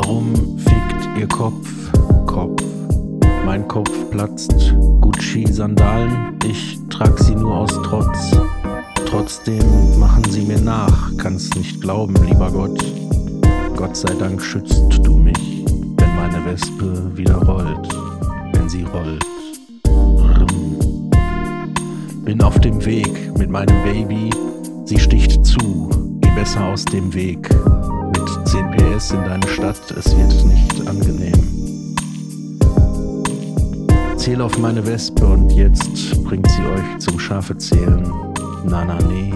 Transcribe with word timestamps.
Warum 0.00 0.32
fickt 0.58 1.18
ihr 1.18 1.26
Kopf, 1.26 1.68
Kopf? 2.24 2.62
Mein 3.44 3.66
Kopf 3.66 3.90
platzt, 4.12 4.72
Gucci-Sandalen, 5.00 6.38
ich 6.48 6.78
trag 6.88 7.18
sie 7.18 7.34
nur 7.34 7.56
aus 7.56 7.72
Trotz. 7.82 8.30
Trotzdem 9.06 9.98
machen 9.98 10.22
sie 10.30 10.42
mir 10.42 10.60
nach, 10.60 11.10
kann's 11.16 11.52
nicht 11.56 11.80
glauben, 11.80 12.14
lieber 12.24 12.48
Gott. 12.52 12.80
Gott 13.74 13.96
sei 13.96 14.14
Dank 14.14 14.40
schützt 14.40 15.00
du 15.02 15.16
mich, 15.16 15.64
wenn 15.66 16.14
meine 16.14 16.44
Wespe 16.44 17.16
wieder 17.16 17.34
rollt, 17.34 17.88
wenn 18.52 18.68
sie 18.68 18.84
rollt. 18.84 19.26
Bin 22.24 22.40
auf 22.40 22.60
dem 22.60 22.84
Weg 22.84 23.36
mit 23.36 23.50
meinem 23.50 23.82
Baby, 23.82 24.30
sie 24.84 25.00
sticht 25.00 25.44
zu, 25.44 25.90
geh 26.20 26.30
besser 26.36 26.66
aus 26.66 26.84
dem 26.84 27.12
Weg. 27.12 27.50
Mit 28.60 28.80
10 28.80 28.96
PS 28.96 29.10
in 29.12 29.24
deine 29.24 29.48
Stadt, 29.48 29.90
es 29.92 30.16
wird 30.16 30.44
nicht 30.44 30.88
angenehm. 30.88 31.96
Zähl 34.16 34.40
auf 34.40 34.58
meine 34.58 34.84
Wespe 34.84 35.26
und 35.26 35.50
jetzt 35.50 36.24
bringt 36.24 36.50
sie 36.50 36.62
euch 36.62 36.98
zum 36.98 37.20
Schafe 37.20 37.56
zählen. 37.56 38.10
Na 38.64 38.84
na 38.84 38.98
nee, 39.02 39.32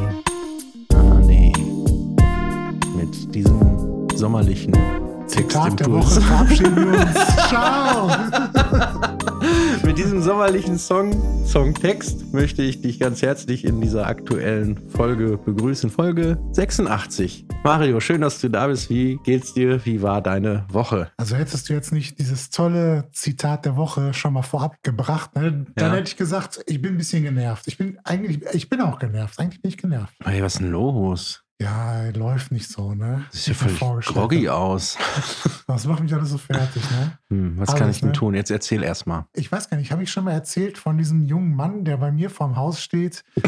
na 0.91 1.03
na 1.03 1.15
nee. 1.21 1.53
Mit 2.97 3.33
diesem 3.35 4.09
sommerlichen 4.15 4.73
Tag 5.49 5.77
der. 5.77 5.93
Woche 5.93 6.21
verabschieden 6.21 6.93
wir 6.93 7.01
uns. 7.01 7.49
Ciao. 7.49 8.11
Mit 9.85 9.99
diesem 9.99 10.23
sommerlichen 10.23 10.79
Song, 10.79 11.13
Songtext 11.45 12.33
möchte 12.33 12.63
ich 12.63 12.81
dich 12.81 13.01
ganz 13.01 13.21
herzlich 13.21 13.65
in 13.65 13.81
dieser 13.81 14.07
aktuellen 14.07 14.79
Folge 14.91 15.37
begrüßen. 15.39 15.91
Folge 15.91 16.39
86. 16.53 17.47
Mario, 17.65 17.99
schön, 18.01 18.21
dass 18.21 18.41
du 18.41 18.49
da 18.49 18.69
bist. 18.69 18.91
Wie 18.91 19.19
geht's 19.25 19.55
dir? 19.55 19.85
Wie 19.85 20.01
war 20.01 20.23
deine 20.23 20.67
Woche? 20.71 21.11
Also 21.17 21.37
hättest 21.37 21.69
du 21.69 21.73
jetzt 21.75 21.93
nicht 21.93 22.19
dieses 22.21 22.51
tolle 22.51 23.09
Zitat 23.13 23.65
der 23.65 23.77
Woche 23.77 24.15
schon 24.15 24.33
mal 24.35 24.43
vorab 24.43 24.77
gebracht, 24.83 25.35
ne? 25.35 25.67
dann 25.75 25.91
Ja. 25.91 25.97
hätte 25.97 26.09
ich 26.09 26.17
gesagt, 26.17 26.61
ich 26.67 26.81
bin 26.81 26.95
ein 26.95 26.99
bisschen 26.99 27.25
genervt. 27.25 27.67
Ich 27.67 27.77
bin 27.77 27.99
eigentlich, 28.05 28.43
ich 28.55 28.69
bin 28.69 28.81
auch 28.81 28.99
genervt. 29.01 29.39
Eigentlich 29.41 29.61
bin 29.63 29.69
ich 29.71 29.77
genervt. 29.79 30.15
Hey, 30.25 30.43
was 30.43 30.55
ist 30.55 30.61
denn 30.61 30.71
los? 30.71 31.43
Ja, 31.63 32.09
läuft 32.11 32.51
nicht 32.51 32.69
so, 32.69 32.93
ne? 32.93 33.25
Das 33.31 33.45
sieht 33.45 33.61
ja 33.61 33.69
völlig 33.69 34.07
groggy 34.07 34.49
aus. 34.49 34.99
Das 35.69 35.87
macht 35.87 36.03
mich 36.03 36.13
alles 36.13 36.29
so 36.29 36.37
fertig, 36.37 36.83
ne? 36.91 37.19
Hm, 37.31 37.59
was 37.59 37.71
Alles, 37.71 37.81
kann 37.81 37.91
ich 37.91 38.01
denn 38.01 38.09
ne? 38.11 38.13
tun? 38.13 38.35
Jetzt 38.35 38.51
erzähl 38.51 38.83
erst 38.83 39.07
mal. 39.07 39.27
Ich 39.33 39.51
weiß 39.51 39.71
gar 39.71 39.79
nicht, 39.79 39.91
habe 39.91 40.03
ich 40.03 40.11
schon 40.11 40.25
mal 40.25 40.33
erzählt 40.33 40.77
von 40.77 40.99
diesem 40.99 41.25
jungen 41.25 41.55
Mann, 41.57 41.87
der 41.87 41.97
bei 41.97 42.13
mir 42.13 42.29
vorm 42.29 42.57
Haus 42.57 42.83
steht? 42.83 43.25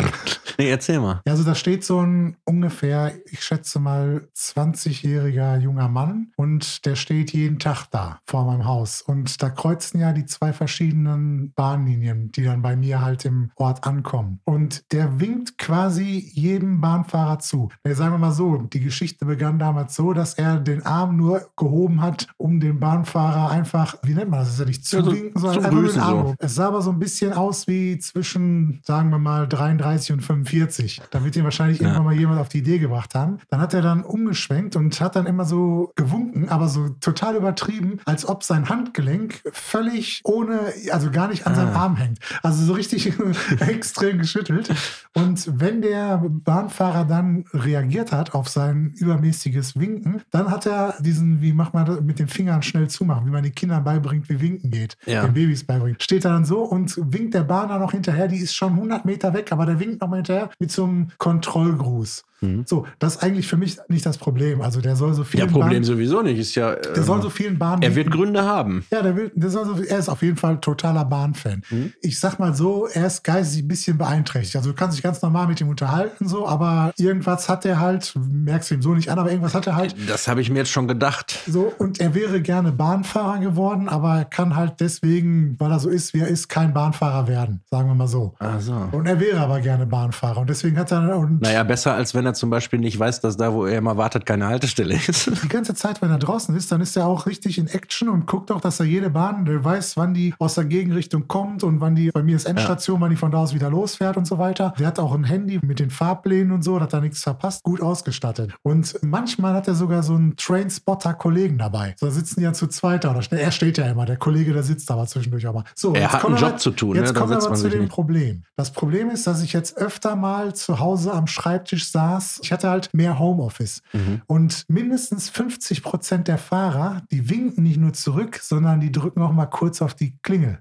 Nee, 0.59 0.70
erzähl 0.70 1.01
mal. 1.01 1.20
Ja, 1.27 1.33
also 1.33 1.42
da 1.42 1.55
steht 1.55 1.85
so 1.85 2.01
ein 2.01 2.37
ungefähr, 2.45 3.12
ich 3.27 3.42
schätze 3.42 3.81
mal, 3.81 4.29
20-jähriger 4.37 5.59
junger 5.59 5.89
Mann 5.89 6.33
und 6.37 6.87
der 6.87 6.95
steht 6.95 7.33
jeden 7.33 7.59
Tag 7.59 7.87
da 7.91 8.20
vor 8.25 8.45
meinem 8.45 8.65
Haus. 8.65 9.03
Und 9.03 9.42
da 9.42 9.51
kreuzen 9.51 9.98
ja 9.98 10.12
die 10.12 10.27
zwei 10.27 10.53
verschiedenen 10.53 11.53
Bahnlinien, 11.55 12.31
die 12.33 12.45
dann 12.45 12.62
bei 12.62 12.77
mir 12.77 13.01
halt 13.01 13.25
im 13.25 13.51
Ort 13.57 13.85
ankommen. 13.85 14.41
Und 14.45 14.92
der 14.92 15.19
winkt 15.20 15.59
quasi 15.59 16.31
jedem 16.33 16.81
Bahnfahrer 16.81 17.41
zu. 17.41 17.70
Ja, 17.85 17.95
sagen 18.05 18.17
wir 18.17 18.19
mal 18.19 18.33
so, 18.33 18.59
die 18.59 18.81
Geschichte 18.81 19.25
begann 19.25 19.59
damals 19.59 19.95
so, 19.95 20.13
dass 20.13 20.35
er 20.35 20.61
den 20.61 20.85
Arm 20.85 21.17
nur 21.17 21.49
gehoben 21.57 22.03
hat, 22.03 22.27
um 22.37 22.61
den 22.61 22.79
Bahnfahrer 22.79 23.51
einfach, 23.51 23.97
wie 24.03 24.13
nennt 24.13 24.31
man 24.31 24.41
das, 24.41 24.51
ist 24.51 24.59
ja 24.61 24.67
nicht 24.67 24.93
Ja, 24.93 25.01
so 25.03 25.07
zuwinken, 25.11 25.41
sondern 25.41 25.65
einfach 25.65 25.79
Grüßen 25.81 26.01
Arm 26.03 26.27
so. 26.29 26.35
Es 26.39 26.55
sah 26.55 26.69
aber 26.69 26.83
so 26.83 26.91
ein 26.91 26.99
bisschen 26.99 27.33
aus 27.33 27.67
wie 27.67 27.99
zwischen, 27.99 28.81
sagen 28.85 29.09
wir 29.09 29.19
mal, 29.19 29.49
33 29.49 30.13
und 30.13 30.21
45. 30.21 31.01
Da 31.11 31.25
wird 31.25 31.35
ihn 31.37 31.45
wahrscheinlich 31.45 31.79
Ja. 31.79 31.85
irgendwann 31.87 32.05
mal 32.05 32.15
jemand 32.15 32.41
auf 32.41 32.51
die 32.51 32.59
Idee 32.59 32.79
gebracht 32.79 33.15
haben. 33.15 33.39
Dann 33.49 33.61
hat 33.61 33.73
er 33.73 33.81
dann 33.81 34.05
umgeschwenkt 34.05 34.77
und 34.77 35.01
hat 35.01 35.17
dann 35.17 35.25
immer 35.25 35.47
so 35.47 35.91
gewunken, 35.97 36.51
aber 36.51 36.69
so 36.69 36.91
total 37.01 37.37
übertrieben, 37.37 38.01
als 38.05 38.29
ob 38.29 38.43
sein 38.45 38.69
Handgelenk 38.69 39.41
völlig 39.53 40.21
ohne, 40.25 40.61
also 40.93 41.11
gar 41.11 41.29
nicht 41.29 41.47
an 41.47 41.55
seinem 41.55 41.75
Ah. 41.75 41.85
Arm 41.85 41.97
hängt. 41.97 42.19
Also 42.43 42.63
so 42.67 42.75
richtig 42.75 43.14
extrem 43.61 44.19
geschüttelt. 44.19 44.70
Und 45.14 45.59
wenn 45.59 45.81
der 45.81 46.23
Bahnfahrer 46.29 47.07
dann 47.07 47.45
reagiert 47.55 47.94
hat 48.01 48.35
auf 48.35 48.49
sein 48.49 48.93
übermäßiges 48.97 49.79
Winken, 49.79 50.23
dann 50.31 50.51
hat 50.51 50.67
er 50.67 50.95
diesen, 51.01 51.41
wie 51.41 51.53
macht 51.53 51.75
man 51.75 51.87
das, 51.87 52.01
mit 52.01 52.19
den 52.19 52.29
Fingern 52.29 52.63
schnell 52.63 52.89
zumachen, 52.89 53.27
wie 53.27 53.31
man 53.31 53.43
den 53.43 53.55
Kindern 53.55 53.85
beibringt, 53.85 54.29
wie 54.29 54.41
winken 54.41 54.71
geht, 54.71 54.97
Ja. 55.07 55.23
den 55.25 55.35
Babys 55.35 55.65
beibringt. 55.65 56.03
Steht 56.03 56.25
er 56.25 56.33
dann 56.33 56.45
so 56.45 56.63
und 56.63 56.97
winkt 57.13 57.35
der 57.35 57.45
Bahn 57.45 57.69
dann 57.69 57.81
noch 57.81 57.93
hinterher, 57.93 58.29
die 58.29 58.39
ist 58.39 58.55
schon 58.55 58.73
100 58.75 59.05
Meter 59.05 59.33
weg, 59.35 59.53
aber 59.53 59.67
der 59.67 59.79
winkt 59.81 60.01
noch 60.01 60.09
mal 60.09 60.17
hinterher 60.17 60.51
mit 60.59 60.71
so 60.73 60.85
einem 60.85 61.09
Kontrollgruß. 61.19 62.25
Mhm. 62.45 62.65
So, 62.67 62.87
das 62.99 63.17
ist 63.17 63.23
eigentlich 63.23 63.47
für 63.47 63.57
mich 63.57 63.79
nicht 63.89 64.05
das 64.07 64.19
Problem. 64.19 64.61
Also 64.61 64.81
der 64.81 64.97
soll 64.97 65.15
so 65.15 65.23
Ja, 65.23 65.29
vielen 65.29 65.51
Problem 65.51 65.71
Bahnen, 65.71 65.85
sowieso 65.85 66.23
nicht. 66.23 66.39
Ist 66.39 66.55
ja. 66.55 66.75
der 66.75 67.03
soll 67.03 67.17
ähm, 67.17 67.23
so 67.23 67.31
vielen 67.31 67.59
Bahnen 67.59 67.83
er 67.83 67.95
wird. 67.95 68.11
Gründe 68.11 68.45
haben. 68.45 68.85
Ja, 68.91 69.03
der, 69.03 69.17
will, 69.17 69.33
der 69.35 69.51
soll 69.51 69.65
so, 69.67 69.83
er 69.83 69.99
ist 69.99 70.09
auf 70.09 70.23
jeden 70.23 70.37
Fall 70.37 70.61
totaler 70.61 71.05
Bahnfan. 71.05 71.63
Mhm. 71.71 71.93
Ich 72.03 72.21
sag 72.21 72.39
mal 72.39 72.55
so, 72.55 72.87
er 72.87 73.07
ist 73.07 73.25
geistig 73.25 73.63
ein 73.63 73.69
bisschen 73.69 73.99
beeinträchtigt. 73.99 74.57
Also 74.57 74.71
du 74.71 74.77
kannst 74.77 74.97
dich 74.97 75.03
ganz 75.03 75.23
normal 75.23 75.47
mit 75.49 75.61
ihm 75.61 75.69
unterhalten, 75.69 76.29
so, 76.29 76.47
aber 76.47 76.93
irgendwas 76.99 77.49
hat 77.49 77.65
er 77.65 77.81
halt, 77.81 78.13
merkst 78.17 78.71
du 78.71 78.75
ihm 78.75 78.83
so 78.83 78.95
nicht 78.95 79.11
an, 79.11 79.19
aber 79.19 79.31
irgendwas 79.31 79.55
hat 79.55 79.67
er 79.67 79.77
halt. 79.77 79.95
Das 80.07 80.29
habe 80.29 80.41
ich 80.41 80.51
mir 80.51 80.59
jetzt 80.59 80.71
schon 80.71 80.87
gedacht. 80.87 81.41
So, 81.47 81.73
und 81.79 82.01
er 82.01 82.15
wäre 82.15 82.41
gerne 82.41 82.73
Bahnfahrer 82.73 83.39
geworden, 83.39 83.89
aber 83.89 84.19
er 84.19 84.25
kann 84.25 84.55
halt 84.57 84.75
deswegen, 84.81 85.57
weil 85.59 85.71
er 85.71 85.81
so 85.81 85.89
ist, 85.89 86.15
wie 86.15 86.21
er 86.21 86.29
ist, 86.29 86.49
kein 86.49 86.73
Bahnfahrer 86.75 87.27
werden. 87.29 87.63
Sagen 87.71 87.89
wir 87.89 87.95
mal 87.95 88.09
so. 88.09 88.35
Ach 88.39 88.61
so. 88.61 88.75
Und 88.93 89.07
er 89.07 89.19
wäre 89.21 89.41
aber 89.41 89.61
gerne 89.61 89.87
Bahnfahrer. 89.87 90.41
Und 90.41 90.51
deswegen 90.51 90.79
hat 90.79 90.93
er. 90.93 91.17
Und 91.17 91.41
Naja, 91.43 91.63
besser 91.63 91.95
als 91.95 92.15
wenn 92.15 92.27
er 92.27 92.33
zum 92.34 92.50
Beispiel 92.50 92.78
nicht 92.78 92.98
weiß, 92.98 93.20
dass 93.20 93.36
da, 93.36 93.52
wo 93.52 93.64
er 93.67 93.78
immer 93.78 93.96
wartet, 93.96 94.27
keine 94.27 94.46
Haltestelle 94.46 94.95
ist. 94.95 95.30
die 95.42 95.48
ganze 95.48 95.74
Zeit, 95.74 96.02
wenn 96.02 96.11
er 96.11 96.18
draußen 96.18 96.55
ist, 96.56 96.70
dann 96.72 96.80
ist 96.80 96.96
er 96.96 97.06
auch 97.06 97.27
richtig 97.27 97.58
in 97.58 97.67
Action 97.68 98.08
und 98.08 98.27
guckt 98.27 98.50
auch, 98.50 98.61
dass 98.61 98.80
er 98.80 98.86
jede 98.86 99.11
Bahn, 99.11 99.45
der 99.45 99.64
weiß, 99.64 99.96
wann 99.96 100.14
die 100.14 100.34
aus 100.39 100.55
der 100.55 100.64
Gegenrichtung 100.64 101.28
kommt 101.28 101.62
und 101.64 101.80
wann 101.80 101.95
die, 101.95 102.11
bei 102.11 102.22
mir 102.22 102.36
ist 102.36 102.45
Endstation, 102.46 103.00
wann 103.00 103.11
die 103.11 103.17
von 103.17 103.30
da 103.30 103.39
aus 103.39 103.55
wieder 103.55 103.70
losfährt 103.70 104.17
und 104.17 104.27
so 104.27 104.39
weiter. 104.39 104.74
Der 104.78 104.86
hat 104.89 104.98
auch 104.98 105.14
ein 105.14 105.24
Handy 105.24 105.58
mit 105.62 105.78
den 105.80 105.90
Fahrplänen 105.90 106.52
und 106.52 106.62
so, 106.62 106.77
da 106.78 106.84
hat 106.84 106.92
er 106.92 107.00
nichts 107.00 107.22
verpasst, 107.22 107.62
gut 107.62 107.80
ausgestattet. 107.80 108.52
Und 108.62 108.95
manchmal 109.02 109.55
hat 109.55 109.68
er 109.68 109.74
sogar 109.74 110.02
so 110.02 110.14
einen 110.14 110.36
Trainspotter-Kollegen 110.36 111.58
dabei. 111.58 111.95
So 111.98 112.06
da 112.06 112.12
sitzen 112.12 112.40
die 112.40 112.45
ja 112.45 112.52
zu 112.52 112.66
zweit 112.66 113.05
da. 113.05 113.11
Oder 113.11 113.22
schnell- 113.22 113.40
er 113.40 113.51
steht 113.52 113.78
ja 113.78 113.86
immer, 113.86 114.05
der 114.06 114.16
Kollege, 114.16 114.52
der 114.52 114.62
sitzt 114.62 114.90
aber 114.90 115.06
zwischendurch 115.06 115.46
auch 115.46 115.55
mal. 115.55 115.64
So, 115.74 115.95
Er 115.95 116.02
jetzt 116.02 116.12
hat 116.12 116.24
einen 116.24 116.36
Job 116.36 116.51
mal- 116.52 116.58
zu 116.58 116.70
tun, 116.70 116.96
Jetzt 116.96 117.08
ne? 117.08 117.12
Da 117.14 117.20
kommen 117.20 117.30
wir 117.33 117.42
aber 117.46 117.55
zu 117.55 117.68
dem 117.68 117.80
nicht. 117.83 117.92
Problem. 117.92 118.42
Das 118.56 118.70
Problem 118.72 119.11
ist, 119.11 119.27
dass 119.27 119.42
ich 119.42 119.52
jetzt 119.52 119.77
öfter 119.77 120.16
mal 120.16 120.55
zu 120.55 120.78
Hause 120.80 121.12
am 121.12 121.27
Schreibtisch 121.27 121.90
saß. 121.90 122.23
Ich 122.42 122.52
hatte 122.52 122.68
halt 122.70 122.92
mehr 122.92 123.18
Homeoffice. 123.18 123.83
Mhm. 123.92 124.23
Und 124.27 124.64
mindestens 124.68 125.29
50 125.30 125.83
Prozent 125.83 126.29
der 126.29 126.39
Fahrer, 126.39 127.02
die 127.11 127.29
winken 127.30 127.62
nicht 127.64 127.79
nur 127.79 127.92
zurück, 127.92 128.38
sondern 128.43 128.81
die 128.81 128.93
drücken 128.93 129.23
auch 129.23 129.32
mal 129.32 129.46
kurz 129.46 129.82
auf 129.82 129.94
die 129.94 130.17
Klingel. 130.23 130.58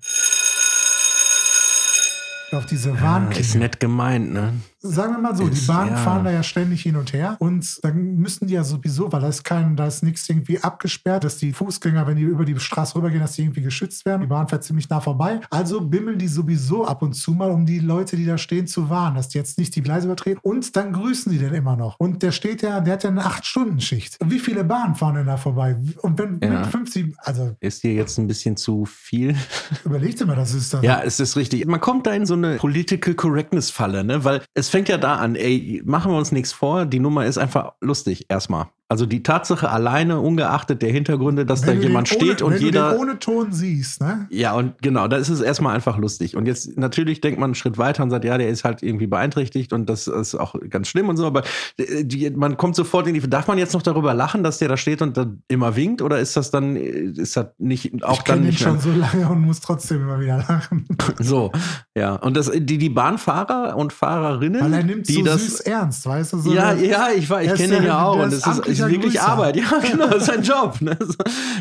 Auf 2.51 2.65
diese 2.67 2.91
Ist 2.91 3.01
Warnklingel. 3.01 3.59
nett 3.59 3.79
gemeint, 3.79 4.31
ne? 4.31 4.53
Sagen 4.85 5.13
wir 5.13 5.19
mal 5.21 5.35
so, 5.35 5.47
die 5.47 5.53
Ist, 5.57 5.65
Bahnen 5.67 5.91
ja. 5.91 5.95
fahren 5.97 6.25
da 6.25 6.31
ja 6.31 6.43
ständig 6.43 6.81
hin 6.81 6.97
und 6.97 7.13
her 7.13 7.37
und 7.39 7.79
dann 7.83 8.15
müssen 8.15 8.47
die 8.47 8.53
ja 8.53 8.65
sowieso, 8.65 9.09
weil 9.13 9.21
da 9.21 9.29
ist 9.29 9.43
kein, 9.45 9.77
da 9.77 9.87
ist 9.87 10.03
nichts 10.03 10.27
irgendwie 10.27 10.59
abgesperrt, 10.61 11.23
dass 11.23 11.37
die 11.37 11.53
Fußgänger, 11.53 12.05
wenn 12.05 12.17
die 12.17 12.23
über 12.23 12.43
die 12.43 12.59
Straße 12.59 12.95
rübergehen, 12.95 13.21
dass 13.21 13.31
die 13.33 13.43
irgendwie 13.43 13.61
geschützt 13.61 14.05
werden. 14.05 14.21
Die 14.21 14.27
Bahn 14.27 14.49
fährt 14.49 14.65
ziemlich 14.65 14.89
nah 14.89 14.99
vorbei. 14.99 15.39
Also 15.49 15.79
bimmeln 15.79 16.19
die 16.19 16.27
sowieso 16.27 16.85
ab 16.85 17.01
und 17.01 17.13
zu 17.13 17.31
mal, 17.31 17.49
um 17.49 17.65
die 17.65 17.79
Leute, 17.79 18.17
die 18.17 18.25
da 18.25 18.37
stehen, 18.37 18.67
zu 18.67 18.89
warnen, 18.89 19.15
dass 19.15 19.29
die 19.29 19.37
jetzt 19.37 19.57
nicht 19.57 19.73
die 19.75 19.81
Gleise 19.81 20.07
übertreten. 20.07 20.39
Und 20.43 20.75
dann 20.75 20.91
grüßen 20.91 21.31
die 21.31 21.37
den 21.37 21.53
immer 21.53 21.77
noch. 21.77 21.95
Und 21.97 22.21
der 22.21 22.33
steht 22.33 22.61
ja, 22.61 22.81
der 22.81 22.93
hat 22.95 23.03
ja 23.03 23.09
eine 23.09 23.21
8-Stunden-Schicht. 23.23 24.17
Wie 24.25 24.39
viele 24.39 24.65
Bahnen 24.65 24.95
fahren 24.95 25.15
denn 25.15 25.27
da 25.27 25.37
vorbei? 25.37 25.77
Und 26.01 26.19
wenn 26.19 26.39
Ja. 26.41 26.59
mit 26.59 26.67
50, 26.67 27.13
also 27.19 27.55
Ist 27.61 27.83
dir 27.83 27.93
jetzt 27.93 28.17
ein 28.17 28.27
bisschen 28.27 28.57
zu 28.57 28.85
viel? 28.85 29.33
überleg 29.85 30.17
dir 30.17 30.25
mal, 30.25 30.35
das 30.35 30.53
ist 30.53 30.73
das. 30.73 30.83
Ja, 30.83 31.01
es 31.03 31.19
ist 31.21 31.37
richtig. 31.37 31.65
Man 31.65 31.79
kommt 31.79 32.05
da 32.05 32.11
in 32.13 32.25
so 32.25 32.33
eine 32.33 32.57
Political 32.57 33.13
Correctness-Falle, 33.13 34.03
ne? 34.03 34.23
Weil 34.25 34.41
es 34.53 34.72
fängt 34.73 34.89
ja 34.89 34.97
da 34.97 35.17
an, 35.17 35.35
ey, 35.35 35.83
machen 35.85 36.11
wir 36.11 36.17
uns 36.17 36.31
nichts 36.31 36.51
vor, 36.51 36.87
die 36.87 36.99
Nummer 36.99 37.25
ist 37.27 37.37
einfach 37.37 37.73
lustig. 37.79 38.25
Erstmal. 38.27 38.69
Also 38.89 39.05
die 39.05 39.23
Tatsache 39.23 39.69
alleine, 39.69 40.19
ungeachtet 40.19 40.81
der 40.81 40.91
Hintergründe, 40.91 41.45
dass 41.45 41.61
da 41.61 41.67
Wenn 41.67 41.77
du 41.81 41.87
jemand 41.87 42.11
den 42.11 42.19
steht 42.19 42.43
ohne, 42.43 42.55
und 42.55 42.61
wenn 42.61 42.65
jeder. 42.65 42.89
du 42.89 42.95
den 42.97 43.01
ohne 43.01 43.19
Ton 43.19 43.51
siehst, 43.51 44.01
ne? 44.01 44.27
Ja, 44.29 44.53
und 44.53 44.79
genau, 44.81 45.07
da 45.07 45.17
ist 45.17 45.29
es 45.29 45.41
erstmal 45.41 45.73
einfach 45.73 45.97
lustig. 45.97 46.35
Und 46.35 46.45
jetzt 46.45 46.77
natürlich 46.77 47.21
denkt 47.21 47.39
man 47.39 47.47
einen 47.47 47.55
Schritt 47.55 47.77
weiter 47.77 48.03
und 48.03 48.11
sagt, 48.11 48.25
ja, 48.25 48.37
der 48.37 48.49
ist 48.49 48.63
halt 48.63 48.83
irgendwie 48.83 49.07
beeinträchtigt 49.07 49.73
und 49.73 49.89
das 49.89 50.07
ist 50.07 50.35
auch 50.35 50.55
ganz 50.69 50.89
schlimm 50.89 51.09
und 51.09 51.17
so, 51.17 51.25
aber 51.25 51.43
äh, 51.77 52.03
die, 52.03 52.29
man 52.29 52.57
kommt 52.57 52.75
sofort 52.75 53.07
in 53.07 53.15
die, 53.15 53.21
darf 53.21 53.47
man 53.47 53.57
jetzt 53.57 53.73
noch 53.73 53.81
darüber 53.81 54.13
lachen, 54.13 54.43
dass 54.43 54.59
der 54.59 54.67
da 54.67 54.77
steht 54.77 55.01
und 55.01 55.17
dann 55.17 55.41
immer 55.47 55.75
winkt 55.75 56.01
oder 56.01 56.19
ist 56.19 56.35
das 56.35 56.51
dann, 56.51 56.75
äh, 56.75 57.13
ist 57.15 57.37
das 57.37 57.47
nicht, 57.57 58.03
auch 58.03 58.17
ich 58.17 58.23
dann 58.23 58.35
kenne 58.35 58.41
ihn 58.41 58.45
nicht 58.49 58.59
schon 58.59 58.79
so 58.79 58.91
lange 58.91 59.27
und 59.29 59.41
muss 59.41 59.61
trotzdem 59.61 60.01
immer 60.01 60.19
wieder 60.19 60.37
lachen. 60.37 60.85
so, 61.19 61.51
ja. 61.95 62.15
Und 62.15 62.37
das, 62.37 62.51
die, 62.53 62.77
die 62.77 62.89
Bahnfahrer 62.89 63.75
und 63.75 63.93
Fahrerinnen, 63.93 64.61
Weil 64.61 64.73
er 64.73 64.83
nimmt 64.83 65.07
die 65.07 65.13
so 65.13 65.23
das, 65.23 65.41
süß 65.41 65.61
ernst, 65.61 66.05
weißt 66.05 66.33
du? 66.33 66.39
So 66.39 66.53
ja, 66.53 66.73
ja, 66.73 67.07
ich 67.15 67.29
war, 67.29 67.41
ich 67.41 67.53
kenne 67.55 67.77
ihn 67.77 67.83
ja 67.85 68.03
auch 68.03 68.17
und 68.17 68.33
es 68.33 68.45
ist, 68.45 68.67
ist 68.79 68.89
wirklich 68.89 69.13
Grüßer. 69.13 69.27
Arbeit. 69.27 69.55
Ja, 69.55 69.79
genau, 69.91 70.07
das 70.07 70.23
ist 70.23 70.29
ein 70.29 70.43
Job. 70.43 70.81
Ne? 70.81 70.97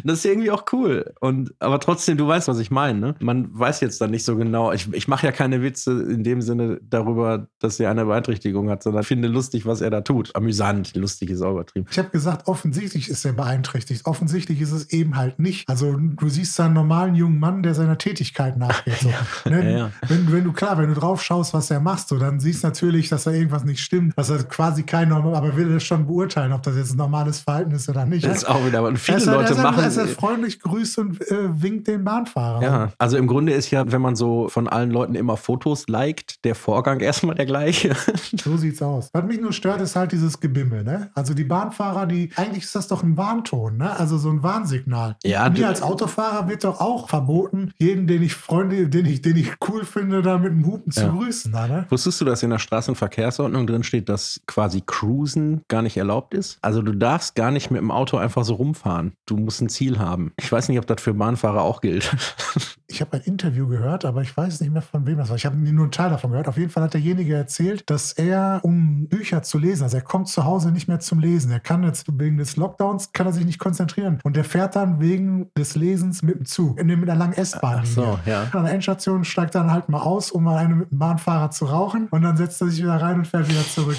Das 0.04 0.18
ist 0.18 0.24
irgendwie 0.24 0.50
auch 0.50 0.64
cool. 0.72 1.12
Und, 1.20 1.54
aber 1.58 1.80
trotzdem, 1.80 2.16
du 2.16 2.26
weißt, 2.26 2.48
was 2.48 2.58
ich 2.58 2.70
meine. 2.70 2.98
Ne? 2.98 3.14
Man 3.20 3.48
weiß 3.52 3.80
jetzt 3.80 4.00
dann 4.00 4.10
nicht 4.10 4.24
so 4.24 4.36
genau. 4.36 4.72
Ich, 4.72 4.92
ich 4.92 5.08
mache 5.08 5.26
ja 5.26 5.32
keine 5.32 5.62
Witze 5.62 6.02
in 6.02 6.24
dem 6.24 6.42
Sinne 6.42 6.80
darüber, 6.82 7.48
dass 7.58 7.78
er 7.80 7.90
eine 7.90 8.04
Beeinträchtigung 8.04 8.70
hat, 8.70 8.82
sondern 8.82 9.04
finde 9.04 9.28
lustig, 9.28 9.66
was 9.66 9.80
er 9.80 9.90
da 9.90 10.00
tut. 10.00 10.34
Amüsant, 10.34 10.94
lustig 10.94 11.30
ist 11.30 11.42
auch 11.42 11.52
übertrieben. 11.52 11.86
Ich 11.90 11.98
habe 11.98 12.10
gesagt, 12.10 12.48
offensichtlich 12.48 13.08
ist 13.08 13.24
er 13.24 13.32
beeinträchtigt. 13.32 14.06
Offensichtlich 14.06 14.60
ist 14.60 14.72
es 14.72 14.90
eben 14.90 15.16
halt 15.16 15.38
nicht. 15.38 15.68
Also 15.68 15.96
du 15.96 16.28
siehst 16.28 16.58
da 16.58 16.66
einen 16.66 16.74
normalen 16.74 17.14
jungen 17.14 17.38
Mann, 17.38 17.62
der 17.62 17.74
seiner 17.74 17.98
Tätigkeit 17.98 18.56
nachgeht. 18.56 18.98
So. 19.00 19.10
Ne? 19.44 19.64
ja, 19.64 19.78
ja. 19.78 19.90
Wenn, 20.08 20.30
wenn 20.32 20.44
du, 20.44 20.52
klar, 20.52 20.78
wenn 20.78 20.88
du 20.88 20.94
drauf 20.94 21.22
schaust, 21.22 21.52
was 21.52 21.70
er 21.70 21.80
macht, 21.80 22.08
so, 22.08 22.18
dann 22.18 22.38
siehst 22.38 22.62
du 22.62 22.68
natürlich, 22.68 23.08
dass 23.08 23.24
da 23.24 23.32
irgendwas 23.32 23.64
nicht 23.64 23.80
stimmt, 23.80 24.16
dass 24.16 24.30
er 24.30 24.42
quasi 24.44 24.82
kein 24.84 25.08
normal, 25.08 25.34
aber 25.34 25.56
will 25.56 25.72
das 25.72 25.82
schon 25.84 26.06
beurteilen, 26.06 26.52
ob 26.52 26.62
das 26.62 26.76
jetzt 26.76 26.92
ein 26.92 26.98
normales 27.02 27.40
Verhalten 27.40 27.72
ist 27.72 27.88
oder 27.88 28.06
nicht. 28.06 28.24
Das 28.24 28.38
ist 28.38 28.48
auch 28.48 28.64
wieder, 28.64 28.78
aber 28.78 28.94
viele 28.96 29.18
er 29.18 29.32
Leute 29.32 29.54
er 29.54 29.62
machen. 29.62 29.82
Er 29.82 29.88
ist 29.88 30.14
freundlich 30.14 30.60
grüßt 30.60 30.98
und 30.98 31.20
äh, 31.30 31.62
winkt 31.62 31.88
den 31.88 32.04
Bahnfahrer. 32.04 32.62
Ja, 32.62 32.92
also 32.98 33.16
im 33.16 33.26
Grunde 33.26 33.52
ist 33.52 33.70
ja, 33.70 33.90
wenn 33.90 34.00
man 34.00 34.14
so 34.14 34.48
von 34.48 34.68
allen 34.68 34.90
Leuten 34.90 35.14
immer 35.14 35.36
Fotos 35.36 35.88
liked, 35.88 36.44
der 36.44 36.54
Vorgang 36.54 37.00
erstmal 37.12 37.34
der 37.34 37.46
gleiche. 37.46 37.94
So 38.42 38.56
sieht's 38.56 38.80
aus. 38.82 39.10
Was 39.12 39.24
mich 39.24 39.40
nur 39.40 39.52
stört, 39.52 39.80
ist 39.80 39.96
halt 39.96 40.12
dieses 40.12 40.40
Gebimmel, 40.40 40.84
ne? 40.84 41.10
Also 41.14 41.34
die 41.34 41.44
Bahnfahrer, 41.44 42.06
die, 42.06 42.30
eigentlich 42.36 42.64
ist 42.64 42.74
das 42.74 42.88
doch 42.88 43.02
ein 43.02 43.16
Warnton, 43.16 43.76
ne? 43.76 43.98
Also 43.98 44.18
so 44.18 44.30
ein 44.30 44.42
Warnsignal. 44.42 45.16
Ja, 45.24 45.48
Mir 45.50 45.68
als 45.68 45.82
Autofahrer 45.82 46.48
wird 46.48 46.64
doch 46.64 46.80
auch 46.80 47.08
verboten, 47.08 47.72
jeden, 47.78 48.06
den 48.06 48.22
ich 48.22 48.34
Freunde, 48.34 48.88
den 48.88 49.06
ich, 49.06 49.22
den 49.22 49.36
ich 49.36 49.52
cool 49.68 49.84
finde, 49.84 50.22
da 50.22 50.38
mit 50.38 50.52
dem 50.52 50.66
Hupen 50.66 50.92
ja. 50.94 51.02
zu 51.02 51.08
grüßen, 51.10 51.52
ne? 51.52 51.86
Wusstest 51.88 52.20
du, 52.20 52.24
dass 52.24 52.42
in 52.42 52.50
der 52.50 52.58
Straßenverkehrsordnung 52.58 53.66
drin 53.66 53.82
steht, 53.82 54.08
dass 54.08 54.40
quasi 54.46 54.82
Cruisen 54.84 55.62
gar 55.68 55.82
nicht 55.82 55.96
erlaubt 55.96 56.34
ist? 56.34 56.58
Also 56.62 56.82
du 56.82 56.91
darfst 56.94 57.34
gar 57.34 57.50
nicht 57.50 57.70
mit 57.70 57.80
dem 57.80 57.90
Auto 57.90 58.16
einfach 58.16 58.44
so 58.44 58.54
rumfahren. 58.54 59.12
Du 59.26 59.36
musst 59.36 59.60
ein 59.60 59.68
Ziel 59.68 59.98
haben. 59.98 60.32
Ich 60.38 60.50
weiß 60.50 60.68
nicht, 60.68 60.78
ob 60.78 60.86
das 60.86 61.00
für 61.00 61.14
Bahnfahrer 61.14 61.62
auch 61.62 61.80
gilt. 61.80 62.14
Ich 62.92 63.00
habe 63.00 63.16
ein 63.16 63.22
Interview 63.22 63.66
gehört, 63.68 64.04
aber 64.04 64.20
ich 64.20 64.36
weiß 64.36 64.60
nicht 64.60 64.70
mehr 64.70 64.82
von 64.82 65.06
wem 65.06 65.16
das 65.16 65.30
war. 65.30 65.36
Ich 65.36 65.46
habe 65.46 65.56
nur 65.56 65.84
einen 65.84 65.92
Teil 65.92 66.10
davon 66.10 66.30
gehört. 66.30 66.46
Auf 66.46 66.58
jeden 66.58 66.68
Fall 66.68 66.82
hat 66.82 66.92
derjenige 66.92 67.34
erzählt, 67.34 67.88
dass 67.88 68.12
er, 68.12 68.60
um 68.64 69.08
Bücher 69.08 69.42
zu 69.42 69.56
lesen, 69.56 69.84
also 69.84 69.96
er 69.96 70.02
kommt 70.02 70.28
zu 70.28 70.44
Hause 70.44 70.70
nicht 70.70 70.88
mehr 70.88 71.00
zum 71.00 71.18
Lesen. 71.18 71.50
Er 71.50 71.60
kann 71.60 71.84
jetzt 71.84 72.06
wegen 72.20 72.36
des 72.36 72.56
Lockdowns, 72.56 73.14
kann 73.14 73.26
er 73.26 73.32
sich 73.32 73.46
nicht 73.46 73.58
konzentrieren. 73.58 74.18
Und 74.24 74.36
er 74.36 74.44
fährt 74.44 74.76
dann 74.76 75.00
wegen 75.00 75.50
des 75.56 75.74
Lesens 75.74 76.22
mit 76.22 76.34
dem 76.34 76.44
Zug, 76.44 76.78
in, 76.78 76.86
mit 76.88 77.08
einer 77.08 77.18
langen 77.18 77.32
S-Bahn. 77.32 77.86
So, 77.86 78.18
ja. 78.26 78.42
An 78.52 78.64
der 78.64 78.74
Endstation 78.74 79.24
steigt 79.24 79.54
dann 79.54 79.72
halt 79.72 79.88
mal 79.88 80.02
aus, 80.02 80.30
um 80.30 80.44
mal 80.44 80.58
eine 80.58 80.74
mit 80.74 80.90
dem 80.90 80.98
Bahnfahrer 80.98 81.50
zu 81.50 81.64
rauchen. 81.64 82.08
Und 82.10 82.20
dann 82.20 82.36
setzt 82.36 82.60
er 82.60 82.68
sich 82.68 82.82
wieder 82.82 83.00
rein 83.00 83.16
und 83.20 83.26
fährt 83.26 83.48
wieder 83.48 83.64
zurück. 83.64 83.96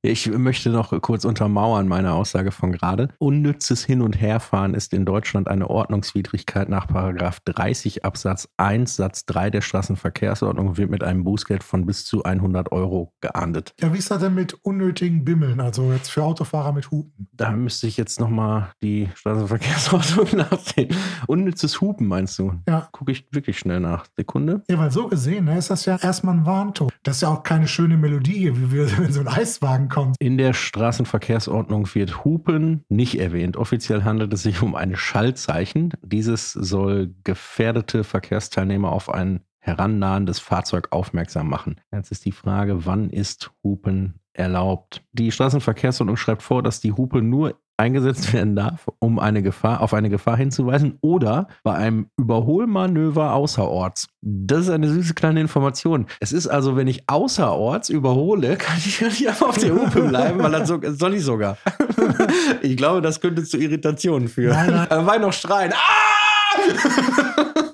Ich 0.00 0.30
möchte 0.30 0.70
noch 0.70 0.92
kurz 1.02 1.24
untermauern 1.24 1.88
meine 1.88 2.12
Aussage 2.12 2.52
von 2.52 2.70
gerade. 2.70 3.08
Unnützes 3.18 3.84
Hin- 3.84 4.00
und 4.00 4.20
Herfahren 4.20 4.74
ist 4.74 4.94
in 4.94 5.04
Deutschland 5.04 5.48
eine 5.48 5.68
Ordnungswidrigkeit 5.68 6.68
nach 6.68 6.86
30 6.86 8.04
Absatz 8.04 8.48
1 8.58 8.94
Satz 8.94 9.26
3 9.26 9.50
der 9.50 9.60
Straßenverkehrsordnung 9.60 10.68
und 10.68 10.76
wird 10.78 10.90
mit 10.90 11.02
einem 11.02 11.24
Bußgeld 11.24 11.64
von 11.64 11.84
bis 11.84 12.04
zu 12.04 12.22
100 12.22 12.70
Euro 12.70 13.12
geahndet. 13.20 13.74
Ja, 13.80 13.92
wie 13.92 13.98
ist 13.98 14.08
das 14.12 14.20
denn 14.20 14.36
mit 14.36 14.54
unnötigen 14.62 15.24
Bimmeln, 15.24 15.58
also 15.58 15.92
jetzt 15.92 16.12
für 16.12 16.22
Autofahrer 16.22 16.72
mit 16.72 16.92
Hupen? 16.92 17.26
Da 17.32 17.50
müsste 17.50 17.88
ich 17.88 17.96
jetzt 17.96 18.20
nochmal 18.20 18.70
die 18.80 19.08
Straßenverkehrsordnung 19.16 20.28
nachsehen. 20.48 20.94
Unnützes 21.26 21.80
Hupen 21.80 22.06
meinst 22.06 22.38
du? 22.38 22.54
Ja. 22.68 22.88
Gucke 22.92 23.10
ich 23.10 23.26
wirklich 23.32 23.58
schnell 23.58 23.80
nach. 23.80 24.06
Sekunde. 24.16 24.62
Ja, 24.70 24.78
weil 24.78 24.92
so 24.92 25.08
gesehen 25.08 25.46
ne, 25.46 25.58
ist 25.58 25.70
das 25.70 25.86
ja 25.86 25.96
erstmal 25.96 26.36
ein 26.36 26.46
Warnton. 26.46 26.88
Das 27.02 27.16
ist 27.16 27.22
ja 27.22 27.28
auch 27.30 27.42
keine 27.42 27.66
schöne 27.66 27.96
Melodie, 27.96 28.52
wie 28.54 28.78
wenn 28.98 29.12
so 29.12 29.20
ein 29.20 29.28
Eiswagen 29.28 29.88
kommt. 29.88 29.97
In 30.18 30.38
der 30.38 30.52
Straßenverkehrsordnung 30.52 31.94
wird 31.94 32.24
Hupen 32.24 32.84
nicht 32.88 33.18
erwähnt. 33.18 33.56
Offiziell 33.56 34.04
handelt 34.04 34.32
es 34.32 34.42
sich 34.42 34.62
um 34.62 34.74
ein 34.74 34.96
Schallzeichen. 34.96 35.92
Dieses 36.02 36.52
soll 36.52 37.14
gefährdete 37.24 38.04
Verkehrsteilnehmer 38.04 38.92
auf 38.92 39.10
ein 39.12 39.40
herannahendes 39.60 40.38
Fahrzeug 40.38 40.88
aufmerksam 40.90 41.48
machen. 41.48 41.80
Jetzt 41.92 42.10
ist 42.10 42.24
die 42.24 42.32
Frage, 42.32 42.86
wann 42.86 43.10
ist 43.10 43.50
Hupen 43.62 44.20
erlaubt? 44.32 45.04
Die 45.12 45.30
Straßenverkehrsordnung 45.30 46.16
schreibt 46.16 46.42
vor, 46.42 46.62
dass 46.62 46.80
die 46.80 46.92
Hupe 46.92 47.22
nur 47.22 47.60
eingesetzt 47.78 48.32
werden 48.32 48.56
darf, 48.56 48.86
um 48.98 49.18
eine 49.18 49.42
Gefahr, 49.42 49.80
auf 49.80 49.94
eine 49.94 50.10
Gefahr 50.10 50.36
hinzuweisen 50.36 50.98
oder 51.00 51.48
bei 51.62 51.74
einem 51.74 52.10
Überholmanöver 52.16 53.32
außerorts. 53.32 54.08
Das 54.20 54.60
ist 54.60 54.70
eine 54.70 54.88
süße 54.88 55.14
kleine 55.14 55.40
Information. 55.40 56.06
Es 56.20 56.32
ist 56.32 56.48
also, 56.48 56.76
wenn 56.76 56.88
ich 56.88 57.08
außerorts 57.08 57.88
überhole, 57.88 58.56
kann 58.58 58.76
ich 58.78 59.00
nicht 59.00 59.28
einfach 59.28 59.48
auf 59.48 59.58
der 59.58 59.74
Hupe 59.74 60.02
bleiben, 60.02 60.42
weil 60.42 60.52
dann 60.52 60.66
so, 60.66 60.80
soll 60.82 61.14
ich 61.14 61.24
sogar. 61.24 61.56
ich 62.62 62.76
glaube, 62.76 63.00
das 63.00 63.20
könnte 63.20 63.44
zu 63.44 63.56
Irritationen 63.58 64.28
führen. 64.28 64.54
Nein, 64.54 64.70
nein. 64.70 64.86
Er 64.90 65.06
war 65.06 65.18
noch 65.18 65.32
schreien. 65.32 65.72
Ah! 65.72 67.64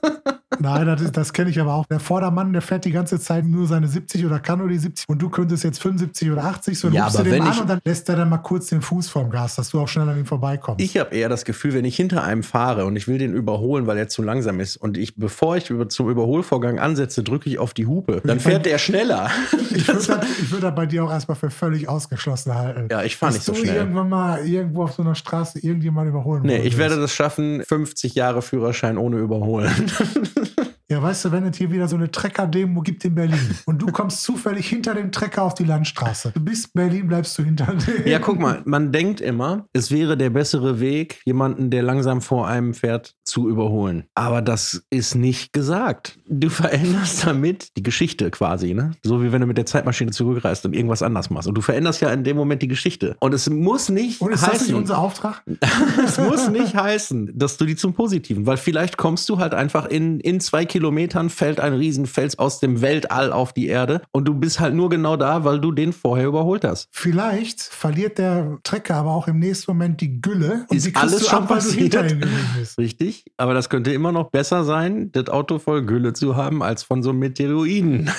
Nein, 0.64 0.86
das, 0.86 1.12
das 1.12 1.32
kenne 1.32 1.50
ich 1.50 1.60
aber 1.60 1.74
auch. 1.74 1.86
Der 1.86 2.00
Vordermann, 2.00 2.52
der 2.52 2.62
fährt 2.62 2.84
die 2.84 2.90
ganze 2.90 3.20
Zeit 3.20 3.44
nur 3.44 3.66
seine 3.66 3.86
70 3.86 4.24
oder 4.24 4.38
kann 4.40 4.60
nur 4.60 4.68
die 4.68 4.78
70 4.78 5.08
und 5.08 5.20
du 5.20 5.28
könntest 5.28 5.62
jetzt 5.62 5.80
75 5.82 6.30
oder 6.30 6.44
80, 6.44 6.78
so 6.78 6.88
ja, 6.88 7.06
aber 7.06 7.22
du 7.22 7.30
dem 7.30 7.42
an 7.42 7.58
und 7.58 7.68
dann 7.68 7.80
lässt 7.84 8.08
er 8.08 8.16
dann 8.16 8.30
mal 8.30 8.38
kurz 8.38 8.66
den 8.68 8.80
Fuß 8.80 9.08
vorm 9.08 9.30
Gas, 9.30 9.56
dass 9.56 9.70
du 9.70 9.80
auch 9.80 9.88
schnell 9.88 10.08
an 10.08 10.18
ihm 10.18 10.24
vorbeikommst. 10.24 10.82
Ich 10.82 10.96
habe 10.96 11.14
eher 11.14 11.28
das 11.28 11.44
Gefühl, 11.44 11.74
wenn 11.74 11.84
ich 11.84 11.96
hinter 11.96 12.24
einem 12.24 12.42
fahre 12.42 12.86
und 12.86 12.96
ich 12.96 13.06
will 13.06 13.18
den 13.18 13.34
überholen, 13.34 13.86
weil 13.86 13.98
er 13.98 14.08
zu 14.08 14.22
langsam 14.22 14.58
ist 14.60 14.76
und 14.76 14.96
ich, 14.96 15.16
bevor 15.16 15.56
ich 15.56 15.68
über, 15.68 15.88
zum 15.88 16.08
Überholvorgang 16.08 16.78
ansetze, 16.78 17.22
drücke 17.22 17.50
ich 17.50 17.58
auf 17.58 17.74
die 17.74 17.86
Hupe, 17.86 18.22
dann 18.24 18.40
fährt 18.40 18.66
der 18.66 18.78
schneller. 18.78 19.30
Ich 19.74 19.88
würde 19.88 20.06
das, 20.06 20.50
würd 20.50 20.62
das 20.62 20.74
bei 20.74 20.86
dir 20.86 21.04
auch 21.04 21.10
erstmal 21.10 21.36
für 21.36 21.50
völlig 21.50 21.88
ausgeschlossen 21.88 22.54
halten. 22.54 22.88
Ja, 22.90 23.02
ich 23.02 23.16
fahre 23.16 23.32
nicht 23.32 23.44
so 23.44 23.54
schnell. 23.54 23.74
irgendwann 23.74 24.08
mal 24.08 24.46
irgendwo 24.46 24.84
auf 24.84 24.92
so 24.92 25.02
einer 25.02 25.14
Straße 25.16 25.58
irgendjemand 25.58 26.08
überholen 26.08 26.42
Nee, 26.44 26.58
ich 26.58 26.78
werde 26.78 26.96
das 26.96 27.12
schaffen, 27.12 27.62
50 27.66 28.14
Jahre 28.14 28.40
Führerschein 28.42 28.98
ohne 28.98 29.18
überholen. 29.18 29.72
Ja, 30.90 31.02
weißt 31.02 31.24
du, 31.24 31.32
wenn 31.32 31.46
es 31.46 31.56
hier 31.56 31.72
wieder 31.72 31.88
so 31.88 31.96
eine 31.96 32.10
Trecker-Demo 32.10 32.82
gibt 32.82 33.06
in 33.06 33.14
Berlin 33.14 33.38
und 33.64 33.80
du 33.80 33.86
kommst 33.86 34.22
zufällig 34.22 34.68
hinter 34.68 34.94
dem 34.94 35.12
Trecker 35.12 35.42
auf 35.42 35.54
die 35.54 35.64
Landstraße. 35.64 36.32
Du 36.34 36.40
bist 36.40 36.74
Berlin, 36.74 37.08
bleibst 37.08 37.38
du 37.38 37.42
hinter 37.42 37.66
dem. 37.66 38.04
Ja, 38.04 38.18
guck 38.18 38.38
mal, 38.38 38.60
man 38.66 38.92
denkt 38.92 39.20
immer, 39.20 39.66
es 39.72 39.90
wäre 39.90 40.16
der 40.16 40.28
bessere 40.28 40.80
Weg, 40.80 41.22
jemanden, 41.24 41.70
der 41.70 41.82
langsam 41.82 42.20
vor 42.20 42.46
einem 42.46 42.74
fährt, 42.74 43.14
zu 43.24 43.48
überholen. 43.48 44.04
Aber 44.14 44.42
das 44.42 44.84
ist 44.90 45.14
nicht 45.14 45.54
gesagt. 45.54 46.18
Du 46.28 46.50
veränderst 46.50 47.26
damit 47.26 47.68
die 47.78 47.82
Geschichte 47.82 48.30
quasi, 48.30 48.74
ne? 48.74 48.92
So 49.02 49.22
wie 49.22 49.32
wenn 49.32 49.40
du 49.40 49.46
mit 49.46 49.56
der 49.56 49.66
Zeitmaschine 49.66 50.10
zurückreist 50.10 50.66
und 50.66 50.74
irgendwas 50.74 51.02
anders 51.02 51.30
machst. 51.30 51.48
Und 51.48 51.54
du 51.54 51.62
veränderst 51.62 52.02
ja 52.02 52.10
in 52.10 52.24
dem 52.24 52.36
Moment 52.36 52.60
die 52.60 52.68
Geschichte. 52.68 53.16
Und 53.20 53.32
es 53.32 53.48
muss 53.48 53.88
nicht 53.88 54.20
und 54.20 54.32
ist 54.32 54.42
heißen. 54.42 54.52
Das 54.52 54.68
nicht 54.68 54.76
unser 54.76 54.98
Auftrag? 54.98 55.42
es 56.04 56.18
muss 56.18 56.50
nicht 56.50 56.74
heißen, 56.74 57.32
dass 57.34 57.56
du 57.56 57.64
die 57.64 57.76
zum 57.76 57.94
Positiven, 57.94 58.46
weil 58.46 58.58
vielleicht 58.58 58.98
kommst 58.98 59.30
du 59.30 59.38
halt 59.38 59.54
einfach 59.54 59.86
in, 59.86 60.20
in 60.20 60.40
zwei 60.40 60.66
Kilometern 60.74 61.30
fällt 61.30 61.60
ein 61.60 61.72
Riesenfels 61.72 62.36
aus 62.36 62.58
dem 62.58 62.80
Weltall 62.80 63.30
auf 63.32 63.52
die 63.52 63.68
Erde 63.68 64.02
und 64.10 64.24
du 64.24 64.34
bist 64.34 64.58
halt 64.58 64.74
nur 64.74 64.90
genau 64.90 65.16
da, 65.16 65.44
weil 65.44 65.60
du 65.60 65.70
den 65.70 65.92
vorher 65.92 66.26
überholt 66.26 66.64
hast. 66.64 66.88
Vielleicht 66.90 67.62
verliert 67.62 68.18
der 68.18 68.58
Trecker 68.64 68.96
aber 68.96 69.12
auch 69.12 69.28
im 69.28 69.38
nächsten 69.38 69.70
Moment 69.70 70.00
die 70.00 70.20
Gülle 70.20 70.66
und 70.68 70.76
ist 70.76 70.96
alles 70.96 71.28
schon 71.28 71.44
ab, 71.44 71.48
passiert. 71.48 71.94
Richtig, 72.76 73.24
aber 73.36 73.54
das 73.54 73.70
könnte 73.70 73.92
immer 73.92 74.10
noch 74.10 74.30
besser 74.30 74.64
sein, 74.64 75.12
das 75.12 75.28
Auto 75.28 75.60
voll 75.60 75.86
Gülle 75.86 76.12
zu 76.12 76.34
haben, 76.34 76.60
als 76.60 76.82
von 76.82 77.04
so 77.04 77.10
einem 77.10 77.20
Meteoroiden. 77.20 78.10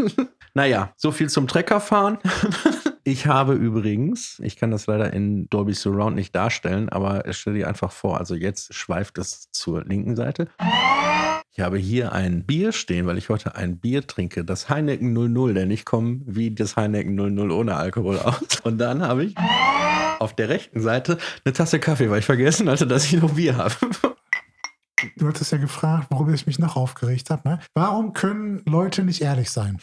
naja, 0.54 0.92
so 0.96 1.12
viel 1.12 1.28
zum 1.28 1.46
Treckerfahren. 1.46 2.18
Ich 3.02 3.26
habe 3.26 3.54
übrigens, 3.54 4.40
ich 4.44 4.56
kann 4.56 4.70
das 4.70 4.86
leider 4.86 5.12
in 5.14 5.48
Dolby 5.48 5.72
Surround 5.72 6.14
nicht 6.14 6.36
darstellen, 6.36 6.90
aber 6.90 7.24
stell 7.30 7.54
dir 7.54 7.66
einfach 7.66 7.92
vor, 7.92 8.18
also 8.18 8.34
jetzt 8.34 8.74
schweift 8.74 9.16
es 9.16 9.50
zur 9.52 9.84
linken 9.84 10.16
Seite. 10.16 10.48
Ich 11.52 11.58
habe 11.58 11.78
hier 11.78 12.12
ein 12.12 12.44
Bier 12.44 12.70
stehen, 12.70 13.06
weil 13.06 13.18
ich 13.18 13.28
heute 13.28 13.56
ein 13.56 13.78
Bier 13.78 14.06
trinke, 14.06 14.44
das 14.44 14.68
Heineken 14.68 15.12
00, 15.12 15.52
denn 15.54 15.70
ich 15.72 15.84
komme 15.84 16.20
wie 16.24 16.54
das 16.54 16.76
Heineken 16.76 17.16
00 17.16 17.50
ohne 17.50 17.74
Alkohol 17.74 18.18
aus. 18.20 18.60
Und 18.62 18.78
dann 18.78 19.02
habe 19.02 19.24
ich 19.24 19.34
auf 20.20 20.36
der 20.36 20.48
rechten 20.48 20.80
Seite 20.80 21.18
eine 21.44 21.52
Tasse 21.52 21.80
Kaffee, 21.80 22.08
weil 22.08 22.20
ich 22.20 22.24
vergessen 22.24 22.70
hatte, 22.70 22.86
dass 22.86 23.04
ich 23.04 23.20
noch 23.20 23.34
Bier 23.34 23.56
habe. 23.56 23.74
Du 25.16 25.26
hattest 25.26 25.50
ja 25.50 25.58
gefragt, 25.58 26.06
worüber 26.10 26.32
ich 26.32 26.46
mich 26.46 26.58
noch 26.58 26.76
aufgeregt 26.76 27.30
habe. 27.30 27.48
Ne? 27.48 27.58
Warum 27.74 28.12
können 28.12 28.62
Leute 28.66 29.02
nicht 29.02 29.22
ehrlich 29.22 29.50
sein? 29.50 29.78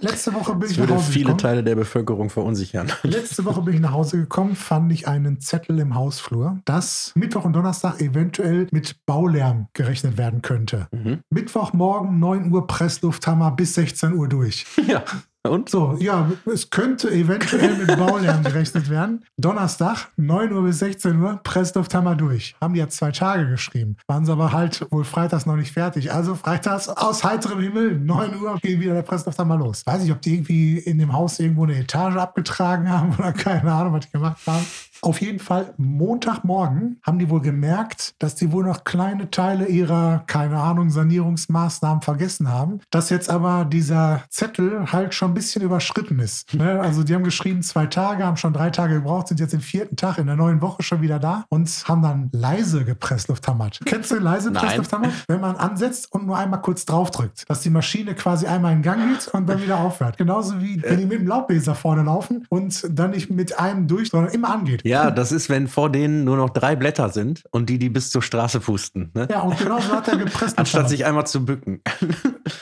Letzte 0.00 0.34
Woche 0.34 0.52
bin 0.52 0.62
das 0.62 0.72
ich 0.72 0.78
nach 0.78 0.90
Hause 0.90 1.12
viele 1.12 1.24
gekommen. 1.24 1.38
Teile 1.38 1.64
der 1.64 1.76
Bevölkerung 1.76 2.28
verunsichern. 2.30 2.90
Letzte 3.04 3.44
Woche 3.44 3.62
bin 3.62 3.74
ich 3.74 3.80
nach 3.80 3.92
Hause 3.92 4.18
gekommen, 4.18 4.56
fand 4.56 4.90
ich 4.92 5.06
einen 5.06 5.40
Zettel 5.40 5.78
im 5.78 5.94
Hausflur, 5.94 6.58
dass 6.64 7.12
Mittwoch 7.14 7.44
und 7.44 7.52
Donnerstag 7.54 8.00
eventuell 8.00 8.66
mit 8.72 8.96
Baulärm 9.06 9.68
gerechnet 9.72 10.18
werden 10.18 10.42
könnte. 10.42 10.88
Mhm. 10.92 11.20
Mittwochmorgen 11.30 12.18
9 12.18 12.52
Uhr 12.52 12.66
Presslufthammer 12.66 13.52
bis 13.52 13.74
16 13.74 14.14
Uhr 14.14 14.28
durch. 14.28 14.66
Ja. 14.86 15.02
Und? 15.46 15.68
So, 15.68 15.96
ja, 16.00 16.30
es 16.50 16.70
könnte 16.70 17.10
eventuell 17.10 17.76
mit 17.76 17.98
Baulärm 17.98 18.42
gerechnet 18.44 18.88
werden. 18.88 19.24
Donnerstag, 19.36 20.08
9 20.16 20.52
Uhr 20.52 20.62
bis 20.62 20.78
16 20.78 21.20
Uhr, 21.20 21.38
Presslufthammer 21.42 22.14
durch. 22.14 22.56
Haben 22.62 22.72
die 22.72 22.80
ja 22.80 22.88
zwei 22.88 23.10
Tage 23.10 23.46
geschrieben. 23.48 23.96
Waren 24.06 24.24
sie 24.24 24.32
aber 24.32 24.52
halt 24.52 24.86
wohl 24.90 25.04
freitags 25.04 25.44
noch 25.44 25.56
nicht 25.56 25.72
fertig. 25.72 26.12
Also 26.12 26.34
freitags 26.34 26.88
aus 26.88 27.24
heiterem 27.24 27.60
Himmel, 27.60 28.00
9 28.00 28.40
Uhr, 28.40 28.58
geht 28.62 28.80
wieder 28.80 28.94
der 28.94 29.02
Presslufthammer 29.02 29.58
los. 29.58 29.82
Weiß 29.84 30.02
nicht, 30.02 30.12
ob 30.12 30.22
die 30.22 30.34
irgendwie 30.34 30.78
in 30.78 30.98
dem 30.98 31.12
Haus 31.12 31.38
irgendwo 31.38 31.64
eine 31.64 31.76
Etage 31.76 32.16
abgetragen 32.16 32.90
haben 32.90 33.14
oder 33.18 33.32
keine 33.32 33.70
Ahnung, 33.70 33.92
was 33.92 34.06
die 34.06 34.12
gemacht 34.12 34.38
haben. 34.46 34.64
Auf 35.02 35.20
jeden 35.20 35.38
Fall 35.38 35.74
Montagmorgen 35.76 36.98
haben 37.02 37.18
die 37.18 37.28
wohl 37.28 37.42
gemerkt, 37.42 38.14
dass 38.20 38.36
die 38.36 38.52
wohl 38.52 38.64
noch 38.64 38.84
kleine 38.84 39.30
Teile 39.30 39.66
ihrer, 39.66 40.24
keine 40.26 40.58
Ahnung, 40.58 40.88
Sanierungsmaßnahmen 40.88 42.00
vergessen 42.00 42.50
haben. 42.50 42.80
Dass 42.90 43.10
jetzt 43.10 43.28
aber 43.28 43.66
dieser 43.66 44.22
Zettel 44.30 44.92
halt 44.92 45.12
schon 45.12 45.33
ein 45.34 45.36
bisschen 45.36 45.62
überschritten 45.62 46.20
ist. 46.20 46.54
Ne? 46.54 46.80
Also 46.80 47.02
die 47.02 47.14
haben 47.14 47.24
geschrieben, 47.24 47.62
zwei 47.62 47.86
Tage, 47.86 48.24
haben 48.24 48.36
schon 48.36 48.52
drei 48.52 48.70
Tage 48.70 48.94
gebraucht, 48.94 49.28
sind 49.28 49.40
jetzt 49.40 49.52
den 49.52 49.60
vierten 49.60 49.96
Tag 49.96 50.18
in 50.18 50.26
der 50.26 50.36
neuen 50.36 50.62
Woche 50.62 50.82
schon 50.82 51.02
wieder 51.02 51.18
da 51.18 51.44
und 51.48 51.68
haben 51.86 52.02
dann 52.02 52.30
leise 52.32 52.84
gepresslufthammert. 52.84 53.80
Kennst 53.84 54.10
du 54.10 54.18
leise. 54.18 54.52
Presslufthammer? 54.52 55.08
Wenn 55.26 55.40
man 55.40 55.56
ansetzt 55.56 56.12
und 56.12 56.26
nur 56.26 56.38
einmal 56.38 56.62
kurz 56.62 56.84
draufdrückt, 56.84 57.44
dass 57.48 57.62
die 57.62 57.70
Maschine 57.70 58.14
quasi 58.14 58.46
einmal 58.46 58.72
in 58.72 58.82
Gang 58.82 59.10
geht 59.10 59.28
und 59.28 59.48
dann 59.48 59.60
wieder 59.60 59.78
aufhört. 59.78 60.16
Genauso 60.16 60.60
wie 60.60 60.80
wenn 60.82 60.98
die 60.98 61.06
mit 61.06 61.20
dem 61.20 61.26
Laubbläser 61.26 61.74
vorne 61.74 62.02
laufen 62.02 62.46
und 62.48 62.86
dann 62.88 63.10
nicht 63.10 63.30
mit 63.30 63.58
einem 63.58 63.88
durch, 63.88 64.10
sondern 64.10 64.32
immer 64.32 64.50
angeht. 64.52 64.82
Ja, 64.84 65.10
das 65.10 65.32
ist, 65.32 65.48
wenn 65.48 65.66
vor 65.66 65.90
denen 65.90 66.24
nur 66.24 66.36
noch 66.36 66.50
drei 66.50 66.76
Blätter 66.76 67.08
sind 67.08 67.44
und 67.50 67.68
die, 67.68 67.78
die 67.78 67.88
bis 67.88 68.10
zur 68.10 68.22
Straße 68.22 68.60
pusten. 68.60 69.10
Ne? 69.14 69.26
Ja, 69.30 69.40
und 69.40 69.58
genauso 69.58 69.92
hat 69.92 70.06
er 70.08 70.16
gepresst. 70.16 70.58
Anstatt 70.64 70.88
sich 70.88 71.04
einmal 71.04 71.26
zu 71.26 71.44
bücken. 71.44 71.80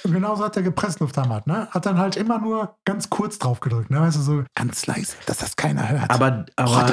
Und 0.04 0.12
genauso 0.12 0.44
hat 0.44 0.56
er 0.56 0.62
gepresslufthammert, 0.62 1.46
ne? 1.46 1.68
Hat 1.70 1.86
dann 1.86 1.98
halt 1.98 2.16
immer 2.16 2.38
nur 2.38 2.61
ganz 2.84 3.10
kurz 3.10 3.38
drauf 3.38 3.60
gedrückt, 3.60 3.90
ne? 3.90 4.00
Weißt 4.00 4.16
du, 4.16 4.20
so 4.22 4.44
ganz 4.54 4.86
leise, 4.86 5.14
dass 5.26 5.38
das 5.38 5.56
keiner 5.56 5.88
hört. 5.88 6.10
Aber, 6.10 6.46
aber 6.56 6.86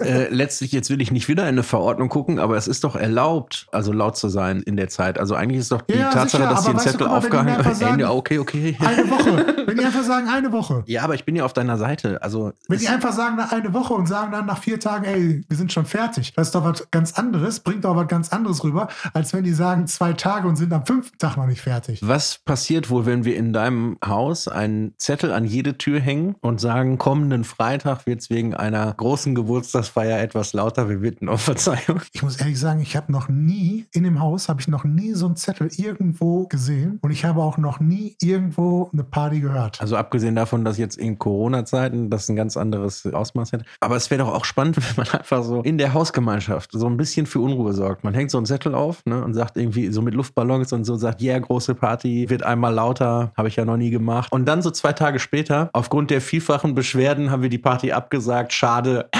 äh, 0.00 0.28
letztlich, 0.32 0.72
jetzt 0.72 0.90
will 0.90 1.00
ich 1.00 1.10
nicht 1.12 1.28
wieder 1.28 1.42
in 1.44 1.48
eine 1.50 1.62
Verordnung 1.62 2.08
gucken, 2.08 2.38
aber 2.38 2.56
es 2.56 2.68
ist 2.68 2.84
doch 2.84 2.96
erlaubt, 2.96 3.66
also 3.72 3.92
laut 3.92 4.16
zu 4.16 4.28
sein 4.28 4.60
in 4.62 4.76
der 4.76 4.88
Zeit. 4.88 5.18
Also 5.18 5.34
eigentlich 5.34 5.60
ist 5.60 5.72
doch 5.72 5.82
die 5.82 5.94
Ja, 5.94 6.10
Tatsache, 6.10 6.42
sicher, 6.42 6.48
dass 6.54 6.62
die 6.64 6.70
einen 6.70 6.78
Zettel 6.80 7.06
aufgehangen 7.06 7.74
sagen- 7.74 7.98
Ja, 8.00 8.10
okay, 8.10 8.38
okay. 8.38 8.76
eine 8.80 9.10
Woche. 9.10 9.54
Wenn 9.66 9.76
die 9.76 9.84
einfach 9.84 10.04
sagen, 10.04 10.28
eine 10.28 10.52
Woche. 10.52 10.84
Ja, 10.86 11.02
aber 11.02 11.14
ich 11.14 11.24
bin 11.24 11.34
ja 11.36 11.44
auf 11.44 11.52
deiner 11.52 11.76
Seite. 11.76 12.22
Also 12.22 12.52
Wenn 12.68 12.78
die 12.78 12.88
einfach 12.88 13.12
sagen, 13.12 13.38
eine 13.40 13.72
Woche 13.74 13.94
und 13.94 14.06
sagen 14.06 14.32
dann 14.32 14.46
nach 14.46 14.58
vier 14.58 14.78
Tagen, 14.80 15.04
ey, 15.04 15.44
wir 15.48 15.56
sind 15.56 15.72
schon 15.72 15.84
fertig. 15.86 16.32
Das 16.36 16.48
ist 16.48 16.54
doch 16.54 16.64
was 16.64 16.88
ganz 16.90 17.12
anderes, 17.14 17.60
bringt 17.60 17.84
doch 17.84 17.96
was 17.96 18.08
ganz 18.08 18.32
anderes 18.32 18.62
rüber, 18.64 18.88
als 19.12 19.32
wenn 19.32 19.44
die 19.44 19.52
sagen 19.52 19.86
zwei 19.86 20.12
Tage 20.12 20.46
und 20.48 20.56
sind 20.56 20.72
am 20.72 20.86
fünften 20.86 21.18
Tag 21.18 21.36
noch 21.36 21.46
nicht 21.46 21.60
fertig. 21.60 22.00
Was 22.02 22.38
passiert 22.38 22.90
wohl, 22.90 23.06
wenn 23.06 23.24
wir 23.24 23.36
in 23.36 23.52
deinem 23.52 23.98
Haus 24.04 24.48
einen 24.48 24.75
Zettel 24.98 25.32
an 25.32 25.44
jede 25.44 25.78
Tür 25.78 26.00
hängen 26.00 26.36
und 26.40 26.60
sagen, 26.60 26.98
kommenden 26.98 27.44
Freitag 27.44 28.06
wird 28.06 28.20
es 28.20 28.30
wegen 28.30 28.54
einer 28.54 28.92
großen 28.92 29.34
Geburtstagsfeier 29.34 30.20
etwas 30.20 30.52
lauter, 30.52 30.88
wir 30.88 30.98
bitten 30.98 31.28
um 31.28 31.38
Verzeihung? 31.38 32.00
Ich 32.12 32.22
muss 32.22 32.36
ehrlich 32.36 32.58
sagen, 32.58 32.80
ich 32.80 32.96
habe 32.96 33.12
noch 33.12 33.28
nie 33.28 33.86
in 33.92 34.04
dem 34.04 34.20
Haus, 34.20 34.48
habe 34.48 34.60
ich 34.60 34.68
noch 34.68 34.84
nie 34.84 35.12
so 35.12 35.26
einen 35.26 35.36
Zettel 35.36 35.68
irgendwo 35.76 36.46
gesehen 36.46 36.98
und 37.02 37.10
ich 37.10 37.24
habe 37.24 37.42
auch 37.42 37.58
noch 37.58 37.80
nie 37.80 38.16
irgendwo 38.20 38.90
eine 38.92 39.04
Party 39.04 39.40
gehört. 39.40 39.80
Also 39.80 39.96
abgesehen 39.96 40.34
davon, 40.34 40.64
dass 40.64 40.78
jetzt 40.78 40.96
in 40.96 41.18
Corona-Zeiten 41.18 42.10
das 42.10 42.28
ein 42.28 42.36
ganz 42.36 42.56
anderes 42.56 43.06
Ausmaß 43.06 43.52
hätte. 43.52 43.64
Aber 43.80 43.96
es 43.96 44.10
wäre 44.10 44.24
doch 44.24 44.34
auch 44.34 44.44
spannend, 44.44 44.76
wenn 44.96 45.04
man 45.04 45.08
einfach 45.18 45.42
so 45.42 45.62
in 45.62 45.78
der 45.78 45.94
Hausgemeinschaft 45.94 46.70
so 46.72 46.86
ein 46.86 46.96
bisschen 46.96 47.26
für 47.26 47.40
Unruhe 47.40 47.72
sorgt. 47.72 48.04
Man 48.04 48.14
hängt 48.14 48.30
so 48.30 48.38
einen 48.38 48.46
Zettel 48.46 48.74
auf 48.74 49.04
ne, 49.06 49.22
und 49.24 49.34
sagt 49.34 49.56
irgendwie 49.56 49.90
so 49.90 50.02
mit 50.02 50.14
Luftballons 50.14 50.72
und 50.72 50.84
so, 50.84 50.96
sagt, 50.96 51.20
ja, 51.20 51.32
yeah, 51.32 51.38
große 51.38 51.74
Party, 51.74 52.28
wird 52.28 52.42
einmal 52.42 52.74
lauter, 52.74 53.32
habe 53.36 53.48
ich 53.48 53.56
ja 53.56 53.64
noch 53.64 53.76
nie 53.76 53.90
gemacht. 53.90 54.32
Und 54.32 54.46
dann 54.46 54.62
so 54.66 54.72
zwei 54.72 54.92
Tage 54.92 55.20
später, 55.20 55.70
aufgrund 55.72 56.10
der 56.10 56.20
vielfachen 56.20 56.74
Beschwerden, 56.74 57.30
haben 57.30 57.42
wir 57.42 57.48
die 57.48 57.58
Party 57.58 57.92
abgesagt, 57.92 58.52
schade. 58.52 59.08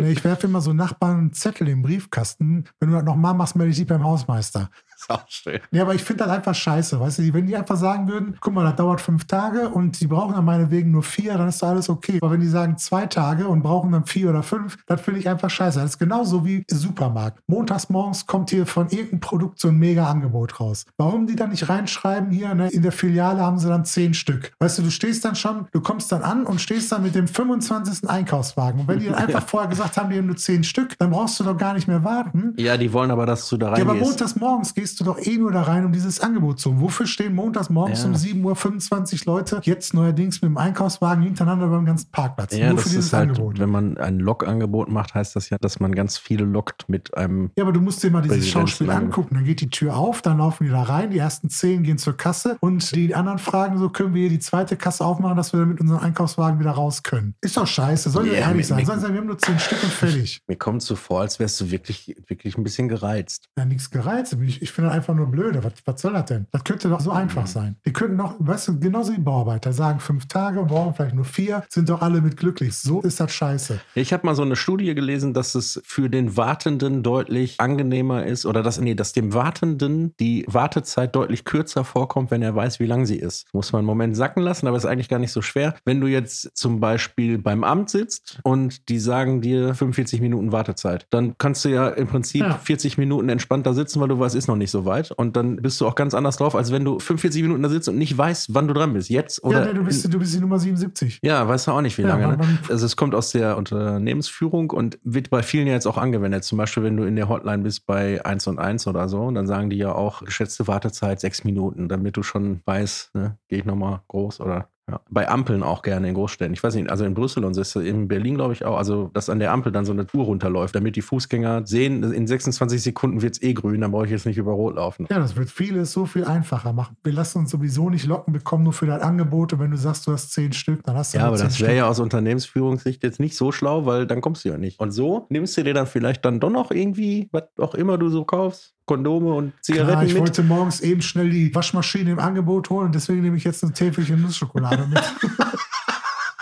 Ich 0.00 0.22
werfe 0.22 0.46
immer 0.46 0.60
so 0.60 0.72
Nachbarn 0.72 1.18
einen 1.18 1.32
Zettel 1.32 1.66
im 1.68 1.82
Briefkasten. 1.82 2.64
Wenn 2.78 2.90
du 2.90 2.96
das 2.96 3.04
nochmal 3.04 3.34
machst, 3.34 3.56
melde 3.56 3.72
ich 3.72 3.78
dich 3.78 3.86
beim 3.86 4.04
Hausmeister. 4.04 4.70
Ist 5.08 5.14
auch 5.14 5.24
schön. 5.28 5.60
Nee, 5.70 5.80
aber 5.80 5.94
ich 5.94 6.02
finde 6.04 6.24
das 6.24 6.32
einfach 6.32 6.54
scheiße. 6.54 7.00
Weißt 7.00 7.18
du, 7.18 7.34
wenn 7.34 7.46
die 7.46 7.56
einfach 7.56 7.76
sagen 7.76 8.08
würden, 8.08 8.36
guck 8.40 8.54
mal, 8.54 8.64
das 8.64 8.76
dauert 8.76 9.00
fünf 9.00 9.26
Tage 9.26 9.68
und 9.68 10.00
die 10.00 10.06
brauchen 10.06 10.34
dann 10.34 10.44
meinetwegen 10.44 10.90
nur 10.90 11.02
vier, 11.02 11.36
dann 11.38 11.48
ist 11.48 11.62
alles 11.62 11.88
okay. 11.88 12.18
Aber 12.20 12.32
wenn 12.32 12.40
die 12.40 12.48
sagen 12.48 12.76
zwei 12.78 13.06
Tage 13.06 13.48
und 13.48 13.62
brauchen 13.62 13.92
dann 13.92 14.06
vier 14.06 14.30
oder 14.30 14.42
fünf, 14.42 14.78
das 14.86 15.00
finde 15.00 15.20
ich 15.20 15.28
einfach 15.28 15.50
scheiße. 15.50 15.80
Das 15.80 15.90
ist 15.92 15.98
genauso 15.98 16.44
wie 16.44 16.64
Supermarkt. 16.70 17.40
Montags 17.46 17.88
morgens 17.88 18.26
kommt 18.26 18.50
hier 18.50 18.66
von 18.66 18.88
irgendeinem 18.90 19.20
Produkt 19.20 19.58
so 19.60 19.68
ein 19.68 19.76
Mega-Angebot 19.78 20.60
raus. 20.60 20.84
Warum 20.96 21.26
die 21.26 21.36
dann 21.36 21.50
nicht 21.50 21.68
reinschreiben 21.68 22.30
hier, 22.30 22.54
ne, 22.54 22.68
in 22.70 22.82
der 22.82 22.92
Filiale 22.92 23.40
haben 23.40 23.58
sie 23.58 23.68
dann 23.68 23.84
zehn 23.84 24.14
Stück. 24.14 24.52
Weißt 24.58 24.78
du, 24.78 24.82
du 24.82 24.90
stehst 24.90 25.24
dann 25.24 25.34
schon, 25.34 25.66
du 25.72 25.80
kommst 25.80 26.12
dann 26.12 26.22
an 26.22 26.44
und 26.44 26.60
stehst 26.60 26.92
dann 26.92 27.02
mit 27.02 27.14
dem 27.14 27.28
25. 27.28 28.08
Einkaufswagen. 28.08 28.80
Und 28.80 28.88
wenn 28.88 28.98
die 29.00 29.06
dann 29.06 29.14
einfach 29.26 29.46
vorher 29.46 29.68
gesagt 29.68 29.96
haben, 29.96 30.10
die 30.10 30.18
haben 30.18 30.26
nur 30.26 30.36
zehn 30.36 30.64
Stück, 30.64 30.98
dann 30.98 31.10
brauchst 31.10 31.38
du 31.40 31.44
doch 31.44 31.56
gar 31.56 31.74
nicht 31.74 31.88
mehr 31.88 32.04
warten. 32.04 32.54
Ja, 32.58 32.76
die 32.76 32.92
wollen 32.92 33.10
aber, 33.10 33.26
dass 33.26 33.48
du 33.48 33.56
da 33.56 33.74
Ja, 33.76 33.82
aber 33.82 33.92
reingehst. 33.92 34.10
montags 34.10 34.36
morgens 34.36 34.74
gehst 34.74 34.97
du 35.00 35.04
doch 35.04 35.18
eh 35.18 35.36
nur 35.36 35.52
da 35.52 35.62
rein, 35.62 35.84
um 35.84 35.92
dieses 35.92 36.20
Angebot 36.20 36.60
zu 36.60 36.70
holen. 36.70 36.80
Wofür 36.80 37.06
stehen 37.06 37.34
montags 37.34 37.70
morgens 37.70 38.02
Ja. 38.02 38.08
um 38.08 38.14
7.25 38.14 39.26
Uhr 39.26 39.34
Leute 39.34 39.60
jetzt 39.64 39.94
neuerdings 39.94 40.40
mit 40.42 40.50
dem 40.50 40.56
Einkaufswagen 40.58 41.22
hintereinander 41.22 41.68
beim 41.68 41.84
ganzen 41.84 42.10
Parkplatz? 42.10 42.54
ja, 42.56 42.66
nur 42.68 42.74
das 42.76 42.84
für 42.84 42.88
dieses 42.90 43.06
ist 43.06 43.12
halt, 43.12 43.30
Angebot. 43.30 43.58
wenn 43.58 43.70
man 43.70 43.98
ein 43.98 44.18
Log-Angebot 44.18 44.90
macht, 44.90 45.14
heißt 45.14 45.36
das 45.36 45.50
ja, 45.50 45.58
dass 45.58 45.80
man 45.80 45.94
ganz 45.94 46.18
viele 46.18 46.44
lockt 46.44 46.88
mit 46.88 47.16
einem 47.16 47.50
Ja, 47.56 47.64
aber 47.64 47.72
du 47.72 47.80
musst 47.80 48.02
dir 48.02 48.10
mal 48.10 48.22
dieses 48.22 48.48
Schauspiel 48.48 48.90
angucken. 48.90 49.34
Dann 49.34 49.44
geht 49.44 49.60
die 49.60 49.70
Tür 49.70 49.96
auf, 49.96 50.22
dann 50.22 50.38
laufen 50.38 50.64
die 50.64 50.70
da 50.70 50.82
rein, 50.82 51.10
die 51.10 51.18
ersten 51.18 51.50
zehn 51.50 51.82
gehen 51.82 51.98
zur 51.98 52.16
Kasse 52.16 52.56
und 52.60 52.94
die 52.94 53.14
anderen 53.14 53.38
fragen 53.38 53.78
so, 53.78 53.88
können 53.88 54.14
wir 54.14 54.22
hier 54.22 54.30
die 54.30 54.38
zweite 54.38 54.76
Kasse 54.76 55.04
aufmachen, 55.04 55.36
dass 55.36 55.52
wir 55.52 55.64
mit 55.66 55.80
unserem 55.80 56.00
Einkaufswagen 56.00 56.58
wieder 56.60 56.70
raus 56.72 57.02
können. 57.02 57.34
Ist 57.40 57.56
doch 57.56 57.66
scheiße. 57.66 58.10
Sollen 58.10 58.26
wir 58.26 58.34
Ja, 58.34 58.40
ehrlich 58.40 58.56
mit- 58.56 58.66
sein? 58.66 58.86
Sollen 58.86 59.00
sagen, 59.00 59.14
wir 59.14 59.20
haben 59.20 59.26
nur 59.28 59.38
zehn 59.38 59.58
Stück 59.58 59.82
und 59.82 59.92
fertig. 59.92 60.40
Mir 60.46 60.56
kommt 60.56 60.82
so 60.82 60.96
vor, 60.96 61.20
als 61.20 61.38
wärst 61.38 61.60
du 61.60 61.70
wirklich, 61.70 62.16
wirklich 62.26 62.56
ein 62.56 62.64
bisschen 62.64 62.88
gereizt. 62.88 63.48
Ja, 63.58 63.64
nichts 63.64 63.90
gereizt. 63.90 64.36
Ich, 64.42 64.62
ich 64.62 64.72
finde 64.72 64.87
das 64.88 64.96
einfach 64.96 65.14
nur 65.14 65.26
blöde. 65.26 65.62
Was, 65.62 65.72
was 65.84 66.00
soll 66.00 66.12
das 66.14 66.26
denn? 66.26 66.46
Das 66.50 66.64
könnte 66.64 66.88
doch 66.88 67.00
so 67.00 67.10
einfach 67.10 67.42
Mhm. 67.42 67.46
sein. 67.46 67.76
Die 67.86 67.92
könnten 67.92 68.18
doch, 68.18 68.34
weißt 68.38 68.68
du, 68.68 68.80
genauso 68.80 69.12
wie 69.12 69.18
Bauarbeiter 69.18 69.72
sagen, 69.72 70.00
fünf 70.00 70.26
Tage, 70.28 70.62
brauchen 70.64 70.94
vielleicht 70.94 71.14
nur 71.14 71.24
vier, 71.24 71.64
sind 71.68 71.88
doch 71.88 72.02
alle 72.02 72.20
mit 72.20 72.36
glücklich. 72.36 72.76
So 72.76 73.00
ist 73.00 73.20
das 73.20 73.32
scheiße. 73.32 73.80
Ich 73.94 74.12
habe 74.12 74.26
mal 74.26 74.34
so 74.34 74.42
eine 74.42 74.56
Studie 74.56 74.94
gelesen, 74.94 75.34
dass 75.34 75.54
es 75.54 75.80
für 75.84 76.08
den 76.10 76.36
Wartenden 76.36 77.02
deutlich 77.02 77.60
angenehmer 77.60 78.24
ist 78.26 78.46
oder 78.46 78.62
dass, 78.62 78.80
nee, 78.80 78.94
dass 78.94 79.12
dem 79.12 79.34
Wartenden 79.34 80.14
die 80.20 80.44
Wartezeit 80.48 81.14
deutlich 81.14 81.44
kürzer 81.44 81.84
vorkommt, 81.84 82.30
wenn 82.30 82.42
er 82.42 82.54
weiß, 82.54 82.80
wie 82.80 82.86
lang 82.86 83.06
sie 83.06 83.16
ist. 83.16 83.46
Muss 83.52 83.72
man 83.72 83.80
einen 83.80 83.86
Moment 83.86 84.16
sacken 84.16 84.42
lassen, 84.42 84.66
aber 84.66 84.76
ist 84.76 84.86
eigentlich 84.86 85.08
gar 85.08 85.18
nicht 85.18 85.32
so 85.32 85.42
schwer. 85.42 85.74
Wenn 85.84 86.00
du 86.00 86.06
jetzt 86.06 86.50
zum 86.56 86.80
Beispiel 86.80 87.38
beim 87.38 87.64
Amt 87.64 87.90
sitzt 87.90 88.38
und 88.42 88.88
die 88.88 88.98
sagen 88.98 89.40
dir 89.40 89.74
45 89.74 90.20
Minuten 90.20 90.52
Wartezeit, 90.52 91.06
dann 91.10 91.34
kannst 91.38 91.64
du 91.64 91.68
ja 91.68 91.88
im 91.88 92.06
Prinzip 92.06 92.42
Ja. 92.42 92.54
40 92.58 92.98
Minuten 92.98 93.28
entspannter 93.28 93.74
sitzen, 93.74 94.00
weil 94.00 94.08
du 94.08 94.18
weißt, 94.18 94.34
ist 94.34 94.48
noch 94.48 94.56
nicht 94.56 94.67
so 94.70 94.84
weit. 94.84 95.10
Und 95.12 95.36
dann 95.36 95.56
bist 95.56 95.80
du 95.80 95.86
auch 95.86 95.94
ganz 95.94 96.14
anders 96.14 96.36
drauf, 96.36 96.54
als 96.54 96.72
wenn 96.72 96.84
du 96.84 96.98
45 96.98 97.42
Minuten 97.42 97.62
da 97.62 97.68
sitzt 97.68 97.88
und 97.88 97.98
nicht 97.98 98.16
weißt, 98.16 98.54
wann 98.54 98.68
du 98.68 98.74
dran 98.74 98.92
bist. 98.92 99.08
Jetzt 99.10 99.42
oder 99.44 99.60
ja, 99.60 99.66
nee, 99.66 99.78
du, 99.78 99.84
bist, 99.84 100.12
du 100.12 100.18
bist 100.18 100.34
die 100.34 100.40
Nummer 100.40 100.58
77. 100.58 101.18
ja, 101.22 101.46
weißt 101.46 101.66
du 101.66 101.72
auch 101.72 101.80
nicht, 101.80 101.96
wie 101.98 102.02
Ja, 102.02 102.08
lange. 102.08 102.24
wann- 102.24 102.30
Ne? 102.32 102.38
wann- 102.40 102.58
Also 102.70 102.86
es 102.86 102.96
kommt 102.96 103.14
aus 103.14 103.30
der 103.32 103.56
Unternehmensführung 103.56 104.70
und 104.70 104.98
wird 105.02 105.30
bei 105.30 105.42
vielen 105.42 105.66
ja 105.66 105.74
jetzt 105.74 105.86
auch 105.86 105.98
angewendet. 105.98 106.44
Zum 106.44 106.58
Beispiel, 106.58 106.82
wenn 106.82 106.96
du 106.96 107.04
in 107.04 107.16
der 107.16 107.28
Hotline 107.28 107.62
bist 107.62 107.86
bei 107.86 108.24
1 108.24 108.46
und 108.46 108.58
1 108.58 108.86
oder 108.86 109.08
so, 109.08 109.30
dann 109.30 109.46
sagen 109.46 109.70
die 109.70 109.76
ja 109.76 109.92
auch 109.92 110.22
geschätzte 110.24 110.66
Wartezeit 110.68 111.20
sechs 111.20 111.44
Minuten, 111.44 111.88
damit 111.88 112.16
du 112.16 112.22
schon 112.22 112.60
weißt, 112.64 113.14
ne, 113.14 113.38
gehe 113.48 113.60
ich 113.60 113.64
nochmal 113.64 114.00
groß 114.08 114.40
oder 114.40 114.68
ja. 114.88 115.00
Bei 115.10 115.28
Ampeln 115.28 115.62
auch 115.62 115.82
gerne 115.82 116.08
in 116.08 116.14
Großstädten. 116.14 116.54
Ich 116.54 116.62
weiß 116.62 116.74
nicht, 116.74 116.90
also 116.90 117.04
in 117.04 117.14
Brüssel 117.14 117.44
und 117.44 117.54
so 117.54 117.60
ist 117.60 117.76
es 117.76 117.84
in 117.84 118.08
Berlin, 118.08 118.36
glaube 118.36 118.54
ich, 118.54 118.64
auch. 118.64 118.78
Also, 118.78 119.10
dass 119.12 119.28
an 119.28 119.38
der 119.38 119.52
Ampel 119.52 119.70
dann 119.70 119.84
so 119.84 119.92
eine 119.92 120.06
Tour 120.06 120.24
runterläuft, 120.24 120.74
damit 120.74 120.96
die 120.96 121.02
Fußgänger 121.02 121.66
sehen, 121.66 122.02
in 122.02 122.26
26 122.26 122.82
Sekunden 122.82 123.20
wird 123.20 123.34
es 123.34 123.42
eh 123.42 123.52
grün, 123.52 123.80
dann 123.82 123.90
brauche 123.90 124.06
ich 124.06 124.10
jetzt 124.10 124.26
nicht 124.26 124.38
über 124.38 124.52
Rot 124.52 124.76
laufen. 124.76 125.06
Ja, 125.10 125.18
das 125.18 125.36
wird 125.36 125.50
vieles 125.50 125.92
so 125.92 126.06
viel 126.06 126.24
einfacher 126.24 126.72
machen. 126.72 126.96
Wir 127.04 127.12
lassen 127.12 127.38
uns 127.38 127.50
sowieso 127.50 127.90
nicht 127.90 128.06
locken, 128.06 128.32
wir 128.32 128.40
kommen 128.40 128.64
nur 128.64 128.72
für 128.72 128.86
das 128.86 129.02
Angebot. 129.02 129.52
Und 129.52 129.60
wenn 129.60 129.70
du 129.70 129.76
sagst, 129.76 130.06
du 130.06 130.12
hast 130.12 130.32
zehn 130.32 130.52
Stück, 130.52 130.82
dann 130.84 130.96
hast 130.96 131.12
du 131.12 131.18
Ja, 131.18 131.24
nur 131.24 131.34
aber 131.34 131.44
das 131.44 131.60
wäre 131.60 131.76
ja 131.76 131.88
aus 131.88 132.00
Unternehmensführungssicht 132.00 133.02
jetzt 133.02 133.20
nicht 133.20 133.36
so 133.36 133.52
schlau, 133.52 133.84
weil 133.84 134.06
dann 134.06 134.20
kommst 134.20 134.44
du 134.44 134.48
ja 134.48 134.56
nicht. 134.56 134.80
Und 134.80 134.92
so 134.92 135.26
nimmst 135.28 135.56
du 135.56 135.64
dir 135.64 135.74
dann 135.74 135.86
vielleicht 135.86 136.24
dann 136.24 136.40
doch 136.40 136.50
noch 136.50 136.70
irgendwie, 136.70 137.28
was 137.32 137.44
auch 137.58 137.74
immer 137.74 137.98
du 137.98 138.08
so 138.08 138.24
kaufst, 138.24 138.74
Kondome 138.88 139.34
und 139.34 139.52
Zigaretten 139.60 139.92
Klar, 139.92 140.04
ich 140.04 140.14
mit. 140.14 140.22
wollte 140.22 140.42
morgens 140.42 140.80
eben 140.80 141.02
schnell 141.02 141.30
die 141.30 141.54
Waschmaschine 141.54 142.10
im 142.10 142.18
Angebot 142.18 142.70
holen 142.70 142.86
und 142.86 142.94
deswegen 142.94 143.20
nehme 143.20 143.36
ich 143.36 143.44
jetzt 143.44 143.62
ein 143.62 143.72
Täfelchen 143.74 144.20
Nussschokolade 144.22 144.88
mit. 144.88 145.00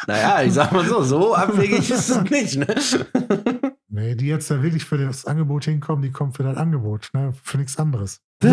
Naja, 0.09 0.41
ich 0.45 0.53
sag 0.55 0.71
mal 0.71 0.87
so, 0.87 1.03
so 1.03 1.35
abwegig 1.35 1.91
ist 1.91 2.11
es 2.11 2.31
nicht, 2.31 2.59
ne? 2.59 2.67
nee, 3.89 4.15
die 4.15 4.29
jetzt 4.29 4.49
da 4.49 4.63
wirklich 4.63 4.85
für 4.85 4.97
das 4.97 5.25
Angebot 5.25 5.65
hinkommen, 5.65 6.01
die 6.01 6.13
kommen 6.13 6.33
für 6.33 6.45
das 6.45 6.57
Angebot, 6.57 7.11
ne? 7.13 7.33
für 7.43 7.59
nichts 7.59 7.77
anderes. 7.77 8.21
Du 8.39 8.47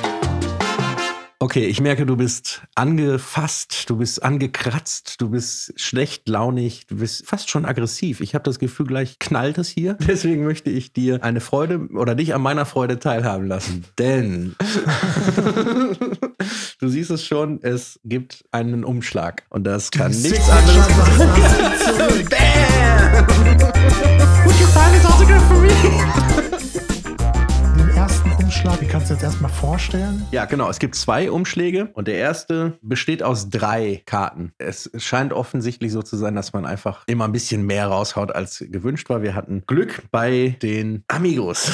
Okay, 1.40 1.66
ich 1.66 1.80
merke, 1.80 2.04
du 2.04 2.16
bist 2.16 2.62
angefasst, 2.75 3.88
du 3.88 3.99
bist 3.99 4.25
angekratzt, 4.25 5.21
du 5.21 5.30
bist 5.30 5.73
schlecht 5.76 6.28
launig, 6.28 6.88
du 6.88 6.97
bist 6.97 7.28
fast 7.28 7.49
schon 7.49 7.64
aggressiv. 7.64 8.21
Ich 8.21 8.35
habe 8.35 8.42
das 8.42 8.59
Gefühl, 8.59 8.87
gleich 8.87 9.21
knallt 9.21 9.57
es 9.57 9.68
hier. 9.68 9.95
Deswegen 10.00 10.45
möchte 10.45 10.71
ich 10.71 10.92
dir 10.92 11.23
eine 11.23 11.40
Freude 11.40 11.90
oder 11.95 12.16
dich 12.16 12.35
an 12.35 12.42
meiner 12.42 12.66
Freude 12.66 12.99
teilhaben 12.99 13.47
lassen. 13.47 13.85
Denn 13.99 14.57
du 16.80 16.88
siehst 16.88 17.12
es 17.12 17.25
schon, 17.25 17.62
es 17.62 18.00
gibt 18.02 18.45
einen 18.50 18.83
Umschlag. 18.83 19.45
Und 19.49 19.62
das 19.62 19.92
kann 19.92 20.11
Die 20.11 20.30
nichts 20.30 20.50
anderes 20.50 20.88
zurück. 20.88 20.99
Would 24.45 24.59
you 24.59 24.66
find 24.66 24.92
his 24.92 25.07
autograph 25.07 25.47
for 25.47 25.61
me? 25.61 25.68
Umschlag, 28.49 28.81
wie 28.81 28.87
kannst 28.87 29.11
du 29.11 29.12
dir 29.12 29.17
jetzt 29.17 29.25
erstmal 29.25 29.50
vorstellen? 29.50 30.26
Ja, 30.31 30.47
genau. 30.47 30.71
Es 30.71 30.78
gibt 30.78 30.95
zwei 30.95 31.31
Umschläge 31.31 31.90
und 31.93 32.09
der 32.09 32.14
erste 32.14 32.78
besteht 32.81 33.23
aus 33.23 33.50
drei 33.50 34.02
Karten. 34.07 34.52
Es 34.57 34.90
scheint 34.97 35.35
offensichtlich 35.35 35.93
so 35.93 36.00
zu 36.00 36.17
sein, 36.17 36.35
dass 36.35 36.55
man 36.55 36.64
einfach 36.64 37.02
immer 37.07 37.26
ein 37.26 37.33
bisschen 37.33 37.67
mehr 37.67 37.88
raushaut, 37.88 38.35
als 38.35 38.64
gewünscht 38.71 39.11
war. 39.11 39.21
Wir 39.21 39.35
hatten 39.35 39.64
Glück 39.67 40.05
bei 40.11 40.57
den 40.62 41.05
Amigos. 41.09 41.71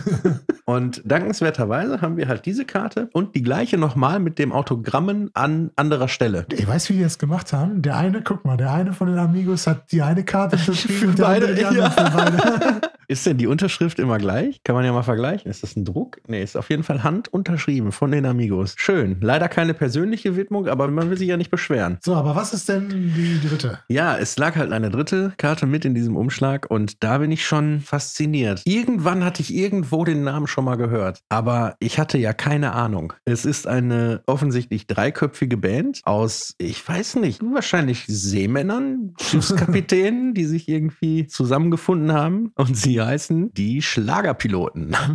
und 0.64 1.02
dankenswerterweise 1.04 2.00
haben 2.00 2.16
wir 2.16 2.28
halt 2.28 2.46
diese 2.46 2.64
Karte 2.64 3.08
und 3.12 3.34
die 3.34 3.42
gleiche 3.42 3.76
nochmal 3.76 4.20
mit 4.20 4.38
dem 4.38 4.52
Autogrammen 4.52 5.30
an 5.34 5.72
anderer 5.74 6.06
Stelle. 6.06 6.46
Ich 6.52 6.68
weiß, 6.68 6.88
wie 6.88 6.92
die 6.92 7.02
das 7.02 7.18
gemacht 7.18 7.52
haben. 7.52 7.82
Der 7.82 7.96
eine, 7.96 8.22
guck 8.22 8.44
mal, 8.44 8.56
der 8.56 8.72
eine 8.72 8.92
von 8.92 9.08
den 9.08 9.18
Amigos 9.18 9.66
hat 9.66 9.90
die 9.90 10.02
eine 10.02 10.24
Karte 10.24 10.56
der 10.56 11.24
beide, 11.24 11.46
andere 11.48 11.54
die 11.54 11.64
andere 11.64 11.84
ja. 11.84 11.90
für 11.90 12.10
beide. 12.16 12.80
Ist 13.08 13.24
denn 13.26 13.38
die 13.38 13.46
Unterschrift 13.46 13.98
immer 13.98 14.18
gleich? 14.18 14.62
Kann 14.64 14.74
man 14.74 14.84
ja 14.84 14.92
mal 14.92 15.02
vergleichen. 15.02 15.50
Ist 15.50 15.62
das 15.62 15.76
ein 15.76 15.84
Druck? 15.84 16.18
Nee, 16.26 16.42
ist 16.42 16.56
auf 16.56 16.70
jeden 16.70 16.82
Fall 16.82 17.04
handunterschrieben 17.04 17.92
von 17.92 18.10
den 18.10 18.26
Amigos. 18.26 18.74
Schön. 18.76 19.16
Leider 19.20 19.48
keine 19.48 19.74
persönliche 19.74 20.36
Widmung, 20.36 20.66
aber 20.66 20.88
man 20.88 21.10
will 21.10 21.16
sich 21.16 21.28
ja 21.28 21.36
nicht 21.36 21.50
beschweren. 21.50 21.98
So, 22.02 22.14
aber 22.14 22.34
was 22.34 22.52
ist 22.52 22.68
denn 22.68 22.88
die 22.88 23.40
dritte? 23.46 23.78
Ja, 23.88 24.16
es 24.16 24.36
lag 24.36 24.56
halt 24.56 24.72
eine 24.72 24.90
dritte 24.90 25.32
Karte 25.36 25.66
mit 25.66 25.84
in 25.84 25.94
diesem 25.94 26.16
Umschlag 26.16 26.66
und 26.68 27.02
da 27.04 27.18
bin 27.18 27.30
ich 27.30 27.46
schon 27.46 27.80
fasziniert. 27.80 28.62
Irgendwann 28.64 29.24
hatte 29.24 29.42
ich 29.42 29.54
irgendwo 29.54 30.04
den 30.04 30.24
Namen 30.24 30.46
schon 30.46 30.64
mal 30.64 30.76
gehört, 30.76 31.20
aber 31.28 31.76
ich 31.78 31.98
hatte 31.98 32.18
ja 32.18 32.32
keine 32.32 32.72
Ahnung. 32.72 33.12
Es 33.24 33.44
ist 33.44 33.66
eine 33.66 34.22
offensichtlich 34.26 34.86
dreiköpfige 34.86 35.56
Band 35.56 36.00
aus, 36.04 36.54
ich 36.58 36.86
weiß 36.86 37.16
nicht, 37.16 37.42
wahrscheinlich 37.42 38.04
Seemännern, 38.08 39.14
Schiffskapitänen, 39.20 40.34
die 40.34 40.44
sich 40.44 40.68
irgendwie 40.68 41.26
zusammengefunden 41.26 42.12
haben 42.12 42.52
und 42.56 42.76
sie 42.76 42.95
heißen 43.02 43.52
die 43.54 43.82
Schlagerpiloten. 43.82 44.96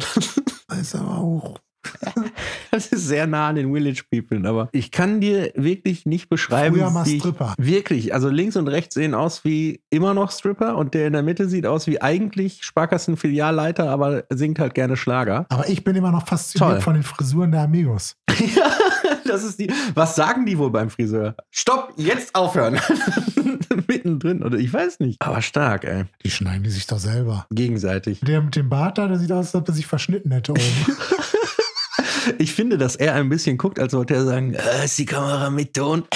Das 0.67 0.79
ist 0.79 0.95
aber 0.95 1.17
auch. 1.17 1.59
Das 2.71 2.87
ist 2.87 3.07
sehr 3.07 3.27
nah 3.27 3.49
an 3.49 3.55
den 3.55 3.73
Village 3.73 4.03
People, 4.09 4.47
aber 4.47 4.69
ich 4.71 4.91
kann 4.91 5.19
dir 5.19 5.51
wirklich 5.55 6.05
nicht 6.05 6.29
beschreiben. 6.29 6.77
Früher 6.77 6.89
mal 6.89 7.05
Stripper. 7.05 7.53
Wirklich, 7.57 8.13
also 8.13 8.29
links 8.29 8.55
und 8.55 8.69
rechts 8.69 8.95
sehen 8.95 9.13
aus 9.13 9.43
wie 9.43 9.81
immer 9.89 10.13
noch 10.13 10.31
Stripper 10.31 10.77
und 10.77 10.93
der 10.93 11.07
in 11.07 11.13
der 11.13 11.21
Mitte 11.21 11.49
sieht 11.49 11.65
aus 11.65 11.87
wie 11.87 12.01
eigentlich 12.01 12.63
Sparkassen-Filialleiter, 12.63 13.89
aber 13.89 14.23
singt 14.29 14.59
halt 14.59 14.73
gerne 14.73 14.95
Schlager. 14.95 15.45
Aber 15.49 15.67
ich 15.67 15.83
bin 15.83 15.97
immer 15.97 16.11
noch 16.11 16.25
fasziniert 16.25 16.71
Toll. 16.71 16.81
von 16.81 16.93
den 16.93 17.03
Frisuren 17.03 17.51
der 17.51 17.61
Amigos. 17.63 18.15
das 19.25 19.43
ist 19.43 19.59
die. 19.59 19.69
Was 19.93 20.15
sagen 20.15 20.45
die 20.45 20.57
wohl 20.57 20.71
beim 20.71 20.89
Friseur? 20.89 21.35
Stopp, 21.49 21.93
jetzt 21.97 22.35
aufhören. 22.35 22.79
Mittendrin, 23.87 24.43
oder 24.43 24.57
ich 24.57 24.71
weiß 24.71 24.99
nicht. 24.99 25.21
Aber 25.21 25.41
stark, 25.41 25.83
ey. 25.83 26.05
Die 26.23 26.31
schneiden 26.31 26.63
die 26.63 26.69
sich 26.69 26.87
doch 26.87 26.99
selber. 26.99 27.45
Gegenseitig. 27.51 28.21
Der 28.21 28.41
mit 28.41 28.55
dem 28.55 28.69
Bart 28.69 28.97
da, 28.97 29.07
der 29.07 29.17
sieht 29.17 29.31
aus, 29.31 29.47
als 29.47 29.55
ob 29.55 29.67
er 29.67 29.73
sich 29.73 29.87
verschnitten 29.87 30.31
hätte 30.31 30.53
oben. 30.53 30.61
Ich 32.37 32.53
finde, 32.53 32.77
dass 32.77 32.95
er 32.95 33.15
ein 33.15 33.29
bisschen 33.29 33.57
guckt, 33.57 33.79
als 33.79 33.93
wollte 33.93 34.15
er 34.15 34.25
sagen, 34.25 34.53
äh, 34.53 34.85
ist 34.85 34.97
die 34.97 35.05
Kamera 35.05 35.49
mit 35.49 35.73
Ton? 35.73 36.03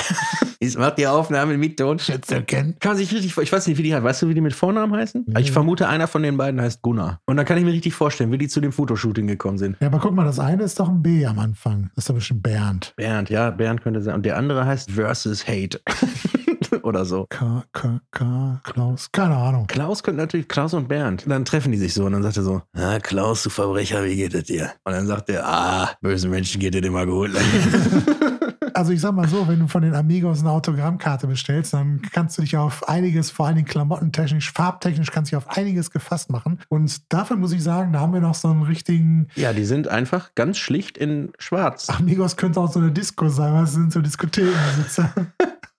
Ich 0.57 0.77
macht 0.77 0.97
die 0.97 1.05
Aufnahme 1.05 1.57
mit 1.57 1.77
Ton. 1.77 1.99
Schätze 1.99 2.35
erkennen. 2.35 2.75
Kann 2.79 2.91
man 2.91 2.97
sich 2.97 3.13
richtig, 3.13 3.37
ich 3.37 3.51
weiß 3.51 3.67
nicht, 3.67 3.77
wie 3.77 3.83
die 3.83 3.93
heißen. 3.93 4.03
Weißt 4.03 4.21
du, 4.21 4.29
wie 4.29 4.33
die 4.33 4.41
mit 4.41 4.53
Vornamen 4.53 4.95
heißen? 4.95 5.25
Nee. 5.27 5.41
Ich 5.41 5.51
vermute, 5.51 5.87
einer 5.87 6.07
von 6.07 6.23
den 6.23 6.37
beiden 6.37 6.59
heißt 6.59 6.81
Gunnar. 6.81 7.19
Und 7.25 7.35
dann 7.37 7.45
kann 7.45 7.57
ich 7.57 7.65
mir 7.65 7.73
richtig 7.73 7.93
vorstellen, 7.93 8.31
wie 8.31 8.37
die 8.37 8.47
zu 8.47 8.61
dem 8.61 8.71
Fotoshooting 8.71 9.27
gekommen 9.27 9.57
sind. 9.57 9.75
Ja, 9.79 9.87
aber 9.87 9.99
guck 9.99 10.15
mal, 10.15 10.23
das 10.23 10.39
eine 10.39 10.63
ist 10.63 10.79
doch 10.79 10.87
ein 10.89 11.03
B 11.03 11.25
am 11.25 11.39
Anfang. 11.39 11.91
Das 11.95 12.03
ist 12.03 12.09
doch 12.09 12.15
bestimmt 12.15 12.41
Bernd. 12.41 12.93
Bernd, 12.95 13.29
ja, 13.29 13.51
Bernd 13.51 13.83
könnte 13.83 14.01
sein. 14.01 14.15
Und 14.15 14.25
der 14.25 14.37
andere 14.37 14.65
heißt 14.65 14.91
Versus 14.91 15.45
Hate. 15.45 15.81
Oder 16.83 17.05
so. 17.05 17.25
K, 17.29 17.63
K, 17.73 17.99
K, 18.11 18.61
Klaus. 18.63 19.11
Keine 19.11 19.35
Ahnung. 19.35 19.67
Klaus 19.67 20.03
könnte 20.03 20.21
natürlich, 20.21 20.47
Klaus 20.47 20.73
und 20.73 20.87
Bernd. 20.87 21.23
Dann 21.27 21.45
treffen 21.45 21.71
die 21.71 21.77
sich 21.77 21.93
so 21.93 22.05
und 22.05 22.13
dann 22.13 22.23
sagt 22.23 22.37
er 22.37 22.43
so, 22.43 22.61
ah, 22.73 22.99
Klaus, 22.99 23.43
du 23.43 23.49
Verbrecher, 23.49 24.03
wie 24.03 24.15
geht 24.15 24.33
es 24.33 24.45
dir? 24.45 24.71
Und 24.83 24.93
dann 24.93 25.07
sagt 25.07 25.29
er, 25.29 25.45
ah, 25.45 25.91
bösen 26.01 26.29
Menschen 26.29 26.59
geht 26.59 26.75
es 26.75 26.81
immer 26.81 27.05
gut. 27.05 27.31
Also 28.75 28.91
ich 28.91 28.99
sag 28.99 29.13
mal 29.13 29.25
so, 29.25 29.47
wenn 29.47 29.59
du 29.59 29.67
von 29.69 29.83
den 29.83 29.95
Amigos 29.95 30.41
eine 30.41 30.51
Autogrammkarte 30.51 31.27
bestellst, 31.27 31.73
dann 31.73 32.01
kannst 32.11 32.37
du 32.37 32.41
dich 32.41 32.57
auf 32.57 32.89
einiges, 32.89 33.31
vor 33.31 33.45
allen 33.45 33.55
Dingen 33.55 33.67
klamottentechnisch, 33.67 34.51
farbtechnisch, 34.51 35.11
kannst 35.11 35.31
du 35.31 35.37
dich 35.37 35.45
auf 35.45 35.57
einiges 35.57 35.91
gefasst 35.91 36.29
machen. 36.29 36.59
Und 36.67 37.13
dafür 37.13 37.37
muss 37.37 37.53
ich 37.53 37.63
sagen, 37.63 37.93
da 37.93 38.01
haben 38.01 38.11
wir 38.11 38.19
noch 38.19 38.35
so 38.35 38.49
einen 38.49 38.63
richtigen, 38.63 39.29
ja, 39.35 39.53
die 39.53 39.63
sind 39.63 39.87
einfach 39.87 40.35
ganz 40.35 40.57
schlicht 40.57 40.97
in 40.97 41.31
schwarz. 41.39 41.89
Amigos 41.89 42.35
könnte 42.35 42.59
auch 42.59 42.69
so 42.69 42.79
eine 42.81 42.91
Disco 42.91 43.29
sein, 43.29 43.53
was 43.53 43.71
sind 43.71 43.93
so 43.93 44.01
Diskothekenbesitzer. 44.01 45.13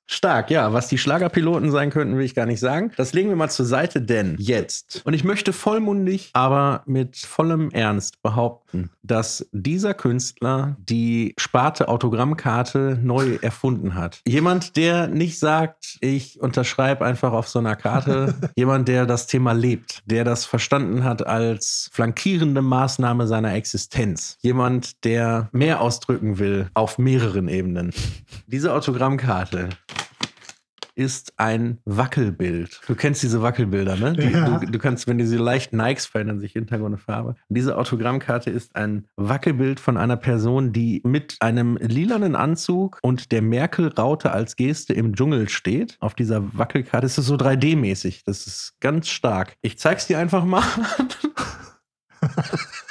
Stark, 0.09 0.51
ja. 0.51 0.73
Was 0.73 0.89
die 0.89 0.99
Schlagerpiloten 0.99 1.71
sein 1.71 1.91
könnten, 1.91 2.17
will 2.17 2.25
ich 2.25 2.35
gar 2.35 2.47
nicht 2.47 2.61
sagen. 2.61 2.93
Das 2.97 3.13
legen 3.13 3.29
wir 3.29 3.37
mal 3.37 3.51
zur 3.51 3.67
Seite, 3.67 4.01
denn 4.01 4.37
jetzt, 4.39 5.03
und 5.05 5.15
ich 5.15 5.25
möchte 5.25 5.53
vollmundig, 5.53 6.31
aber 6.33 6.83
mit 6.87 7.17
vollem 7.17 7.71
Ernst 7.71 8.23
behaupten, 8.23 8.91
dass 9.03 9.49
dieser 9.53 9.95
Künstler 9.95 10.77
die 10.79 11.35
Sparte 11.39 11.89
Autogrammkarte 11.89 12.99
neu 13.03 13.39
erfunden 13.43 13.95
hat. 13.95 14.21
Jemand, 14.27 14.77
der 14.77 15.09
nicht 15.09 15.39
sagt, 15.39 15.99
ich 16.01 16.41
unterschreibe 16.41 17.05
einfach 17.05 17.33
auf 17.33 17.49
so 17.49 17.59
einer 17.59 17.77
Karte. 17.77 18.35
Jemand, 18.57 18.87
der 18.89 19.07
das 19.07 19.27
Thema 19.27 19.53
lebt, 19.53 20.03
der 20.07 20.25
das 20.25 20.45
verstanden 20.45 21.03
hat 21.03 21.27
als 21.27 21.91
flankierende 21.93 22.63
Maßnahme 22.63 23.27
seiner 23.27 23.55
Existenz. 23.55 24.39
Jemand, 24.41 25.05
der 25.05 25.49
mehr 25.53 25.81
ausdrücken 25.81 26.39
will 26.39 26.71
auf 26.75 26.99
mehreren 26.99 27.49
Ebenen. 27.49 27.93
Diese 28.47 28.73
Autogrammkarte 28.73 29.71
ist 30.97 31.35
ein 31.37 31.79
Wackelbild. 31.85 32.81
Du 32.89 32.95
kennst 32.95 33.23
diese 33.23 33.43
Wackelbilder, 33.43 33.97
ne? 33.97 34.15
Die, 34.15 34.33
Ja. 34.33 34.59
du, 34.59 34.67
du 34.67 34.79
kannst, 34.79 35.07
wenn 35.07 35.19
diese 35.19 35.37
leicht 35.37 35.73
Nikes 35.73 36.07
verändern 36.07 36.41
sich 36.41 36.53
Hintergrund 36.53 36.95
und 36.95 37.01
Farbe. 37.01 37.37
Diese 37.49 37.77
Autogrammkarte 37.77 38.51
ist 38.51 38.75
ein 38.75 39.07
Wackelbild 39.17 39.79
von 39.79 39.97
einer 39.99 40.17
Person, 40.17 40.73
die 40.73 41.03
mit 41.05 41.37
einem 41.41 41.77
lilanen 41.77 42.35
Anzug 42.35 42.99
und 43.03 43.31
der 43.31 43.43
Merkel-Raute 43.43 44.33
als 44.33 44.57
Geste 44.57 44.95
im 44.95 45.15
Dschungel 45.15 45.49
steht. 45.49 45.97
Auf 46.01 46.15
dieser 46.15 46.43
Wackelkarte 46.57 47.07
ist 47.07 47.19
es 47.19 47.27
so 47.27 47.37
3D-mäßig. 47.37 48.23
Das 48.25 48.47
ist 48.47 48.75
ganz 48.81 49.09
stark. 49.09 49.57
Ich 49.61 49.79
zeig's 49.79 50.07
dir 50.07 50.19
einfach 50.19 50.45
mal. 50.45 50.63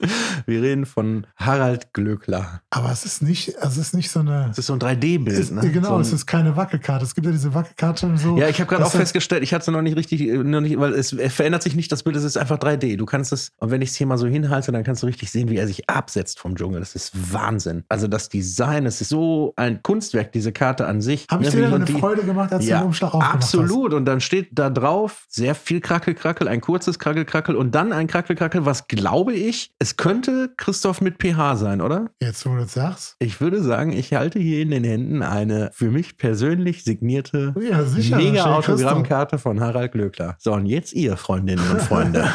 Wir 0.46 0.62
reden 0.62 0.86
von 0.86 1.26
Harald 1.36 1.92
Glöckler. 1.92 2.60
Aber 2.70 2.90
es 2.90 3.04
ist 3.04 3.22
nicht, 3.22 3.54
es 3.60 3.76
ist 3.76 3.94
nicht 3.94 4.10
so 4.10 4.20
eine. 4.20 4.46
Das 4.48 4.58
ist 4.58 4.66
so 4.66 4.72
ein 4.74 4.78
3D-Bild, 4.80 5.28
Ist, 5.38 5.52
ne? 5.52 5.60
genau, 5.70 5.88
so 5.88 5.94
ein, 5.96 6.00
es 6.02 6.12
ist 6.12 6.26
keine 6.26 6.56
Wackelkarte. 6.56 7.04
Es 7.04 7.14
gibt 7.14 7.26
ja 7.26 7.32
diese 7.32 7.54
Wackelkarte 7.54 8.16
so. 8.16 8.36
Ja, 8.36 8.48
ich 8.48 8.60
habe 8.60 8.68
gerade 8.68 8.84
auch 8.84 8.90
festgestellt, 8.92 9.42
ich 9.42 9.54
hatte 9.54 9.62
es 9.62 9.68
noch 9.68 9.82
nicht 9.82 9.96
richtig, 9.96 10.20
äh, 10.22 10.36
noch 10.38 10.60
nicht, 10.60 10.78
weil 10.78 10.92
es, 10.94 11.12
es 11.12 11.32
verändert 11.32 11.62
sich 11.62 11.74
nicht 11.76 11.90
das 11.92 12.02
Bild, 12.02 12.16
es 12.16 12.24
ist 12.24 12.36
einfach 12.36 12.58
3D. 12.58 12.96
Du 12.96 13.06
kannst 13.06 13.32
es, 13.32 13.52
und 13.58 13.70
wenn 13.70 13.82
ich 13.82 13.90
es 13.90 13.96
hier 13.96 14.06
mal 14.06 14.18
so 14.18 14.26
hinhalte, 14.26 14.72
dann 14.72 14.84
kannst 14.84 15.02
du 15.02 15.06
richtig 15.06 15.30
sehen, 15.30 15.48
wie 15.48 15.56
er 15.56 15.66
sich 15.66 15.88
absetzt 15.88 16.38
vom 16.40 16.56
Dschungel. 16.56 16.80
Das 16.80 16.94
ist 16.94 17.12
Wahnsinn. 17.32 17.84
Also 17.88 18.08
das 18.08 18.28
Design, 18.28 18.86
es 18.86 19.00
ist 19.00 19.08
so 19.08 19.52
ein 19.56 19.82
Kunstwerk, 19.82 20.32
diese 20.32 20.52
Karte 20.52 20.86
an 20.86 21.00
sich. 21.00 21.26
Habe 21.30 21.44
ich 21.44 21.50
Ne, 21.50 21.56
dir 21.56 21.62
dann 21.70 21.74
eine 21.74 21.84
die- 21.84 21.92
Freude 21.98 22.22
gemacht, 22.24 22.52
als 22.52 22.64
du 22.64 22.70
ja, 22.70 22.80
den 22.80 22.86
Umschlag 22.86 23.14
aufgemacht 23.14 23.36
hast? 23.36 23.44
absolut. 23.54 23.94
Und 23.94 24.04
dann 24.06 24.20
steht 24.20 24.48
da 24.58 24.70
drauf 24.70 25.24
sehr 25.28 25.54
viel 25.54 25.80
Krackel-Krackel, 25.80 26.48
ein 26.48 26.60
kurzes 26.60 26.98
Krackel-Krackel 26.98 27.54
und 27.56 27.74
dann 27.74 27.92
ein 27.92 28.06
Krackel-Krackel, 28.06 28.64
was 28.66 28.88
glaube 28.88 29.32
ich, 29.34 29.72
es 29.84 29.98
könnte 29.98 30.50
Christoph 30.56 31.02
mit 31.02 31.18
PH 31.22 31.56
sein, 31.56 31.82
oder? 31.82 32.06
Jetzt, 32.18 32.46
wo 32.46 32.54
du 32.54 32.60
das 32.60 32.72
sagst. 32.72 33.16
Ich 33.18 33.42
würde 33.42 33.62
sagen, 33.62 33.92
ich 33.92 34.14
halte 34.14 34.38
hier 34.38 34.62
in 34.62 34.70
den 34.70 34.82
Händen 34.82 35.22
eine 35.22 35.72
für 35.74 35.90
mich 35.90 36.16
persönlich 36.16 36.84
signierte 36.84 37.54
Ja, 37.60 37.82
sicher. 37.84 38.16
Mega 38.16 38.44
Schön, 38.44 38.54
Christoph. 38.54 38.68
Autogrammkarte 38.70 39.36
von 39.36 39.60
Harald 39.60 39.92
Glöckler. 39.92 40.36
So, 40.38 40.54
und 40.54 40.64
jetzt 40.64 40.94
ihr, 40.94 41.18
Freundinnen 41.18 41.70
und 41.70 41.82
Freunde. 41.82 42.26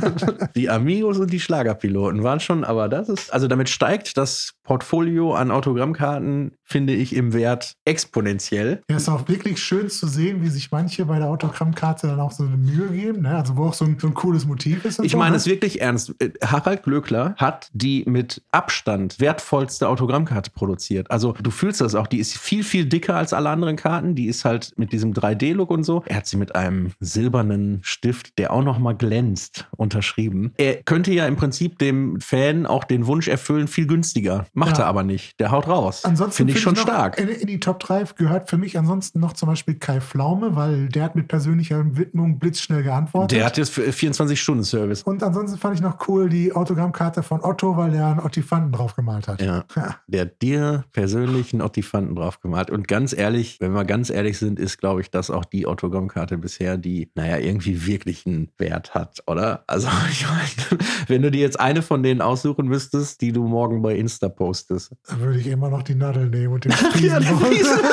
die 0.56 0.70
Amigos 0.70 1.18
und 1.18 1.30
die 1.30 1.40
Schlagerpiloten 1.40 2.22
waren 2.22 2.40
schon, 2.40 2.64
aber 2.64 2.88
das 2.88 3.10
ist, 3.10 3.30
also 3.30 3.48
damit 3.48 3.68
steigt 3.68 4.16
das 4.16 4.54
Portfolio 4.62 5.34
an 5.34 5.50
Autogrammkarten 5.50 6.52
finde 6.64 6.94
ich, 6.94 7.14
im 7.14 7.32
Wert 7.32 7.76
exponentiell. 7.84 8.82
Ja, 8.90 8.96
ist 8.96 9.08
auch 9.08 9.28
wirklich 9.28 9.62
schön 9.62 9.88
zu 9.90 10.06
sehen, 10.06 10.42
wie 10.42 10.48
sich 10.48 10.70
manche 10.70 11.04
bei 11.04 11.18
der 11.18 11.28
Autogrammkarte 11.28 12.06
dann 12.08 12.20
auch 12.20 12.32
so 12.32 12.44
eine 12.44 12.56
Mühe 12.56 12.88
geben, 12.88 13.22
ne? 13.22 13.36
also 13.36 13.56
wo 13.56 13.66
auch 13.66 13.74
so 13.74 13.84
ein, 13.84 13.98
so 14.00 14.06
ein 14.06 14.14
cooles 14.14 14.46
Motiv 14.46 14.84
ist. 14.84 15.00
Ich 15.02 15.14
meine 15.16 15.32
ne? 15.32 15.36
es 15.36 15.46
wirklich 15.46 15.80
ernst. 15.80 16.14
Äh, 16.20 16.30
Harald 16.44 16.82
Glöckler 16.82 17.34
hat 17.36 17.68
die 17.72 18.04
mit 18.06 18.42
Abstand 18.50 19.20
wertvollste 19.20 19.88
Autogrammkarte 19.88 20.50
produziert. 20.50 21.10
Also 21.10 21.34
du 21.42 21.50
fühlst 21.50 21.80
das 21.80 21.94
auch. 21.94 22.06
Die 22.06 22.18
ist 22.18 22.36
viel, 22.36 22.64
viel 22.64 22.86
dicker 22.86 23.16
als 23.16 23.32
alle 23.32 23.50
anderen 23.50 23.76
Karten. 23.76 24.14
Die 24.14 24.26
ist 24.26 24.44
halt 24.44 24.72
mit 24.76 24.92
diesem 24.92 25.12
3D-Look 25.12 25.70
und 25.70 25.84
so. 25.84 26.02
Er 26.06 26.16
hat 26.16 26.26
sie 26.26 26.36
mit 26.36 26.54
einem 26.54 26.92
silbernen 27.00 27.80
Stift, 27.82 28.38
der 28.38 28.52
auch 28.52 28.62
noch 28.64 28.78
mal 28.78 28.94
glänzt, 28.94 29.68
unterschrieben. 29.76 30.52
Er 30.56 30.76
könnte 30.82 31.12
ja 31.12 31.26
im 31.26 31.36
Prinzip 31.36 31.78
dem 31.78 32.20
Fan 32.20 32.66
auch 32.66 32.84
den 32.84 33.06
Wunsch 33.06 33.28
erfüllen, 33.28 33.68
viel 33.68 33.86
günstiger. 33.86 34.46
Macht 34.54 34.78
Ja. 34.78 34.84
er 34.84 34.86
aber 34.86 35.02
nicht. 35.02 35.38
Der 35.40 35.50
haut 35.50 35.68
raus. 35.68 36.04
Ansonsten 36.04 36.36
Finde 36.36 36.53
ich 36.54 36.62
schon 36.62 36.74
noch, 36.74 36.82
stark. 36.82 37.18
In, 37.18 37.28
in 37.28 37.46
die 37.46 37.60
Top 37.60 37.80
3 37.80 38.04
gehört 38.16 38.50
für 38.50 38.56
mich 38.56 38.78
ansonsten 38.78 39.20
noch 39.20 39.32
zum 39.32 39.48
Beispiel 39.48 39.74
Kai 39.74 40.00
Pflaume, 40.00 40.56
weil 40.56 40.88
der 40.88 41.04
hat 41.04 41.16
mit 41.16 41.28
persönlicher 41.28 41.84
Widmung 41.96 42.38
blitzschnell 42.38 42.82
geantwortet. 42.82 43.32
Der 43.32 43.46
hat 43.46 43.56
jetzt 43.56 43.70
für 43.70 43.82
24-Stunden-Service. 43.82 45.02
und 45.02 45.22
ansonsten 45.22 45.58
fand 45.58 45.76
ich 45.76 45.80
noch 45.80 46.08
cool 46.08 46.28
die 46.28 46.52
Autogrammkarte 46.52 47.22
von 47.22 47.42
Otto, 47.42 47.76
weil 47.76 47.90
der 47.90 48.06
einen 48.06 48.20
Ottifanten 48.20 48.72
drauf 48.72 48.94
gemalt 48.94 49.28
hat. 49.28 49.40
Ja. 49.40 49.64
Ja. 49.76 49.96
Der 50.06 50.22
hat 50.22 50.42
dir 50.42 50.84
persönlich 50.92 51.52
einen 51.52 51.62
Ottifanten 51.62 52.14
drauf 52.14 52.40
gemalt. 52.40 52.70
Und 52.70 52.88
ganz 52.88 53.12
ehrlich, 53.12 53.60
wenn 53.60 53.72
wir 53.72 53.84
ganz 53.84 54.10
ehrlich 54.10 54.38
sind, 54.38 54.58
ist, 54.58 54.78
glaube 54.78 55.00
ich, 55.00 55.10
das 55.10 55.30
auch 55.30 55.44
die 55.44 55.66
Autogrammkarte 55.66 56.38
bisher, 56.38 56.76
die, 56.76 57.10
naja, 57.14 57.38
irgendwie 57.38 57.86
wirklich 57.86 58.26
einen 58.26 58.50
Wert 58.58 58.94
hat, 58.94 59.22
oder? 59.26 59.64
Also, 59.66 59.88
ich 60.10 60.26
meine, 60.26 60.82
wenn 61.08 61.22
du 61.22 61.30
dir 61.30 61.40
jetzt 61.40 61.58
eine 61.58 61.82
von 61.82 62.02
denen 62.02 62.20
aussuchen 62.20 62.66
müsstest, 62.66 63.20
die 63.20 63.32
du 63.32 63.44
morgen 63.46 63.82
bei 63.82 63.94
Insta 63.94 64.28
postest. 64.28 64.92
Da 65.08 65.18
würde 65.20 65.38
ich 65.38 65.46
immer 65.46 65.70
noch 65.70 65.82
die 65.82 65.94
Nadel 65.94 66.28
nehmen 66.28 66.43
und 66.52 66.64
den 66.64 66.72
Ja, 66.72 67.18
den 67.18 67.38
Friesen. 67.38 67.38
Friesen. 67.38 67.78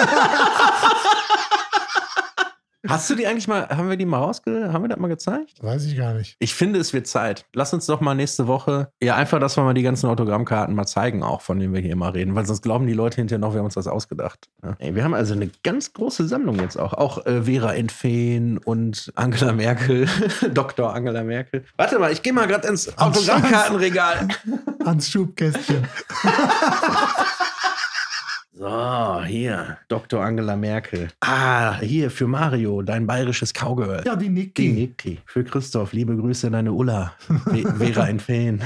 Hast 2.88 3.10
du 3.10 3.16
die 3.16 3.28
eigentlich 3.28 3.48
mal, 3.48 3.70
haben 3.70 3.90
wir 3.90 3.96
die 3.96 4.06
mal 4.06 4.18
rausge, 4.18 4.74
haben 4.74 4.84
wir 4.84 4.90
das 4.90 4.98
mal 4.98 5.08
gezeigt? 5.08 5.62
Weiß 5.62 5.86
ich 5.86 5.96
gar 5.96 6.14
nicht. 6.14 6.36
Ich 6.40 6.56
finde, 6.56 6.80
es 6.80 6.94
wird 6.94 7.06
Zeit. 7.06 7.46
Lass 7.54 7.74
uns 7.74 7.86
doch 7.86 8.02
mal 8.02 8.16
nächste 8.16 8.48
Woche, 8.48 8.92
ja, 9.02 9.16
einfach, 9.16 9.40
dass 9.40 9.56
wir 9.56 9.64
mal 9.64 9.76
die 9.76 9.84
ganzen 9.84 10.08
Autogrammkarten 10.10 10.74
mal 10.74 10.88
zeigen, 10.88 11.22
auch 11.22 11.42
von 11.42 11.60
denen 11.60 11.74
wir 11.74 11.82
hier 11.82 11.92
immer 11.92 12.14
reden, 12.14 12.34
weil 12.34 12.46
sonst 12.46 12.64
glauben 12.64 12.88
die 12.88 12.94
Leute 12.94 13.18
hinterher 13.18 13.40
noch, 13.40 13.54
wir 13.54 13.60
haben 13.60 13.66
uns 13.66 13.76
das 13.76 13.88
ausgedacht. 13.88 14.50
Ja. 14.64 14.76
Ey, 14.80 14.96
wir 14.96 15.04
haben 15.04 15.14
also 15.14 15.34
eine 15.34 15.52
ganz 15.64 15.94
große 15.94 16.28
Sammlung 16.28 16.60
jetzt 16.60 16.78
auch. 16.78 16.94
Auch 16.94 17.26
äh, 17.26 17.44
Vera 17.44 17.74
Entfeen 17.76 18.58
und 18.58 19.12
Angela 19.16 19.54
Merkel, 19.54 20.08
Dr. 20.54 20.94
Angela 20.94 21.24
Merkel. 21.24 21.64
Warte 21.78 22.00
mal, 22.00 22.12
ich 22.12 22.24
gehe 22.24 22.34
mal 22.34 22.48
gerade 22.48 22.68
ins 22.68 22.98
Autogrammkartenregal. 22.98 24.28
Ans 24.86 25.08
Schubkästchen. 25.08 25.88
So, 28.62 29.24
hier, 29.24 29.80
Dr. 29.88 30.24
Angela 30.24 30.56
Merkel. 30.56 31.08
Ah, 31.21 31.80
hier 31.80 32.12
für 32.12 32.28
Mario, 32.28 32.84
dein 32.84 33.08
bayerisches 33.08 33.56
Cowgirl. 33.56 34.04
Ja, 34.06 34.15
die 34.15 34.26
Die 34.26 34.30
Niki. 34.30 34.69
Niki. 34.71 35.19
Für 35.26 35.43
Christoph, 35.43 35.93
liebe 35.93 36.15
Grüße, 36.15 36.52
deine 36.52 36.71
Ulla. 36.71 37.15
Vera 37.80 38.04
ein 38.04 38.19
Fan. 38.19 38.62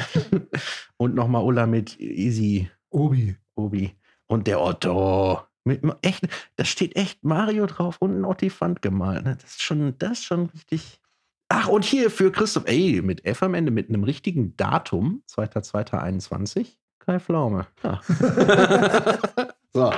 Und 0.97 1.15
nochmal 1.15 1.45
Ulla 1.45 1.65
mit 1.65 1.97
Easy, 1.97 2.69
Obi. 2.89 3.37
Obi. 3.55 3.95
Und 4.27 4.47
der 4.47 4.59
Otto. 4.59 5.39
Mit, 5.63 5.81
echt, 6.01 6.27
da 6.57 6.65
steht 6.65 6.97
echt 6.97 7.23
Mario 7.23 7.65
drauf 7.65 7.95
und 8.01 8.19
ein 8.19 8.25
Ottifant 8.25 8.81
gemalt. 8.81 9.23
ne? 9.23 9.37
Das 9.41 9.51
ist 9.51 9.61
schon, 9.63 9.97
das 9.97 10.11
ist 10.19 10.25
schon 10.25 10.47
richtig. 10.47 10.99
Ach, 11.47 11.69
und 11.69 11.85
hier 11.85 12.11
für 12.11 12.33
Christoph, 12.33 12.65
ey, 12.67 13.01
mit 13.01 13.23
F 13.23 13.41
am 13.43 13.53
Ende, 13.53 13.71
mit 13.71 13.87
einem 13.87 14.03
richtigen 14.03 14.57
Datum, 14.57 15.23
2.2.21, 15.31 16.67
Kai 16.99 17.19
Pflaume. 17.19 17.65
Ja. 17.81 18.01
so, 19.75 19.91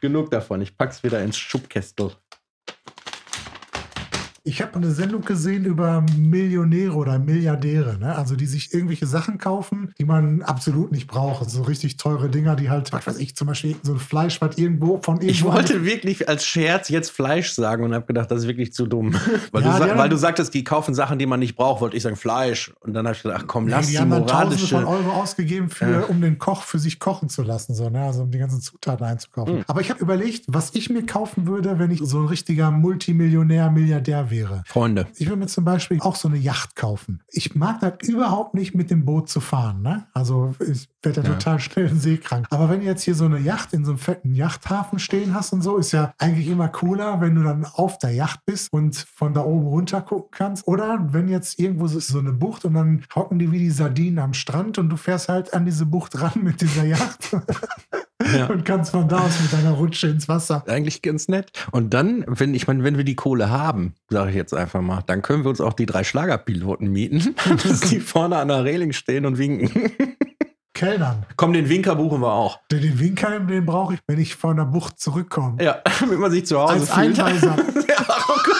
genug 0.00 0.30
davon. 0.30 0.62
Ich 0.62 0.76
pack's 0.76 1.02
wieder 1.02 1.20
ins 1.20 1.36
Schubkästel. 1.36 2.12
Ich 4.48 4.62
habe 4.62 4.76
eine 4.76 4.90
Sendung 4.92 5.20
gesehen 5.22 5.66
über 5.66 6.02
Millionäre 6.16 6.94
oder 6.94 7.18
Milliardäre, 7.18 7.98
ne? 7.98 8.16
also 8.16 8.34
die 8.34 8.46
sich 8.46 8.72
irgendwelche 8.72 9.06
Sachen 9.06 9.36
kaufen, 9.36 9.92
die 9.98 10.04
man 10.04 10.40
absolut 10.40 10.90
nicht 10.90 11.06
braucht. 11.06 11.50
So 11.50 11.62
richtig 11.62 11.98
teure 11.98 12.30
Dinger, 12.30 12.56
die 12.56 12.70
halt, 12.70 12.90
was 12.94 13.06
weiß 13.06 13.18
ich, 13.18 13.36
zum 13.36 13.48
Beispiel 13.48 13.76
so 13.82 13.92
ein 13.92 13.98
Fleisch, 13.98 14.40
was 14.40 14.56
irgendwo 14.56 15.00
von 15.02 15.16
irgendwo. 15.16 15.30
Ich 15.30 15.44
wollte 15.44 15.84
wirklich 15.84 16.30
als 16.30 16.46
Scherz 16.46 16.88
jetzt 16.88 17.10
Fleisch 17.10 17.50
sagen 17.52 17.84
und 17.84 17.92
habe 17.92 18.06
gedacht, 18.06 18.30
das 18.30 18.40
ist 18.40 18.46
wirklich 18.48 18.72
zu 18.72 18.86
dumm. 18.86 19.12
Weil, 19.52 19.62
Ja, 19.64 19.78
du, 19.78 19.84
die 19.84 19.90
haben- 19.90 19.98
weil 19.98 20.08
du 20.08 20.16
sagtest, 20.16 20.54
die 20.54 20.64
kaufen 20.64 20.94
Sachen, 20.94 21.18
die 21.18 21.26
man 21.26 21.40
nicht 21.40 21.54
braucht, 21.54 21.82
wollte 21.82 21.98
ich 21.98 22.02
sagen 22.02 22.16
Fleisch. 22.16 22.72
Und 22.80 22.94
dann 22.94 23.06
habe 23.06 23.16
ich 23.16 23.22
gedacht, 23.22 23.42
ach 23.42 23.46
komm, 23.46 23.66
Nee, 23.66 23.72
lass 23.72 23.86
die 23.86 23.92
die 23.92 23.98
haben 23.98 24.08
dann 24.10 24.26
Tausende 24.26 24.56
moralische. 24.56 24.74
von 24.76 24.84
Euro 24.86 25.10
ausgegeben, 25.12 25.68
für, 25.68 25.90
Ja. 25.90 26.00
um 26.04 26.22
den 26.22 26.38
Koch 26.38 26.62
für 26.62 26.78
sich 26.78 26.98
kochen 26.98 27.28
zu 27.28 27.42
lassen, 27.42 27.74
so, 27.74 27.90
ne? 27.90 28.00
also 28.02 28.22
um 28.22 28.30
die 28.30 28.38
ganzen 28.38 28.62
Zutaten 28.62 29.04
einzukaufen. 29.04 29.56
Mhm. 29.58 29.64
Aber 29.66 29.82
ich 29.82 29.90
habe 29.90 30.00
überlegt, 30.00 30.44
was 30.48 30.74
ich 30.74 30.88
mir 30.88 31.04
kaufen 31.04 31.46
würde, 31.46 31.78
wenn 31.78 31.90
ich 31.90 32.00
so 32.02 32.20
ein 32.20 32.26
richtiger 32.26 32.70
Multimillionär, 32.70 33.70
Milliardär 33.70 34.30
wäre. 34.30 34.37
Freunde. 34.66 35.06
Ich 35.16 35.26
würde 35.26 35.36
mir 35.40 35.46
zum 35.46 35.64
Beispiel 35.64 36.00
auch 36.00 36.16
so 36.16 36.28
eine 36.28 36.36
Yacht 36.38 36.76
kaufen. 36.76 37.22
Ich 37.28 37.54
mag 37.54 37.80
das 37.80 38.08
überhaupt 38.08 38.54
nicht, 38.54 38.74
mit 38.74 38.90
dem 38.90 39.04
Boot 39.04 39.28
zu 39.28 39.40
fahren. 39.40 39.82
Ne? 39.82 40.06
Also 40.12 40.54
ich 40.60 40.88
werde 41.02 41.22
ja 41.22 41.28
Ja. 41.28 41.34
total 41.34 41.58
schnell 41.60 41.92
seekrank. 41.94 42.46
Aber 42.50 42.68
wenn 42.68 42.80
du 42.80 42.86
jetzt 42.86 43.02
hier 43.02 43.14
so 43.14 43.24
eine 43.24 43.38
Yacht 43.38 43.72
in 43.72 43.84
so 43.84 43.92
einem 43.92 43.98
fetten 43.98 44.34
Yachthafen 44.34 44.98
stehen 44.98 45.34
hast 45.34 45.52
und 45.52 45.62
so, 45.62 45.76
ist 45.76 45.92
ja 45.92 46.12
eigentlich 46.18 46.48
immer 46.48 46.68
cooler, 46.68 47.20
wenn 47.20 47.34
du 47.34 47.42
dann 47.42 47.64
auf 47.64 47.98
der 47.98 48.10
Yacht 48.12 48.44
bist 48.46 48.72
und 48.72 48.96
von 48.96 49.34
da 49.34 49.42
oben 49.42 49.66
runter 49.66 50.00
gucken 50.02 50.30
kannst. 50.32 50.66
Oder 50.66 50.98
wenn 51.10 51.28
jetzt 51.28 51.58
irgendwo 51.58 51.86
so 51.88 52.18
eine 52.18 52.32
Bucht 52.32 52.64
und 52.64 52.74
dann 52.74 53.04
hocken 53.14 53.38
die 53.38 53.50
wie 53.52 53.58
die 53.58 53.70
Sardinen 53.70 54.18
am 54.18 54.34
Strand 54.34 54.78
und 54.78 54.88
du 54.90 54.96
fährst 54.96 55.28
halt 55.28 55.54
an 55.54 55.64
diese 55.64 55.86
Bucht 55.86 56.20
ran 56.20 56.32
mit 56.42 56.60
dieser 56.60 56.84
Yacht 56.84 57.30
Ja. 58.34 58.46
und 58.46 58.64
kannst 58.64 58.90
von 58.90 59.08
da 59.08 59.20
aus 59.20 59.40
mit 59.40 59.52
deiner 59.52 59.72
Rutsche 59.72 60.08
ins 60.08 60.28
Wasser. 60.28 60.64
Eigentlich 60.66 61.02
ganz 61.02 61.28
nett. 61.28 61.52
Und 61.70 61.94
dann, 61.94 62.24
wenn 62.26 62.52
ich 62.52 62.66
meine, 62.66 62.82
wenn 62.82 62.96
wir 62.96 63.04
die 63.04 63.14
Kohle 63.14 63.48
haben, 63.50 63.94
sage 64.08 64.30
ich 64.30 64.36
jetzt 64.36 64.54
einfach 64.54 64.80
mal, 64.80 65.02
dann 65.06 65.22
können 65.22 65.44
wir 65.44 65.50
uns 65.50 65.60
auch 65.60 65.72
die 65.72 65.86
drei 65.86 66.02
Schlagerpiloten 66.02 66.90
mieten, 66.90 67.36
dass 67.62 67.80
die 67.80 68.00
vorne 68.00 68.38
an 68.38 68.48
der 68.48 68.64
Reling 68.64 68.92
stehen 68.92 69.24
und 69.24 69.38
winken. 69.38 69.92
Kellnern. 70.78 71.26
Komm, 71.36 71.52
den 71.52 71.68
Winker 71.68 71.96
buchen 71.96 72.20
wir 72.20 72.32
auch. 72.32 72.60
Den, 72.70 72.82
den 72.82 73.00
Winker, 73.00 73.40
den 73.40 73.66
brauche 73.66 73.94
ich, 73.94 74.00
wenn 74.06 74.20
ich 74.20 74.36
von 74.36 74.56
der 74.56 74.64
Bucht 74.64 75.00
zurückkomme. 75.00 75.62
Ja, 75.62 75.78
damit 76.00 76.20
man 76.20 76.30
sich 76.30 76.46
zu 76.46 76.60
Hause 76.60 76.72
Als 76.72 76.90
fühlt. 76.92 77.18
Einweiser. 77.18 77.56
ja, 77.88 78.06
oh 78.08 78.38
Gott. 78.44 78.57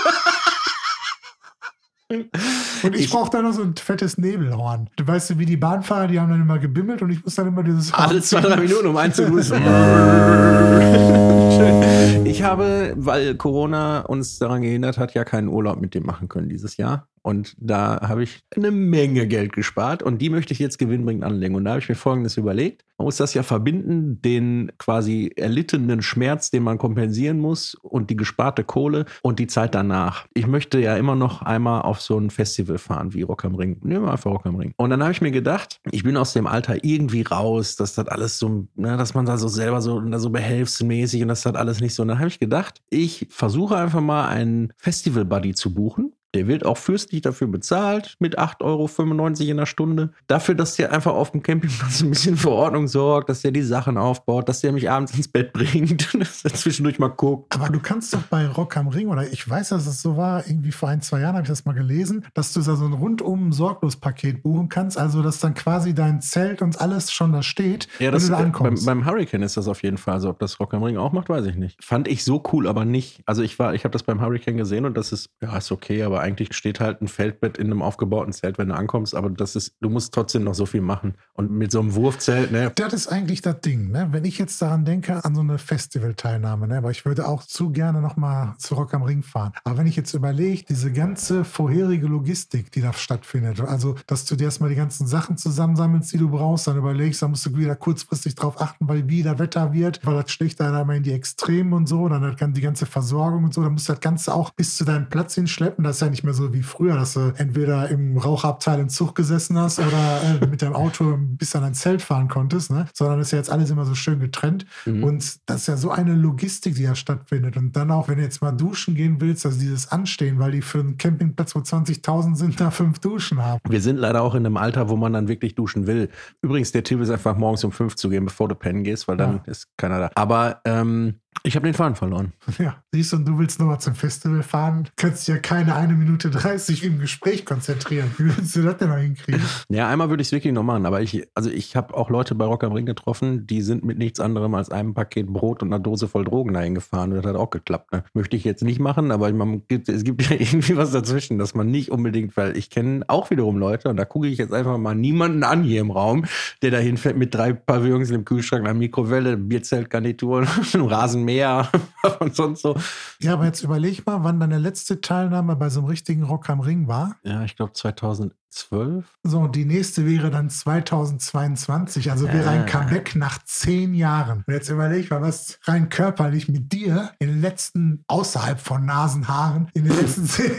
Und 2.11 2.95
ich, 2.95 3.03
Ich- 3.03 3.11
brauche 3.11 3.31
dann 3.31 3.45
noch 3.45 3.53
so 3.53 3.63
ein 3.63 3.77
fettes 3.77 4.17
Nebelhorn. 4.17 4.89
Du 4.97 5.07
weißt, 5.07 5.39
wie 5.39 5.45
die 5.45 5.59
Bahnfahrer, 5.59 6.07
die 6.09 6.19
haben 6.19 6.31
dann 6.31 6.41
immer 6.41 6.59
gebimmelt 6.59 7.03
und 7.03 7.11
ich 7.11 7.23
muss 7.23 7.35
dann 7.35 7.49
immer 7.49 7.63
dieses 7.63 7.93
Horn 7.93 8.09
Alle 8.09 8.23
zwei, 8.23 8.41
drei 8.41 8.57
Minuten, 8.57 8.87
um 8.87 8.97
einzugrüßen. 8.97 9.59
ich 12.29 12.43
habe, 12.43 12.95
weil 12.97 13.35
Corona 13.37 14.01
uns 14.01 14.39
daran 14.39 14.63
gehindert 14.63 14.99
hat, 14.99 15.15
ja 15.15 15.25
keinen 15.25 15.49
Urlaub 15.49 15.81
mit 15.81 15.95
dem 15.95 16.05
machen 16.05 16.29
können 16.29 16.49
dieses 16.49 16.77
Jahr. 16.77 17.09
Und 17.23 17.55
da 17.59 18.01
habe 18.09 18.23
ich 18.23 18.41
eine 18.57 18.71
Menge 18.71 19.27
Geld 19.27 19.53
gespart 19.53 20.03
und 20.03 20.23
die 20.23 20.31
möchte 20.31 20.55
ich 20.55 20.59
jetzt 20.59 20.79
gewinnbringend 20.79 21.25
anlegen. 21.25 21.55
Und 21.55 21.65
da 21.65 21.73
habe 21.73 21.81
ich 21.81 21.89
mir 21.89 21.95
Folgendes 21.95 22.39
überlegt. 22.39 22.85
Man 22.97 23.05
muss 23.05 23.17
das 23.17 23.35
ja 23.35 23.43
verbinden, 23.43 24.21
den 24.23 24.73
quasi 24.79 25.31
erlittenen 25.37 26.03
Schmerz, 26.03 26.51
den 26.51 26.63
man 26.63 26.79
kompensieren 26.79 27.39
muss 27.39 27.75
und 27.75 28.11
die 28.11 28.17
gesparte 28.17 28.65
Kohle 28.65 29.05
und 29.23 29.39
die 29.39 29.47
Zeit 29.47 29.75
danach. 29.75 30.27
Ich 30.35 30.47
möchte 30.47 30.81
ja 30.81 30.97
immer 30.97 31.15
noch 31.15 31.43
einmal 31.43 31.83
auf 31.83 32.01
so 32.01 32.19
ein 32.19 32.31
Festival 32.31 32.79
fahren 32.79 33.15
wie 33.15 33.23
Rock 33.23 33.45
am 33.45 33.55
Ring. 33.55 33.79
Nehmen 33.83 34.07
wir 34.07 34.13
einfach 34.13 34.31
Rock 34.31 34.47
am 34.47 34.57
Ring. 34.57 34.73
Und 34.77 34.91
dann 34.91 35.03
habe 35.03 35.13
ich 35.13 35.21
mir 35.21 35.31
gedacht, 35.31 35.81
ich 35.91 36.03
bin 36.03 36.17
aus 36.17 36.33
dem 36.33 36.47
Alter 36.47 36.83
irgendwie 36.83 37.23
raus, 37.23 37.77
dass 37.77 37.95
das 37.95 38.09
alles 38.09 38.39
so, 38.39 38.67
ne, 38.75 38.97
dass 38.97 39.15
man 39.15 39.27
da 39.27 39.37
so 39.37 39.49
selber 39.49 39.81
so, 39.81 40.03
so 40.19 40.31
behelfsmäßig 40.31 41.23
und 41.23 41.29
das 41.29 41.47
hat 41.47 41.57
alles 41.57 41.81
nicht 41.81 41.95
so. 41.95 42.03
Und 42.03 42.09
habe 42.19 42.29
ich 42.29 42.39
gedacht, 42.39 42.83
ich 42.91 43.27
versuche 43.31 43.77
einfach 43.77 44.01
mal 44.01 44.29
einen 44.29 44.73
Festival-Buddy 44.77 45.55
zu 45.55 45.75
buchen. 45.75 46.13
Der 46.39 46.47
wird 46.47 46.65
auch 46.65 46.77
fürstlich 46.77 47.23
dafür 47.23 47.49
bezahlt, 47.49 48.15
mit 48.21 48.39
8,95 48.39 48.61
Euro 48.63 49.51
in 49.51 49.57
der 49.57 49.67
Stunde. 49.67 50.13
Dafür, 50.29 50.55
dass 50.55 50.77
der 50.77 50.93
einfach 50.93 51.13
auf 51.13 51.33
dem 51.33 51.43
Campingplatz 51.43 52.01
ein 52.01 52.11
bisschen 52.11 52.37
für 52.37 52.51
Ordnung 52.51 52.87
sorgt, 52.87 53.29
dass 53.29 53.41
der 53.43 53.51
die 53.51 53.63
Sachen 53.63 53.99
aufbaut, 53.99 54.49
dass 54.49 54.61
der 54.61 54.71
mich 54.71 54.89
abends 54.89 55.17
ins 55.17 55.27
Bett 55.27 55.53
bringt, 55.53 56.15
dass 56.21 56.45
er 56.45 56.55
zwischendurch 56.55 57.01
mal 57.01 57.09
guckt. 57.09 57.57
Aber 57.57 57.71
du 57.71 57.81
kannst 57.81 58.15
doch 58.15 58.23
bei 58.23 58.47
Rock 58.47 58.77
am 58.77 58.87
Ring, 58.87 59.09
oder 59.09 59.27
ich 59.33 59.49
weiß, 59.51 59.71
dass 59.71 59.89
es 59.89 60.01
so 60.01 60.17
war, 60.17 60.47
irgendwie 60.47 60.71
vor 60.71 60.89
ein, 60.91 61.03
zwei 61.03 61.19
Jahren 61.23 61.35
habe 61.35 61.43
ich 61.43 61.49
das 61.49 61.65
mal 61.65 61.73
gelesen, 61.73 62.25
dass 62.35 62.53
du 62.53 62.61
da 62.61 62.77
so 62.77 62.85
ein 62.85 62.93
rundum 62.93 63.51
Sorglos-Paket 63.53 64.45
buchen 64.45 64.69
kannst, 64.69 64.97
also 64.97 65.21
dass 65.21 65.41
dann 65.41 65.55
quasi 65.55 65.93
dein 65.93 66.21
Zelt 66.21 66.63
und 66.63 66.81
alles 66.81 67.11
schon 67.11 67.33
da 67.33 67.43
steht, 67.43 67.89
Ja, 67.99 68.07
wenn 68.07 68.13
das, 68.13 68.27
du 68.27 68.31
da 68.31 68.37
äh, 68.37 68.39
beim, 68.39 68.47
ankommst. 68.47 68.87
beim 68.87 69.05
Hurricane 69.07 69.43
ist 69.43 69.57
das 69.57 69.67
auf 69.67 69.83
jeden 69.83 69.99
Fall 69.99 70.21
so. 70.21 70.29
Ob 70.31 70.39
das 70.39 70.61
Rock 70.61 70.73
am 70.75 70.85
Ring 70.85 70.99
auch 70.99 71.11
macht, 71.11 71.29
weiß 71.29 71.47
ich 71.47 71.57
nicht. 71.57 71.83
Fand 71.85 72.07
ich 72.07 72.23
so 72.23 72.41
cool, 72.53 72.69
aber 72.69 72.85
nicht. 72.85 73.23
Also 73.27 73.43
ich 73.43 73.59
war, 73.59 73.75
ich 73.75 73.83
habe 73.83 73.93
das 73.93 74.05
beim 74.05 74.21
Hurricane 74.21 74.57
gesehen 74.57 74.85
und 74.85 74.97
das 74.97 75.11
ist, 75.11 75.31
ja, 75.41 75.57
ist 75.57 75.73
okay, 75.73 76.03
aber 76.05 76.21
eigentlich 76.29 76.55
steht 76.55 76.79
halt 76.81 77.01
ein 77.01 77.09
Feldbett 77.09 77.59
in 77.59 77.67
einem 77.67 77.83
aufgebauten 77.83 78.33
Zelt, 78.33 78.59
wenn 78.59 78.69
du 78.69 78.75
ankommst, 78.75 79.15
aber 79.15 79.31
das 79.31 79.57
ist, 79.57 79.75
du 79.81 79.89
musst 79.89 80.13
trotzdem 80.13 80.45
noch 80.45 80.55
so 80.55 80.67
viel 80.67 80.83
machen. 80.83 81.15
Und 81.33 81.51
mit 81.51 81.73
so 81.73 81.81
einem 81.81 81.95
Wurfzelt, 81.95 82.53
ne? 82.53 82.71
Das 82.75 82.93
ist 82.93 83.09
eigentlich 83.09 83.43
das 83.43 83.61
Ding, 83.61 83.91
ne? 83.91 84.09
Wenn 84.11 84.25
ich 84.25 84.39
jetzt 84.39 84.61
daran 84.61 84.85
denke, 84.85 85.25
an 85.25 85.35
so 85.35 85.41
eine 85.41 85.59
Festivalteilnahme, 85.59 86.69
ne? 86.69 86.79
Aber 86.79 86.91
ich 86.91 87.05
würde 87.05 87.27
auch 87.27 87.43
zu 87.43 87.71
gerne 87.71 88.01
nochmal 88.01 88.55
zu 88.59 88.75
Rock 88.75 88.95
am 88.95 89.03
Ring 89.03 89.23
fahren. 89.23 89.53
Aber 89.65 89.79
wenn 89.79 89.87
ich 89.87 89.97
jetzt 89.97 90.15
überlege, 90.15 90.65
diese 90.69 90.93
ganze 90.93 91.45
vorherige 91.45 92.07
Logistik, 92.07 92.71
die 92.73 92.83
da 92.83 92.93
stattfindet, 92.93 93.61
also, 93.61 93.97
dass 94.07 94.25
du 94.25 94.37
dir 94.37 94.45
erstmal 94.45 94.71
die 94.71 94.77
ganzen 94.77 95.07
Sachen 95.07 95.37
zusammensammelst, 95.37 96.13
die 96.13 96.19
du 96.19 96.29
brauchst, 96.29 96.67
dann 96.67 96.77
überlegst, 96.77 97.23
dann 97.23 97.31
musst 97.31 97.47
du 97.47 97.57
wieder 97.57 97.77
kurzfristig 97.77 98.35
drauf 98.35 98.61
achten, 98.61 98.89
weil 98.89 99.09
wie 99.09 99.23
das 99.23 99.39
Wetter 99.39 99.73
wird, 99.73 100.05
weil 100.05 100.15
das 100.15 100.31
schlägt 100.31 100.61
dann 100.61 100.79
immer 100.79 100.95
in 100.95 101.03
die 101.03 101.13
Extremen 101.13 101.73
und 101.73 101.89
so, 101.89 102.09
dann 102.09 102.37
kann 102.37 102.53
die 102.53 102.61
ganze 102.61 102.87
Versorgung 102.87 103.45
und 103.45 103.55
so, 103.55 103.63
dann 103.63 103.73
musst 103.73 103.89
du 103.89 103.93
das 103.93 104.01
Ganze 104.01 104.35
auch 104.35 104.51
bis 104.51 104.77
zu 104.77 104.85
deinem 104.85 105.09
Platz 105.09 105.35
hinschleppen. 105.35 105.85
Das 105.85 105.97
ist 105.97 106.01
ja 106.03 106.08
nicht 106.11 106.25
mehr 106.25 106.35
so 106.35 106.53
wie 106.53 106.63
früher, 106.63 106.95
dass 106.95 107.15
du 107.15 107.33
entweder 107.37 107.89
im 107.89 108.17
Rauchabteil 108.17 108.81
im 108.81 108.89
Zug 108.89 109.15
gesessen 109.15 109.59
hast 109.59 109.79
oder 109.79 110.21
äh, 110.43 110.47
mit 110.47 110.63
deinem 110.63 110.75
Auto 110.75 111.17
bis 111.19 111.55
an 111.57 111.63
dein 111.63 111.75
Zelt 111.75 112.03
fahren 112.03 112.29
konntest, 112.29 112.71
ne? 112.71 112.87
sondern 112.95 113.21
ist 113.21 113.31
ja 113.33 113.39
jetzt 113.39 113.51
alles 113.51 113.71
immer 113.71 113.85
so 113.85 113.95
schön 113.95 114.21
getrennt. 114.21 114.67
Mhm. 114.87 115.05
Und 115.05 115.39
das 115.49 115.63
ist 115.63 115.67
ja 115.69 115.77
so 115.77 115.91
eine 115.91 116.15
Logistik, 116.15 116.75
die 116.75 116.83
ja 116.83 116.95
stattfindet. 116.95 117.57
Und 117.57 117.77
dann 117.77 117.91
auch, 117.91 118.09
wenn 118.09 118.17
du 118.19 118.23
jetzt 118.23 118.43
mal 118.43 118.53
duschen 118.53 118.95
gehen 118.95 119.21
willst, 119.21 119.47
also 119.47 119.59
dieses 119.59 119.91
Anstehen, 119.91 120.39
weil 120.39 120.53
die 120.53 120.63
für 120.63 120.81
einen 120.81 120.99
Campingplatz, 120.99 121.55
wo 121.55 121.61
20.000 121.61 122.37
sind, 122.37 122.61
da 122.61 122.71
fünf 122.71 122.99
Duschen 122.99 123.43
haben. 123.45 123.61
Wir 123.69 123.81
sind 123.81 123.97
leider 123.97 124.23
auch 124.23 124.35
in 124.35 124.45
einem 124.45 124.57
Alter, 124.57 124.89
wo 124.89 124.97
man 124.97 125.13
dann 125.13 125.29
wirklich 125.29 125.55
duschen 125.55 125.87
will. 125.87 126.09
Übrigens, 126.43 126.73
der 126.73 126.85
Tipp 126.85 127.01
ist 127.01 127.11
einfach 127.11 127.37
morgens 127.37 127.65
um 127.65 127.73
fünf 127.73 127.97
zu 127.97 128.09
gehen, 128.09 128.25
bevor 128.25 128.49
du 128.49 128.55
pennen 128.55 128.85
gehst, 128.85 129.09
weil 129.09 129.17
dann 129.17 129.41
Ja. 129.47 129.53
ist 129.53 129.67
keiner 129.77 129.99
da. 129.99 130.11
Aber 130.15 130.61
ähm, 130.65 131.15
ich 131.43 131.57
habe 131.57 131.67
den 131.67 131.75
Faden 131.75 131.97
verloren. 131.97 132.33
Ja, 132.59 132.83
siehst 132.93 133.13
du, 133.13 133.17
und 133.19 133.29
du 133.29 133.39
willst 133.39 133.61
nochmal 133.61 133.79
zum 133.79 133.95
Festival 133.95 134.43
fahren, 134.43 134.89
kannst 134.97 135.29
ja 135.29 135.39
keine 135.39 135.77
eine 135.77 135.93
Minute 135.93 136.29
30 136.29 136.83
im 136.83 136.99
Gespräch 136.99 137.45
konzentrieren. 137.45 138.11
Wie 138.19 138.25
willst 138.25 138.57
du 138.57 138.63
das 138.63 138.79
denn 138.79 138.89
noch 138.89 138.97
hinkriegen? 138.97 139.41
Ja, 139.69 139.89
einmal 139.89 140.09
würde 140.11 140.23
ich 140.23 140.29
es 140.29 140.33
wirklich 140.33 140.53
noch 140.53 140.65
machen, 140.65 140.87
aber 140.87 141.01
ich, 141.01 141.29
also 141.35 141.51
ich 141.51 141.77
habe 141.77 141.95
auch 141.95 142.11
Leute 142.11 142.35
bei 142.35 142.45
Rock 142.45 142.65
am 142.65 142.73
Ring 142.73 142.85
getroffen, 142.85 143.47
die 143.47 143.63
sind 143.63 143.85
mit 143.85 143.97
nichts 143.99 144.19
anderem 144.19 144.55
als 144.55 144.71
einem 144.71 144.93
Paket 144.93 145.29
Brot 145.29 145.63
und 145.63 145.73
einer 145.73 145.79
Dose 145.79 146.09
voll 146.09 146.25
Drogen 146.25 146.53
dahin 146.53 146.75
gefahren 146.75 147.13
und 147.13 147.19
das 147.19 147.27
hat 147.27 147.37
auch 147.37 147.51
geklappt. 147.51 147.93
Ne? 147.93 148.03
Möchte 148.13 148.37
ich 148.37 148.43
jetzt 148.43 148.65
nicht 148.65 148.81
machen, 148.81 149.13
aber 149.13 149.33
man 149.33 149.63
es 149.71 150.03
gibt 150.03 150.29
ja 150.29 150.37
irgendwie 150.39 150.77
was 150.77 150.91
dazwischen, 150.91 151.39
dass 151.39 151.55
man 151.55 151.71
nicht 151.71 151.93
unbedingt, 151.93 152.37
weil 152.37 152.57
ich 152.57 152.71
kenne 152.71 153.05
auch 153.07 153.31
wiederum 153.31 153.57
Leute 153.57 153.89
und 153.89 153.97
da 153.97 154.05
gucke 154.05 154.27
ich 154.27 154.39
jetzt 154.39 154.53
einfach 154.53 154.79
mal 154.79 154.97
niemanden 154.97 155.45
an 155.45 155.63
hier 155.63 155.81
im 155.81 155.93
Raum, 155.93 156.25
der 156.63 156.73
dahin 156.73 156.97
fährt 156.97 157.17
mit 157.17 157.35
drei 157.35 157.53
Pavillons 157.53 158.11
im 158.11 158.25
Kühlschrank, 158.25 158.65
einer 158.65 158.75
Mikrowelle, 158.75 159.37
Bierzeltgarnitur, 159.37 160.47
einem 160.75 160.87
Rasenmäher 161.19 161.69
und 162.21 162.35
sonst 162.37 162.63
so. 162.63 162.77
Ja, 163.21 163.35
aber 163.35 163.45
jetzt 163.47 163.63
überleg 163.63 164.07
mal, 164.07 164.23
wann 164.25 164.41
deine 164.41 164.59
letzte 164.59 165.01
Teilnahme 165.01 165.57
bei 165.57 165.69
so 165.69 165.81
einem 165.81 165.89
richtigen 165.89 166.23
Rock 166.25 166.49
am 166.51 166.61
Ring 166.61 166.87
war. 166.89 167.17
Ja, 167.23 167.43
ich 167.45 167.57
glaube 167.57 167.73
2012. 167.73 169.05
So, 169.25 169.41
und 169.41 169.55
die 169.57 169.65
nächste 169.65 170.07
wäre 170.07 170.31
dann 170.31 170.51
2022, 170.51 172.11
also 172.11 172.27
wäre 172.27 172.49
ein 172.51 172.63
Ah. 172.63 172.67
Comeback 172.67 173.15
nach 173.17 173.43
zehn 173.45 173.95
Jahren. 173.95 174.45
Und 174.47 174.55
jetzt 174.55 174.69
überleg 174.69 175.11
mal, 175.11 175.23
was 175.23 175.59
rein 175.65 175.89
körperlich 175.89 176.49
mit 176.49 176.73
dir 176.73 177.13
in 177.19 177.29
den 177.29 177.41
letzten, 177.41 178.05
außerhalb 178.09 178.61
von 178.61 178.85
Nasenhaaren, 178.87 179.69
in 179.75 179.85
den 179.85 179.97
letzten 179.97 180.27
zehn 180.27 180.53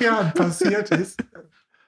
Jahren 0.00 0.32
passiert 0.34 0.90
ist. 0.90 1.22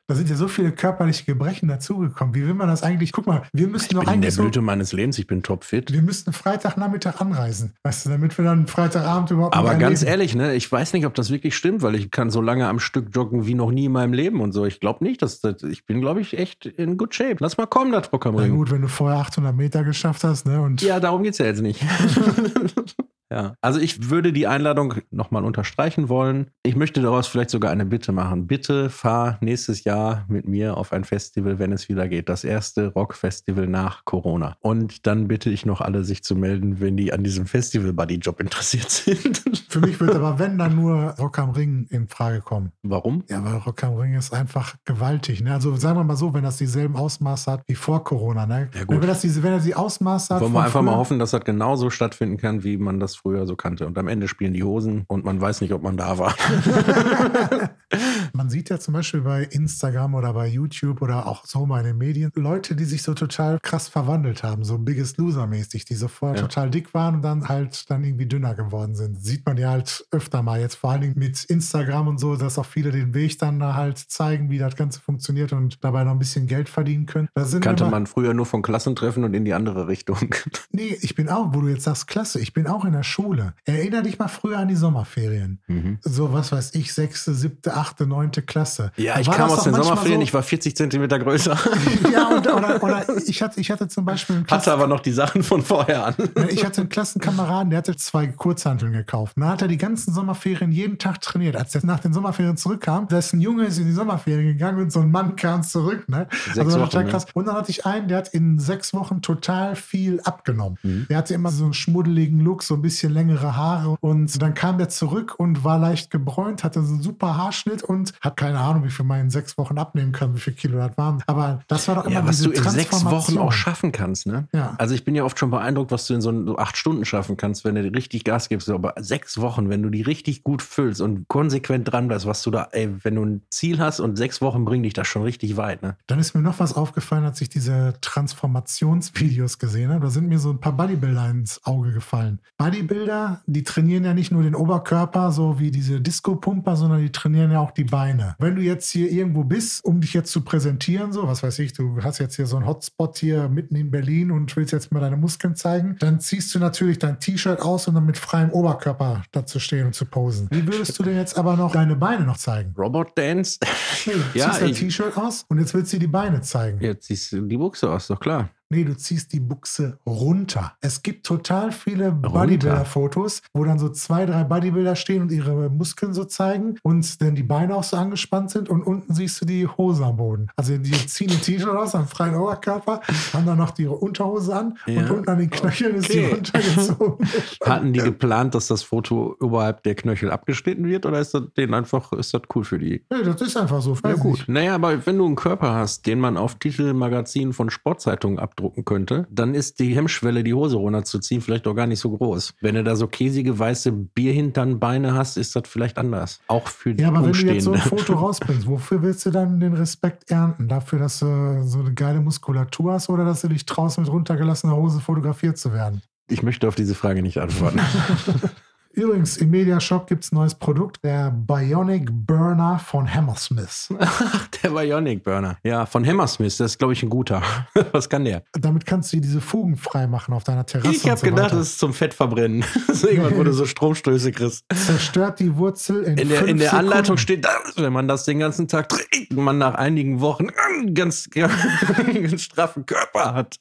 Da 0.06 0.14
sind 0.14 0.28
ja 0.28 0.36
so 0.36 0.48
viele 0.48 0.70
körperliche 0.70 1.24
Gebrechen 1.24 1.66
dazugekommen. 1.66 2.34
Wie 2.34 2.46
will 2.46 2.52
man 2.52 2.68
das 2.68 2.82
eigentlich? 2.82 3.10
Guck 3.10 3.26
mal, 3.26 3.42
wir 3.54 3.68
müssten 3.68 3.94
Ich 3.94 3.98
doch 3.98 4.04
bin 4.04 4.14
in 4.14 4.20
der 4.20 4.26
eigentlich 4.28 4.34
so, 4.34 4.42
Blüte 4.42 4.60
meines 4.60 4.92
Lebens, 4.92 5.18
ich 5.18 5.26
bin 5.26 5.42
topfit. 5.42 5.90
wir 5.94 6.02
müssten 6.02 6.34
Freitagnachmittag 6.34 7.22
anreisen, 7.22 7.72
weißt 7.84 8.04
du, 8.04 8.10
damit 8.10 8.36
wir 8.36 8.44
dann 8.44 8.66
Freitagabend 8.66 9.30
überhaupt 9.30 9.56
Aber 9.56 9.72
noch 9.72 9.78
ganz 9.78 10.02
erleben. 10.02 10.10
ehrlich, 10.20 10.34
ne, 10.34 10.54
ich 10.56 10.70
weiß 10.70 10.92
nicht, 10.92 11.06
ob 11.06 11.14
das 11.14 11.30
wirklich 11.30 11.56
stimmt, 11.56 11.80
weil 11.80 11.94
ich 11.94 12.10
kann 12.10 12.28
so 12.28 12.42
lange 12.42 12.68
am 12.68 12.80
Stück 12.80 13.08
joggen 13.14 13.46
wie 13.46 13.54
noch 13.54 13.70
nie 13.70 13.86
in 13.86 13.92
meinem 13.92 14.12
Leben 14.12 14.42
und 14.42 14.52
so. 14.52 14.66
Ich 14.66 14.78
glaube 14.78 15.02
nicht, 15.04 15.22
dass 15.22 15.40
das, 15.40 15.62
ich 15.62 15.86
bin, 15.86 16.02
glaube 16.02 16.20
ich, 16.20 16.36
echt 16.36 16.66
in 16.66 16.98
good 16.98 17.14
shape. 17.14 17.36
Lass 17.40 17.56
mal 17.56 17.64
kommen, 17.66 17.90
das 17.90 18.12
Rock 18.12 18.26
am 18.26 18.34
Na 18.34 18.42
Ring. 18.42 18.56
gut, 18.56 18.70
wenn 18.70 18.82
du 18.82 18.88
vorher 18.88 19.20
800 19.20 19.56
Meter 19.56 19.84
geschafft 19.84 20.22
hast, 20.22 20.44
ne? 20.44 20.60
Und 20.60 20.82
Ja, 20.82 21.00
darum 21.00 21.22
geht's 21.22 21.38
ja 21.38 21.46
jetzt 21.46 21.62
nicht. 21.62 21.80
ja. 23.30 23.54
Also 23.60 23.80
ich 23.80 24.10
würde 24.10 24.32
die 24.32 24.46
Einladung 24.46 24.94
nochmal 25.10 25.44
unterstreichen 25.44 26.08
wollen. 26.08 26.50
Ich 26.62 26.76
möchte 26.76 27.00
daraus 27.00 27.26
vielleicht 27.26 27.50
sogar 27.50 27.70
eine 27.70 27.84
Bitte 27.86 28.12
machen. 28.12 28.46
Bitte 28.46 28.90
fahr 28.90 29.38
nächstes 29.40 29.84
Jahr 29.84 30.24
mit 30.28 30.46
mir 30.46 30.76
auf 30.76 30.92
ein 30.92 31.04
Festival, 31.04 31.58
wenn 31.58 31.72
es 31.72 31.88
wieder 31.88 32.08
geht. 32.08 32.28
Das 32.28 32.44
erste 32.44 32.88
Rockfestival 32.88 33.66
nach 33.66 34.04
Corona. 34.04 34.56
Und 34.60 35.06
dann 35.06 35.26
bitte 35.28 35.50
ich 35.50 35.66
noch 35.66 35.80
alle, 35.80 36.04
sich 36.04 36.22
zu 36.22 36.36
melden, 36.36 36.80
wenn 36.80 36.96
die 36.96 37.12
an 37.12 37.24
diesem 37.24 37.46
Festival-Buddy-Job 37.46 38.40
interessiert 38.40 38.90
sind. 38.90 39.42
für 39.68 39.80
mich 39.80 39.98
wird 40.00 40.14
aber, 40.14 40.38
wenn 40.38 40.58
dann 40.58 40.76
nur 40.76 41.14
Rock 41.18 41.38
am 41.38 41.50
Ring 41.50 41.86
in 41.90 42.08
Frage 42.08 42.40
kommen. 42.40 42.72
Warum? 42.82 43.24
Ja, 43.28 43.44
weil 43.44 43.56
Rock 43.56 43.82
am 43.84 43.94
Ring 43.94 44.14
ist 44.14 44.32
einfach 44.32 44.76
gewaltig. 44.84 45.42
Ne? 45.42 45.52
Also 45.52 45.74
sagen 45.76 45.98
wir 45.98 46.04
mal 46.04 46.16
so, 46.16 46.32
wenn 46.34 46.44
das 46.44 46.58
dieselben 46.58 46.96
Ausmaße 46.96 47.50
hat 47.50 47.62
wie 47.66 47.74
vor 47.74 48.04
Corona. 48.04 48.46
Ne? 48.46 48.70
Ja, 48.74 48.84
gut. 48.84 49.00
Wenn, 49.00 49.08
das 49.08 49.22
diese, 49.22 49.42
wenn 49.42 49.52
er 49.52 49.60
die 49.60 49.74
Ausmaße 49.74 50.34
hat. 50.34 50.42
Wollen 50.42 50.52
wir 50.52 50.62
einfach 50.64 50.82
mal 50.82 50.92
früher- 50.92 50.98
hoffen, 50.98 51.18
dass 51.18 51.30
das 51.32 51.44
genauso 51.44 51.90
stattfinden 51.90 52.36
kann, 52.36 52.62
wie 52.64 52.76
man 52.76 53.00
das 53.00 53.16
früher 53.24 53.46
so 53.46 53.56
kannte. 53.56 53.86
Und 53.86 53.96
am 53.96 54.06
Ende 54.06 54.28
spielen 54.28 54.52
die 54.52 54.64
Hosen 54.64 55.04
und 55.08 55.24
man 55.24 55.40
weiß 55.40 55.62
nicht, 55.62 55.72
ob 55.72 55.82
man 55.82 55.96
da 55.96 56.18
war. 56.18 56.36
Man 58.34 58.50
sieht 58.50 58.68
ja 58.68 58.78
zum 58.80 58.94
Beispiel 58.94 59.20
bei 59.20 59.44
Instagram 59.44 60.14
oder 60.14 60.32
bei 60.32 60.48
YouTube 60.48 61.02
oder 61.02 61.26
auch 61.26 61.44
so 61.46 61.66
mal 61.66 61.80
in 61.80 61.86
den 61.86 61.98
Medien 61.98 62.30
Leute, 62.34 62.74
die 62.74 62.84
sich 62.84 63.02
so 63.02 63.14
total 63.14 63.58
krass 63.62 63.88
verwandelt 63.88 64.42
haben, 64.42 64.64
so 64.64 64.76
Biggest 64.78 65.18
Loser-mäßig, 65.18 65.84
die 65.84 65.94
so 65.94 66.08
vorher 66.08 66.36
Ja. 66.36 66.42
total 66.42 66.70
dick 66.70 66.92
waren 66.94 67.16
und 67.16 67.22
dann 67.22 67.48
halt 67.48 67.88
dann 67.90 68.02
irgendwie 68.02 68.26
dünner 68.26 68.54
geworden 68.54 68.94
sind. 68.96 69.22
Sieht 69.24 69.46
man 69.46 69.56
ja 69.56 69.70
halt 69.70 70.04
öfter 70.10 70.42
mal 70.42 70.60
jetzt, 70.60 70.74
vor 70.74 70.90
allen 70.90 71.02
Dingen 71.02 71.14
mit 71.16 71.44
Instagram 71.44 72.08
und 72.08 72.18
so, 72.18 72.34
dass 72.36 72.58
auch 72.58 72.66
viele 72.66 72.90
den 72.90 73.14
Weg 73.14 73.38
dann 73.38 73.60
da 73.60 73.74
halt 73.74 73.98
zeigen, 73.98 74.50
wie 74.50 74.58
das 74.58 74.74
Ganze 74.76 75.00
funktioniert 75.00 75.52
und 75.52 75.82
dabei 75.84 76.02
noch 76.04 76.12
ein 76.12 76.18
bisschen 76.18 76.46
Geld 76.46 76.68
verdienen 76.68 77.06
können. 77.06 77.28
Da 77.34 77.44
sind 77.44 77.62
Kannte 77.62 77.86
man 77.86 78.06
früher 78.06 78.34
nur 78.34 78.46
von 78.46 78.62
Klassentreffen 78.62 79.22
und 79.24 79.34
in 79.34 79.44
die 79.44 79.54
andere 79.54 79.86
Richtung. 79.88 80.18
Nee, 80.76 80.96
ich 81.02 81.14
bin 81.14 81.28
auch, 81.28 81.54
wo 81.54 81.60
du 81.60 81.68
jetzt 81.68 81.84
sagst, 81.84 82.08
klasse, 82.08 82.40
ich 82.40 82.52
bin 82.52 82.66
auch 82.66 82.84
in 82.84 82.92
der 82.92 83.04
Schule. 83.04 83.54
Erinner 83.64 84.02
dich 84.02 84.18
mal 84.18 84.26
früher 84.26 84.58
an 84.58 84.66
die 84.66 84.74
Sommerferien. 84.74 85.60
Mhm. 85.68 85.98
So, 86.00 86.32
was 86.32 86.50
weiß 86.50 86.74
ich, 86.74 86.92
sechste, 86.92 87.32
siebte, 87.32 87.74
achte, 87.74 88.04
neunte 88.08 88.23
Klasse. 88.30 88.92
Ja, 88.96 89.14
Da 89.14 89.20
ich 89.20 89.30
kam 89.30 89.50
aus 89.50 89.64
den 89.64 89.74
Sommerferien, 89.74 90.20
so- 90.20 90.24
ich 90.24 90.34
war 90.34 90.42
40 90.42 90.76
Zentimeter 90.76 91.18
größer. 91.18 91.56
ja, 92.12 92.28
und, 92.28 92.46
oder, 92.46 92.82
oder 92.82 93.04
ich, 93.26 93.42
hatte, 93.42 93.60
ich 93.60 93.70
hatte 93.70 93.88
zum 93.88 94.04
Beispiel 94.04 94.36
einen, 94.36 94.46
Hatte 94.48 94.72
aber 94.72 94.86
noch 94.86 95.00
die 95.00 95.12
Sachen 95.12 95.42
von 95.42 95.62
vorher 95.62 96.06
an. 96.06 96.14
ich 96.48 96.64
hatte 96.64 96.80
einen 96.82 96.90
Klassenkameraden, 96.90 97.70
der 97.70 97.78
hatte 97.78 97.96
zwei 97.96 98.26
Kurzhanteln 98.26 98.92
gekauft. 98.92 99.34
Dann 99.36 99.48
hat 99.48 99.62
er 99.62 99.68
die 99.68 99.78
ganzen 99.78 100.12
Sommerferien 100.14 100.72
jeden 100.72 100.98
Tag 100.98 101.20
trainiert. 101.20 101.56
Als 101.56 101.74
er 101.74 101.84
nach 101.84 102.00
den 102.00 102.12
Sommerferien 102.12 102.56
zurückkam, 102.56 103.08
da 103.08 103.18
ist 103.18 103.32
ein 103.32 103.40
Junge 103.40 103.64
ist 103.64 103.78
in 103.78 103.86
die 103.86 103.92
Sommerferien 103.92 104.46
gegangen 104.46 104.80
und 104.82 104.92
so 104.92 105.00
ein 105.00 105.10
Mann 105.10 105.36
kam 105.36 105.62
zurück. 105.62 106.08
Ne? 106.08 106.26
Sechs 106.30 106.58
also 106.58 106.78
Wochen, 106.80 106.90
total 106.90 107.04
ne? 107.04 107.10
krass. 107.10 107.26
Und 107.34 107.46
dann 107.46 107.56
hatte 107.56 107.70
ich 107.70 107.86
einen, 107.86 108.08
der 108.08 108.18
hat 108.18 108.28
in 108.28 108.58
sechs 108.58 108.94
Wochen 108.94 109.22
total 109.22 109.76
viel 109.76 110.20
abgenommen. 110.24 110.78
Mhm. 110.82 111.06
Der 111.08 111.18
hatte 111.18 111.34
immer 111.34 111.50
so 111.50 111.64
einen 111.64 111.74
schmuddeligen 111.74 112.40
Look, 112.40 112.62
so 112.62 112.74
ein 112.74 112.82
bisschen 112.82 113.12
längere 113.12 113.56
Haare. 113.56 113.96
Und 114.00 114.40
dann 114.40 114.54
kam 114.54 114.78
der 114.78 114.88
zurück 114.88 115.34
und 115.38 115.64
war 115.64 115.78
leicht 115.78 116.10
gebräunt, 116.10 116.64
hatte 116.64 116.82
so 116.82 116.94
einen 116.94 117.02
super 117.02 117.36
Haarschnitt 117.36 117.82
und 117.82 118.13
hat 118.20 118.36
keine 118.36 118.58
Ahnung, 118.58 118.84
wie 118.84 118.90
viel 118.90 119.04
man 119.04 119.20
in 119.20 119.30
sechs 119.30 119.56
Wochen 119.58 119.78
abnehmen 119.78 120.12
kann, 120.12 120.34
wie 120.34 120.40
viel 120.40 120.52
Kilo 120.52 120.78
das 120.78 120.96
waren. 120.96 121.22
Aber 121.26 121.60
das 121.68 121.88
war 121.88 121.96
doch 121.96 122.04
immer 122.06 122.14
Ja, 122.14 122.26
was 122.26 122.40
du 122.40 122.50
in 122.50 122.62
sechs 122.62 123.04
Wochen 123.04 123.38
auch 123.38 123.52
schaffen 123.52 123.92
kannst, 123.92 124.26
ne? 124.26 124.48
Ja. 124.52 124.74
Also 124.78 124.94
ich 124.94 125.04
bin 125.04 125.14
ja 125.14 125.24
oft 125.24 125.38
schon 125.38 125.50
beeindruckt, 125.50 125.90
was 125.90 126.06
du 126.06 126.14
in 126.14 126.20
so, 126.20 126.46
so 126.46 126.58
acht 126.58 126.76
Stunden 126.76 127.04
schaffen 127.04 127.36
kannst, 127.36 127.64
wenn 127.64 127.74
du 127.74 127.82
richtig 127.82 128.24
Gas 128.24 128.48
gibst. 128.48 128.68
Aber 128.68 128.94
sechs 128.98 129.40
Wochen, 129.40 129.68
wenn 129.68 129.82
du 129.82 129.90
die 129.90 130.02
richtig 130.02 130.42
gut 130.42 130.62
füllst 130.62 131.00
und 131.00 131.28
konsequent 131.28 131.90
dran 131.90 132.08
bleibst, 132.08 132.26
was 132.26 132.42
du 132.42 132.50
da, 132.50 132.68
ey, 132.72 132.90
wenn 133.02 133.14
du 133.14 133.24
ein 133.24 133.42
Ziel 133.50 133.78
hast 133.78 134.00
und 134.00 134.16
sechs 134.16 134.40
Wochen 134.40 134.64
bringen 134.64 134.82
dich 134.82 134.94
das 134.94 135.06
schon 135.06 135.22
richtig 135.22 135.56
weit, 135.56 135.82
ne? 135.82 135.96
Dann 136.06 136.18
ist 136.18 136.34
mir 136.34 136.42
noch 136.42 136.58
was 136.60 136.74
aufgefallen, 136.74 137.24
als 137.24 137.40
ich 137.40 137.48
diese 137.48 137.94
Transformationsvideos 138.00 139.58
gesehen 139.58 139.90
habe. 139.90 140.04
Da 140.04 140.10
sind 140.10 140.28
mir 140.28 140.38
so 140.38 140.50
ein 140.50 140.60
paar 140.60 140.72
Bodybuilder 140.72 141.30
ins 141.30 141.64
Auge 141.64 141.92
gefallen. 141.92 142.40
Bodybuilder, 142.58 143.42
die 143.46 143.62
trainieren 143.64 144.04
ja 144.04 144.14
nicht 144.14 144.30
nur 144.30 144.42
den 144.42 144.54
Oberkörper, 144.54 145.32
so 145.32 145.58
wie 145.58 145.70
diese 145.70 146.00
Disco-Pumper, 146.00 146.76
sondern 146.76 147.00
die 147.00 147.12
trainieren 147.12 147.50
ja 147.50 147.60
auch 147.60 147.70
die 147.70 147.84
Beine. 147.84 148.03
Wenn 148.38 148.56
du 148.56 148.62
jetzt 148.62 148.90
hier 148.90 149.10
irgendwo 149.10 149.44
bist, 149.44 149.84
um 149.84 150.00
dich 150.00 150.14
jetzt 150.14 150.30
zu 150.30 150.42
präsentieren, 150.42 151.12
so, 151.12 151.26
was 151.26 151.42
weiß 151.42 151.58
ich, 151.60 151.72
du 151.72 152.02
hast 152.02 152.18
jetzt 152.18 152.36
hier 152.36 152.46
so 152.46 152.56
einen 152.56 152.66
Hotspot 152.66 153.18
hier 153.18 153.48
mitten 153.48 153.76
in 153.76 153.90
Berlin 153.90 154.30
und 154.30 154.54
willst 154.56 154.72
jetzt 154.72 154.92
mal 154.92 155.00
deine 155.00 155.16
Muskeln 155.16 155.56
zeigen, 155.56 155.96
dann 156.00 156.20
ziehst 156.20 156.54
du 156.54 156.58
natürlich 156.58 156.98
dein 156.98 157.20
T-Shirt 157.20 157.60
aus, 157.60 157.88
um 157.88 157.94
dann 157.94 158.06
mit 158.06 158.18
freiem 158.18 158.50
Oberkörper 158.50 159.22
da 159.32 159.46
zu 159.46 159.58
stehen 159.58 159.86
und 159.86 159.94
zu 159.94 160.04
posen. 160.04 160.48
Wie 160.50 160.66
würdest 160.66 160.98
du 160.98 161.02
denn 161.02 161.16
jetzt 161.16 161.38
aber 161.38 161.56
noch 161.56 161.72
deine 161.72 161.96
Beine 161.96 162.24
noch 162.24 162.36
zeigen? 162.36 162.74
Robot 162.76 163.16
Dance? 163.16 163.58
Nee, 164.06 164.12
du 164.32 164.38
Ja, 164.38 164.50
ziehst 164.50 164.62
dein 164.62 164.72
T-Shirt 164.74 165.16
aus 165.16 165.44
und 165.48 165.58
jetzt 165.58 165.74
willst 165.74 165.92
du 165.92 165.98
die 165.98 166.06
Beine 166.06 166.40
zeigen. 166.42 166.80
Jetzt 166.80 167.06
ziehst 167.06 167.32
du 167.32 167.42
die 167.42 167.56
Buchse 167.56 167.90
aus, 167.90 168.08
doch 168.08 168.20
klar. 168.20 168.50
Nee, 168.74 168.82
du 168.82 168.96
ziehst 168.96 169.32
die 169.32 169.38
Buchse 169.38 169.98
runter. 170.04 170.72
Es 170.80 171.00
gibt 171.04 171.24
total 171.24 171.70
viele 171.70 172.10
Bodybuilder-Fotos, 172.10 173.42
wo 173.52 173.62
dann 173.64 173.78
so 173.78 173.88
zwei, 173.90 174.26
drei 174.26 174.42
Bodybuilder 174.42 174.96
stehen 174.96 175.22
und 175.22 175.30
ihre 175.30 175.70
Muskeln 175.70 176.12
so 176.12 176.24
zeigen 176.24 176.76
und 176.82 177.20
dann 177.22 177.36
die 177.36 177.44
Beine 177.44 177.76
auch 177.76 177.84
so 177.84 177.96
angespannt 177.96 178.50
sind 178.50 178.68
und 178.68 178.82
unten 178.82 179.14
siehst 179.14 179.40
du 179.40 179.44
die 179.46 179.66
Hose 179.68 180.04
am 180.04 180.16
Boden. 180.16 180.48
Also 180.56 180.76
die 180.76 180.90
ziehen 181.06 181.30
ein 181.30 181.40
T-Shirt 181.40 181.68
aus 181.68 181.94
am 181.94 182.08
freien 182.08 182.34
Oberkörper, 182.34 183.00
haben 183.32 183.46
dann 183.46 183.58
noch 183.58 183.70
die 183.70 183.86
Unterhose 183.86 184.54
an 184.56 184.76
Ja. 184.86 185.02
und 185.02 185.10
unten 185.10 185.30
an 185.30 185.38
den 185.38 185.50
Knöcheln 185.50 185.94
ist 185.94 186.12
die 186.12 186.18
Okay. 186.24 186.34
runtergezogen. 186.34 187.28
Hatten 187.64 187.92
die 187.92 188.00
geplant, 188.00 188.54
dass 188.56 188.66
das 188.66 188.82
Foto 188.82 189.36
überhalb 189.40 189.84
der 189.84 189.94
Knöchel 189.94 190.30
abgeschnitten 190.32 190.84
wird 190.86 191.06
oder 191.06 191.20
ist 191.20 191.32
das 191.34 191.42
denen 191.56 191.74
einfach, 191.74 192.12
ist 192.12 192.34
das 192.34 192.42
cool 192.54 192.64
für 192.64 192.78
die? 192.78 193.04
Nee, 193.10 193.22
das 193.24 193.40
ist 193.40 193.56
einfach 193.56 193.80
so. 193.80 193.96
Ja 194.04 194.14
gut. 194.14 194.32
nicht. 194.38 194.48
Naja, 194.48 194.74
aber 194.74 195.06
wenn 195.06 195.16
du 195.18 195.26
einen 195.26 195.36
Körper 195.36 195.74
hast, 195.74 196.06
den 196.06 196.18
man 196.18 196.36
auf 196.36 196.56
Titelmagazinen 196.56 197.52
von 197.52 197.70
Sportzeitungen 197.70 198.38
abdrucken 198.64 198.84
könnte, 198.84 199.26
dann 199.30 199.54
ist 199.54 199.78
die 199.78 199.94
Hemmschwelle, 199.94 200.42
die 200.42 200.54
Hose 200.54 200.76
runterzuziehen, 200.76 201.40
vielleicht 201.40 201.66
auch 201.66 201.74
gar 201.74 201.86
nicht 201.86 202.00
so 202.00 202.10
groß. 202.10 202.54
Wenn 202.60 202.74
du 202.74 202.84
da 202.84 202.96
so 202.96 203.06
käsige 203.06 203.58
weiße 203.58 203.92
Bierhinternbeine 203.92 205.14
hast, 205.14 205.36
ist 205.36 205.54
das 205.54 205.64
vielleicht 205.66 205.98
anders. 205.98 206.40
Auch 206.48 206.68
für 206.68 206.94
die 206.94 207.02
Ja, 207.02 207.08
aber 207.08 207.24
wenn 207.24 207.32
du 207.32 207.52
jetzt 207.52 207.64
so 207.64 207.72
ein. 207.72 207.80
Foto 207.80 208.14
rausbringst, 208.14 208.66
wofür 208.66 209.02
willst 209.02 209.26
du 209.26 209.30
dann 209.30 209.60
den 209.60 209.74
Respekt 209.74 210.30
ernten? 210.30 210.68
Dafür, 210.68 210.98
dass 210.98 211.18
du 211.18 211.62
so 211.64 211.80
eine 211.80 211.92
geile 211.92 212.20
Muskulatur 212.20 212.94
hast 212.94 213.10
oder 213.10 213.24
dass 213.24 213.42
du 213.42 213.48
dich 213.48 213.66
traust, 213.66 213.98
mit 213.98 214.08
runtergelassener 214.08 214.76
Hose 214.76 215.00
fotografiert 215.00 215.58
zu 215.58 215.72
werden? 215.72 216.02
Ich 216.28 216.42
möchte 216.42 216.66
auf 216.66 216.74
diese 216.74 216.94
Frage 216.94 217.22
nicht 217.22 217.38
antworten. 217.38 217.80
Übrigens, 218.94 219.38
im 219.38 219.50
Mediashop 219.50 220.06
gibt 220.06 220.24
es 220.24 220.30
ein 220.30 220.36
neues 220.36 220.54
Produkt, 220.54 221.02
der 221.02 221.30
Bionic 221.30 222.08
Burner 222.12 222.78
von 222.78 223.12
Hammersmith. 223.12 223.88
Ach, 223.98 224.48
der 224.62 224.70
Bionic 224.70 225.24
Burner. 225.24 225.58
Ja, 225.64 225.84
von 225.84 226.06
Hammersmith, 226.06 226.56
das 226.58 226.72
ist, 226.72 226.78
glaube 226.78 226.92
ich, 226.92 227.02
ein 227.02 227.10
guter. 227.10 227.42
Was 227.92 228.08
kann 228.08 228.24
der? 228.24 228.44
Damit 228.52 228.86
kannst 228.86 229.12
du 229.12 229.20
diese 229.20 229.40
Fugen 229.40 229.76
freimachen 229.76 230.32
auf 230.32 230.44
deiner 230.44 230.64
Terrasse. 230.64 230.94
Ich 230.94 231.08
habe 231.08 231.18
so 231.18 231.26
gedacht, 231.26 231.46
weiter. 231.46 231.56
das 231.56 231.70
ist 231.70 231.78
zum 231.80 231.92
Fettverbrennen. 231.92 232.64
Ist 232.88 233.04
irgendwann, 233.04 233.36
wo 233.36 233.42
du 233.42 233.52
so 233.52 233.66
Stromstöße 233.66 234.30
kriegst. 234.30 234.64
zerstört 234.72 235.40
die 235.40 235.56
Wurzel 235.56 236.04
in, 236.04 236.18
In 236.18 236.28
der, 236.28 236.46
in 236.46 236.58
der 236.58 236.70
Sekunden. 236.70 236.92
Anleitung 236.92 237.16
steht, 237.16 237.46
wenn 237.76 237.92
man 237.92 238.06
das 238.06 238.24
den 238.24 238.38
ganzen 238.38 238.68
Tag 238.68 238.88
trägt, 238.88 239.32
man 239.32 239.58
nach 239.58 239.74
einigen 239.74 240.20
Wochen 240.20 240.48
einen 240.50 240.94
ganz, 240.94 241.28
ganz 241.30 242.42
straffen 242.42 242.86
Körper 242.86 243.34
hat. 243.34 243.56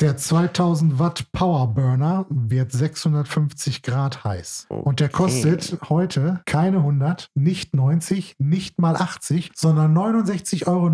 Der 0.00 0.16
2000 0.16 0.98
Watt 0.98 1.32
Power 1.32 1.68
Burner 1.68 2.26
wird 2.28 2.72
650 2.72 3.82
Grad 3.82 4.24
heiß. 4.24 4.66
Und 4.80 5.00
der 5.00 5.08
kostet 5.08 5.78
heute 5.88 6.40
keine 6.46 6.78
100, 6.78 7.30
nicht 7.34 7.74
90, 7.74 8.36
nicht 8.38 8.78
mal 8.80 8.96
80, 8.96 9.52
sondern 9.54 9.96
69,90 9.96 10.66
Euro. 10.66 10.84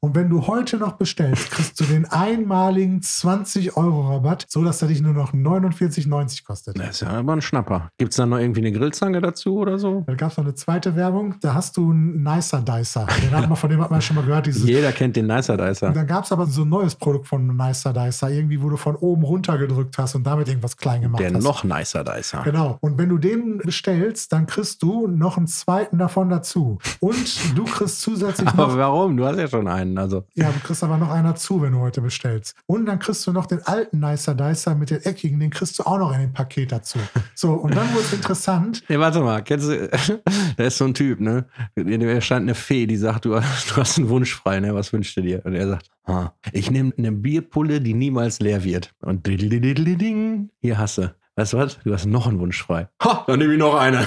Und 0.00 0.14
wenn 0.14 0.28
du 0.28 0.46
heute 0.46 0.78
noch 0.78 0.92
bestellst, 0.92 1.50
kriegst 1.50 1.78
du 1.80 1.84
den 1.84 2.06
einmaligen 2.06 3.02
20 3.02 3.76
Euro 3.76 4.08
Rabatt, 4.08 4.46
so 4.48 4.64
dass 4.64 4.82
er 4.82 4.88
dich 4.88 5.00
nur 5.00 5.14
noch 5.14 5.32
49,90 5.32 6.44
kostet. 6.44 6.78
Das 6.78 6.90
ist 6.90 7.00
ja 7.00 7.08
aber 7.08 7.32
ein 7.34 7.42
Schnapper. 7.42 7.90
Gibt 7.98 8.12
es 8.12 8.16
da 8.16 8.26
noch 8.26 8.38
irgendwie 8.38 8.60
eine 8.60 8.72
Grillzange 8.72 9.20
dazu 9.20 9.58
oder 9.58 9.78
so? 9.78 10.04
Da 10.06 10.14
gab 10.14 10.32
es 10.32 10.36
noch 10.36 10.44
eine 10.44 10.54
zweite 10.54 10.96
Werbung, 10.96 11.36
da 11.40 11.54
hast 11.54 11.76
du 11.76 11.90
einen 11.90 12.22
Nicer 12.22 12.60
Dicer. 12.62 13.06
Den 13.22 13.30
hat 13.32 13.48
man, 13.48 13.56
von 13.56 13.70
dem 13.70 13.80
hat 13.80 13.90
man 13.90 14.00
schon 14.02 14.16
mal 14.16 14.24
gehört, 14.24 14.46
dieses 14.46 14.64
Jeder 14.64 14.92
kennt 14.92 15.16
den 15.16 15.26
Nicer 15.26 15.56
Dicer. 15.56 15.88
Und 15.88 15.96
dann 15.96 16.06
gab 16.06 16.24
es 16.24 16.32
aber 16.32 16.46
so 16.46 16.62
ein 16.62 16.68
neues 16.68 16.94
Produkt 16.94 17.26
von 17.26 17.56
Nicer 17.56 17.92
Dicer, 17.92 18.30
irgendwie, 18.30 18.60
wo 18.62 18.68
du 18.70 18.76
von 18.76 18.96
oben 18.96 19.22
runter 19.24 19.58
gedrückt 19.58 19.96
hast 19.98 20.14
und 20.14 20.24
damit 20.24 20.48
irgendwas 20.48 20.76
klein 20.76 21.02
gemacht 21.02 21.20
Der 21.20 21.32
hast. 21.32 21.42
noch 21.42 21.64
Nicer 21.64 22.04
Dicer. 22.04 22.42
Genau. 22.44 22.78
Und 22.80 22.98
wenn 22.98 23.08
du 23.08 23.13
den 23.18 23.58
bestellst, 23.58 24.32
dann 24.32 24.46
kriegst 24.46 24.82
du 24.82 25.06
noch 25.06 25.36
einen 25.36 25.46
zweiten 25.46 25.98
davon 25.98 26.28
dazu. 26.28 26.78
Und 27.00 27.56
du 27.56 27.64
kriegst 27.64 28.00
zusätzlich 28.00 28.48
Aber 28.48 28.68
noch. 28.68 28.76
warum? 28.76 29.16
Du 29.16 29.24
hast 29.24 29.38
ja 29.38 29.48
schon 29.48 29.68
einen. 29.68 29.98
Also, 29.98 30.24
Ja, 30.34 30.50
du 30.50 30.58
kriegst 30.60 30.82
aber 30.84 30.96
noch 30.98 31.10
einen 31.10 31.24
dazu, 31.26 31.60
wenn 31.62 31.72
du 31.72 31.78
heute 31.80 32.00
bestellst. 32.00 32.54
Und 32.66 32.86
dann 32.86 32.98
kriegst 32.98 33.26
du 33.26 33.32
noch 33.32 33.46
den 33.46 33.62
alten 33.66 34.00
Nicer 34.00 34.34
Dicer 34.34 34.74
mit 34.74 34.90
den 34.90 35.02
eckigen, 35.02 35.40
den 35.40 35.50
kriegst 35.50 35.78
du 35.78 35.84
auch 35.84 35.98
noch 35.98 36.12
in 36.14 36.20
dem 36.20 36.32
Paket 36.32 36.72
dazu. 36.72 36.98
So, 37.34 37.52
und 37.52 37.74
dann 37.76 37.88
wurde 37.92 38.00
es 38.04 38.12
interessant. 38.12 38.82
nee, 38.88 38.98
warte 38.98 39.20
mal. 39.20 39.42
Kennst 39.42 39.68
du, 39.68 39.88
da 40.56 40.64
ist 40.64 40.78
so 40.78 40.84
ein 40.84 40.94
Typ, 40.94 41.20
ne? 41.20 41.46
Da 41.74 42.20
stand 42.20 42.42
eine 42.42 42.54
Fee, 42.54 42.86
die 42.86 42.96
sagt, 42.96 43.24
du, 43.24 43.36
hast- 43.36 43.70
du 43.70 43.76
hast 43.76 43.98
einen 43.98 44.08
Wunsch 44.08 44.34
frei, 44.34 44.60
ne? 44.60 44.74
Was 44.74 44.92
wünschst 44.92 45.16
du 45.16 45.22
dir? 45.22 45.42
Und 45.44 45.54
er 45.54 45.68
sagt, 45.68 45.90
ah, 46.04 46.30
ich 46.52 46.70
nehme 46.70 46.92
eine 46.96 47.12
Bierpulle, 47.12 47.80
die 47.80 47.94
niemals 47.94 48.40
leer 48.40 48.64
wird. 48.64 48.92
Und 49.02 49.26
ding, 49.26 50.50
hier 50.60 50.78
hast 50.78 50.98
du. 50.98 51.14
Weißt 51.36 51.52
du 51.52 51.58
was? 51.58 51.78
Du 51.82 51.92
hast 51.92 52.06
noch 52.06 52.28
einen 52.28 52.38
Wunsch 52.38 52.62
frei. 52.62 52.88
Ha, 53.02 53.24
dann 53.26 53.40
nehme 53.40 53.54
ich 53.54 53.58
noch 53.58 53.74
eine. 53.74 54.06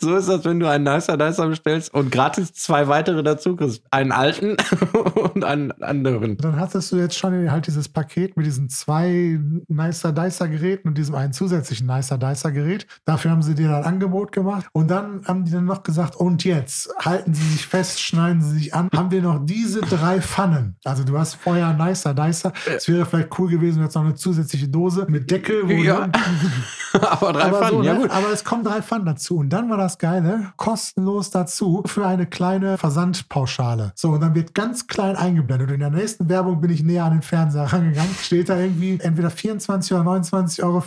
So 0.00 0.16
ist 0.16 0.28
das, 0.28 0.44
wenn 0.44 0.60
du 0.60 0.68
einen 0.68 0.84
Nicer 0.84 1.16
Dicer 1.16 1.48
bestellst 1.48 1.92
und 1.92 2.12
gratis 2.12 2.52
zwei 2.52 2.88
weitere 2.88 3.22
dazu 3.22 3.56
kriegst. 3.56 3.82
Einen 3.90 4.12
alten 4.12 4.56
und 5.34 5.44
einen 5.44 5.72
anderen. 5.82 6.36
Dann 6.36 6.58
hattest 6.58 6.92
du 6.92 6.96
jetzt 6.96 7.18
schon 7.18 7.50
halt 7.50 7.66
dieses 7.66 7.88
Paket 7.88 8.36
mit 8.36 8.46
diesen 8.46 8.68
zwei 8.68 9.40
Nicer 9.68 10.12
Dicer 10.12 10.48
Geräten 10.48 10.88
und 10.88 10.98
diesem 10.98 11.14
einen 11.14 11.32
zusätzlichen 11.32 11.86
Nicer 11.86 12.18
Dicer 12.18 12.52
Gerät. 12.52 12.86
Dafür 13.04 13.32
haben 13.32 13.42
sie 13.42 13.54
dir 13.54 13.68
dann 13.68 13.82
ein 13.82 13.94
Angebot 13.94 14.32
gemacht. 14.32 14.66
Und 14.72 14.88
dann 14.88 15.22
haben 15.26 15.44
die 15.44 15.50
dann 15.50 15.64
noch 15.64 15.82
gesagt, 15.82 16.16
und 16.16 16.44
jetzt 16.44 16.94
halten 17.04 17.34
Sie 17.34 17.48
sich 17.50 17.66
fest, 17.66 18.00
schneiden 18.00 18.40
Sie 18.40 18.56
sich 18.56 18.74
an. 18.74 18.88
Haben 18.94 19.10
wir 19.10 19.22
noch 19.22 19.44
diese 19.44 19.80
drei 19.80 20.20
Pfannen. 20.20 20.76
Also 20.84 21.04
du 21.04 21.18
hast 21.18 21.34
vorher 21.34 21.72
Nicer 21.72 22.14
Dicer. 22.14 22.52
Es 22.66 22.88
wäre 22.88 23.04
vielleicht 23.04 23.38
cool 23.38 23.48
gewesen, 23.48 23.82
jetzt 23.82 23.94
noch 23.94 24.04
eine 24.04 24.14
zusätzliche 24.14 24.68
Dose 24.68 25.06
mit 25.08 25.30
Deckel. 25.30 25.68
Ja. 25.70 26.08
Aber 26.92 27.32
drei 27.32 27.44
aber, 27.44 27.58
Pfannen, 27.58 27.78
so, 27.78 27.82
ja 27.82 27.94
ne? 27.94 28.00
gut. 28.00 28.10
aber 28.10 28.32
es 28.32 28.44
kommen 28.44 28.64
drei 28.64 28.80
Pfannen 28.80 29.04
dazu. 29.04 29.36
Und 29.36 29.50
dann 29.50 29.68
war 29.68 29.76
das 29.76 29.87
Geile, 29.96 30.52
kostenlos 30.56 31.30
dazu 31.30 31.82
für 31.86 32.06
eine 32.06 32.26
kleine 32.26 32.76
Versandpauschale. 32.76 33.92
So, 33.94 34.10
und 34.10 34.20
dann 34.20 34.34
wird 34.34 34.54
ganz 34.54 34.86
klein 34.86 35.16
eingeblendet. 35.16 35.68
Und 35.68 35.74
in 35.74 35.80
der 35.80 35.90
nächsten 35.90 36.28
Werbung 36.28 36.60
bin 36.60 36.70
ich 36.70 36.82
näher 36.82 37.04
an 37.04 37.12
den 37.12 37.22
Fernseher 37.22 37.72
rangegangen. 37.72 38.14
Steht 38.20 38.50
da 38.50 38.58
irgendwie 38.58 38.98
entweder 39.00 39.30
24 39.30 39.92
oder 39.94 40.02
29,95 40.02 40.62
Euro 40.62 40.80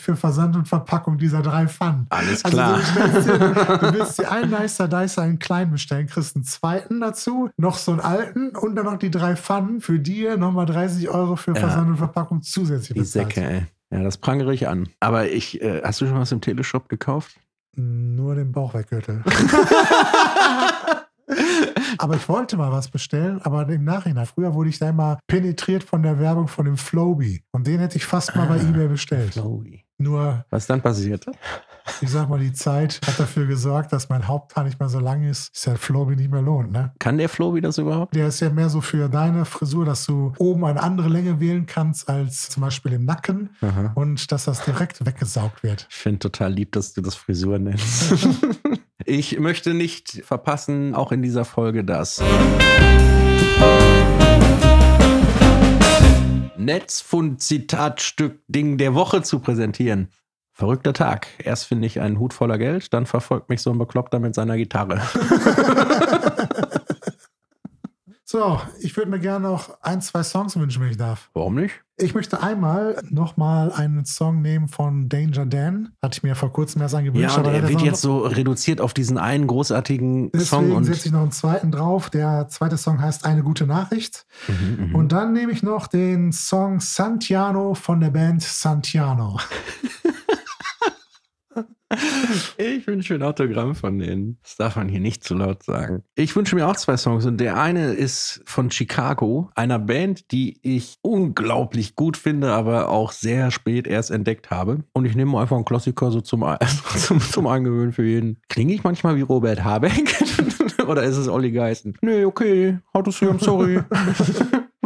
für 0.00 0.16
Versand 0.16 0.56
und 0.56 0.68
Verpackung 0.68 1.16
dieser 1.18 1.40
drei 1.40 1.66
Pfannen. 1.68 2.06
Alles 2.10 2.42
klar. 2.42 2.74
Also 2.74 2.92
du, 2.92 3.00
bestellst 3.00 3.28
dir, 3.28 3.78
du 3.78 3.94
willst 3.94 4.18
dir 4.18 4.30
einen 4.30 4.50
Nicer 4.50 4.88
Dicer 4.88 5.24
in 5.24 5.38
klein 5.38 5.70
bestellen, 5.70 6.06
kriegst 6.06 6.36
einen 6.36 6.44
zweiten 6.44 7.00
dazu, 7.00 7.48
noch 7.56 7.76
so 7.78 7.92
einen 7.92 8.00
alten 8.00 8.50
und 8.50 8.74
dann 8.76 8.84
noch 8.86 8.98
die 8.98 9.10
drei 9.10 9.36
Pfannen 9.36 9.80
für 9.80 9.98
dir 9.98 10.36
nochmal 10.36 10.66
30 10.66 11.08
Euro 11.08 11.36
für 11.36 11.52
Ja. 11.52 11.60
Versand 11.60 11.88
und 11.88 11.96
Verpackung 11.96 12.42
zusätzlich 12.42 12.94
Die 12.94 13.00
bezahlt. 13.00 13.32
Säcke, 13.32 13.48
ey. 13.48 13.66
Ja, 13.90 14.02
das 14.02 14.18
prangere 14.18 14.52
ich 14.52 14.66
an. 14.66 14.88
Aber 14.98 15.28
ich, 15.30 15.62
äh, 15.62 15.80
hast 15.84 16.00
du 16.00 16.06
schon 16.06 16.18
was 16.18 16.32
im 16.32 16.40
Teleshop 16.40 16.88
gekauft? 16.88 17.36
Nur 17.76 18.34
den 18.34 18.52
Bauchweggürtel. 18.52 19.22
aber 21.98 22.16
ich 22.16 22.28
wollte 22.28 22.56
mal 22.56 22.72
was 22.72 22.88
bestellen, 22.88 23.40
aber 23.42 23.68
im 23.68 23.84
Nachhinein. 23.84 24.26
Früher 24.26 24.54
wurde 24.54 24.70
ich 24.70 24.78
da 24.78 24.88
immer 24.90 25.18
penetriert 25.26 25.84
von 25.84 26.02
der 26.02 26.18
Werbung 26.18 26.48
von 26.48 26.64
dem 26.64 26.76
Flowbee. 26.76 27.42
Und 27.52 27.66
den 27.66 27.80
hätte 27.80 27.96
ich 27.96 28.04
fast 28.06 28.34
mal 28.36 28.46
bei 28.46 28.56
Ah. 28.60 28.68
eBay 28.68 28.88
bestellt. 28.88 29.32
Chloe. 29.32 29.80
Nur, 29.98 30.44
Was 30.50 30.64
ist 30.64 30.70
dann 30.70 30.82
passiert? 30.82 31.24
ich 32.00 32.10
sag 32.10 32.28
mal, 32.28 32.38
die 32.38 32.52
Zeit 32.52 33.00
hat 33.06 33.18
dafür 33.18 33.46
gesorgt, 33.46 33.92
dass 33.92 34.08
mein 34.08 34.28
Haupthaar 34.28 34.64
nicht 34.64 34.78
mehr 34.78 34.88
so 34.88 34.98
lang 34.98 35.22
ist, 35.22 35.54
dass 35.54 35.62
der 35.62 35.76
Flowbee 35.76 36.16
nicht 36.16 36.30
mehr 36.30 36.42
lohnt, 36.42 36.72
ne? 36.72 36.92
Kann 36.98 37.16
der 37.16 37.28
Flobi 37.28 37.60
das 37.60 37.78
überhaupt? 37.78 38.14
Der 38.14 38.28
ist 38.28 38.40
ja 38.40 38.50
mehr 38.50 38.68
so 38.68 38.80
für 38.80 39.08
deine 39.08 39.44
Frisur, 39.44 39.84
dass 39.84 40.04
du 40.04 40.32
oben 40.38 40.64
eine 40.64 40.82
andere 40.82 41.08
Länge 41.08 41.40
wählen 41.40 41.66
kannst 41.66 42.08
als 42.08 42.48
zum 42.50 42.62
Beispiel 42.62 42.92
im 42.92 43.04
Nacken 43.04 43.50
Aha. 43.60 43.92
und 43.94 44.30
dass 44.32 44.44
das 44.44 44.64
direkt 44.64 45.04
weggesaugt 45.06 45.62
wird. 45.62 45.86
Ich 45.90 45.96
finde 45.96 46.18
total 46.18 46.52
lieb, 46.52 46.72
dass 46.72 46.92
du 46.92 47.00
das 47.00 47.14
Frisur 47.14 47.58
nennst. 47.58 48.28
ich 49.04 49.38
möchte 49.38 49.72
nicht 49.72 50.22
verpassen, 50.24 50.94
auch 50.94 51.12
in 51.12 51.22
dieser 51.22 51.44
Folge 51.44 51.84
das. 51.84 52.20
Netzfund-Zitatstück-Ding 56.58 58.78
der 58.78 58.94
Woche 58.94 59.22
zu 59.22 59.40
präsentieren. 59.40 60.08
Verrückter 60.52 60.94
Tag. 60.94 61.26
Erst 61.38 61.66
finde 61.66 61.86
ich 61.86 62.00
einen 62.00 62.18
Hut 62.18 62.32
voller 62.32 62.56
Geld, 62.56 62.94
dann 62.94 63.04
verfolgt 63.04 63.50
mich 63.50 63.60
so 63.60 63.70
ein 63.70 63.76
Bekloppter 63.78 64.20
mit 64.20 64.34
seiner 64.34 64.56
Gitarre. 64.56 65.02
So, 68.36 68.60
ich 68.80 68.94
würde 68.98 69.10
mir 69.10 69.18
gerne 69.18 69.48
noch 69.48 69.80
ein, 69.80 70.02
zwei 70.02 70.22
Songs 70.22 70.58
wünschen, 70.58 70.82
wenn 70.82 70.90
ich 70.90 70.98
darf. 70.98 71.30
Warum 71.32 71.54
nicht? 71.54 71.80
Ich 71.96 72.14
möchte 72.14 72.42
einmal 72.42 73.02
nochmal 73.08 73.72
einen 73.72 74.04
Song 74.04 74.42
nehmen 74.42 74.68
von 74.68 75.08
Danger 75.08 75.46
Dan. 75.46 75.94
Hatte 76.02 76.18
ich 76.18 76.22
mir 76.22 76.34
vor 76.34 76.52
kurzem 76.52 76.82
erst 76.82 76.94
angewünscht. 76.94 77.34
Ja, 77.34 77.38
und 77.38 77.46
er 77.46 77.62
der 77.62 77.68
wird 77.70 77.80
jetzt 77.80 78.02
so 78.02 78.18
reduziert 78.18 78.82
auf 78.82 78.92
diesen 78.92 79.16
einen 79.16 79.46
großartigen 79.46 80.32
Song. 80.38 80.64
Deswegen 80.66 80.84
setze 80.84 81.06
ich 81.06 81.12
noch 81.14 81.22
einen 81.22 81.32
zweiten 81.32 81.70
drauf. 81.72 82.10
Der 82.10 82.46
zweite 82.48 82.76
Song 82.76 83.00
heißt 83.00 83.24
Eine 83.24 83.42
gute 83.42 83.66
Nachricht. 83.66 84.26
Mhm, 84.48 84.88
mhm. 84.88 84.94
Und 84.94 85.12
dann 85.12 85.32
nehme 85.32 85.52
ich 85.52 85.62
noch 85.62 85.86
den 85.86 86.30
Song 86.30 86.80
Santiano 86.80 87.72
von 87.72 88.00
der 88.00 88.10
Band 88.10 88.42
Santiano. 88.42 89.40
Ich 92.58 92.86
wünsche 92.86 93.14
mir 93.14 93.20
ein 93.20 93.28
Autogramm 93.28 93.74
von 93.74 93.98
denen. 93.98 94.38
Das 94.42 94.56
darf 94.56 94.76
man 94.76 94.88
hier 94.88 95.00
nicht 95.00 95.22
zu 95.22 95.34
laut 95.34 95.62
sagen. 95.62 96.02
Ich 96.16 96.34
wünsche 96.34 96.56
mir 96.56 96.66
auch 96.66 96.76
zwei 96.76 96.96
Songs 96.96 97.26
und 97.26 97.38
der 97.38 97.60
eine 97.60 97.92
ist 97.92 98.42
von 98.44 98.70
Chicago, 98.70 99.50
einer 99.54 99.78
Band, 99.78 100.32
die 100.32 100.58
ich 100.62 100.98
unglaublich 101.02 101.94
gut 101.94 102.16
finde, 102.16 102.52
aber 102.52 102.88
auch 102.88 103.12
sehr 103.12 103.50
spät 103.50 103.86
erst 103.86 104.10
entdeckt 104.10 104.50
habe. 104.50 104.84
Und 104.92 105.04
ich 105.04 105.14
nehme 105.14 105.38
einfach 105.38 105.56
einen 105.56 105.64
Klassiker 105.64 106.10
so 106.10 106.20
zum, 106.20 106.44
zum, 106.96 107.20
zum 107.20 107.46
Angewöhnen 107.46 107.92
für 107.92 108.04
jeden. 108.04 108.38
Klinge 108.48 108.74
ich 108.74 108.82
manchmal 108.82 109.16
wie 109.16 109.22
Robert 109.22 109.62
Habeck? 109.62 110.14
Oder 110.86 111.04
ist 111.04 111.16
es 111.16 111.28
Olli 111.28 111.52
Geißen? 111.52 111.96
Nee, 112.02 112.24
okay, 112.24 112.78
how 112.92 113.02
to 113.02 113.10
say 113.10 113.26
I'm 113.26 113.42
sorry. 113.42 113.80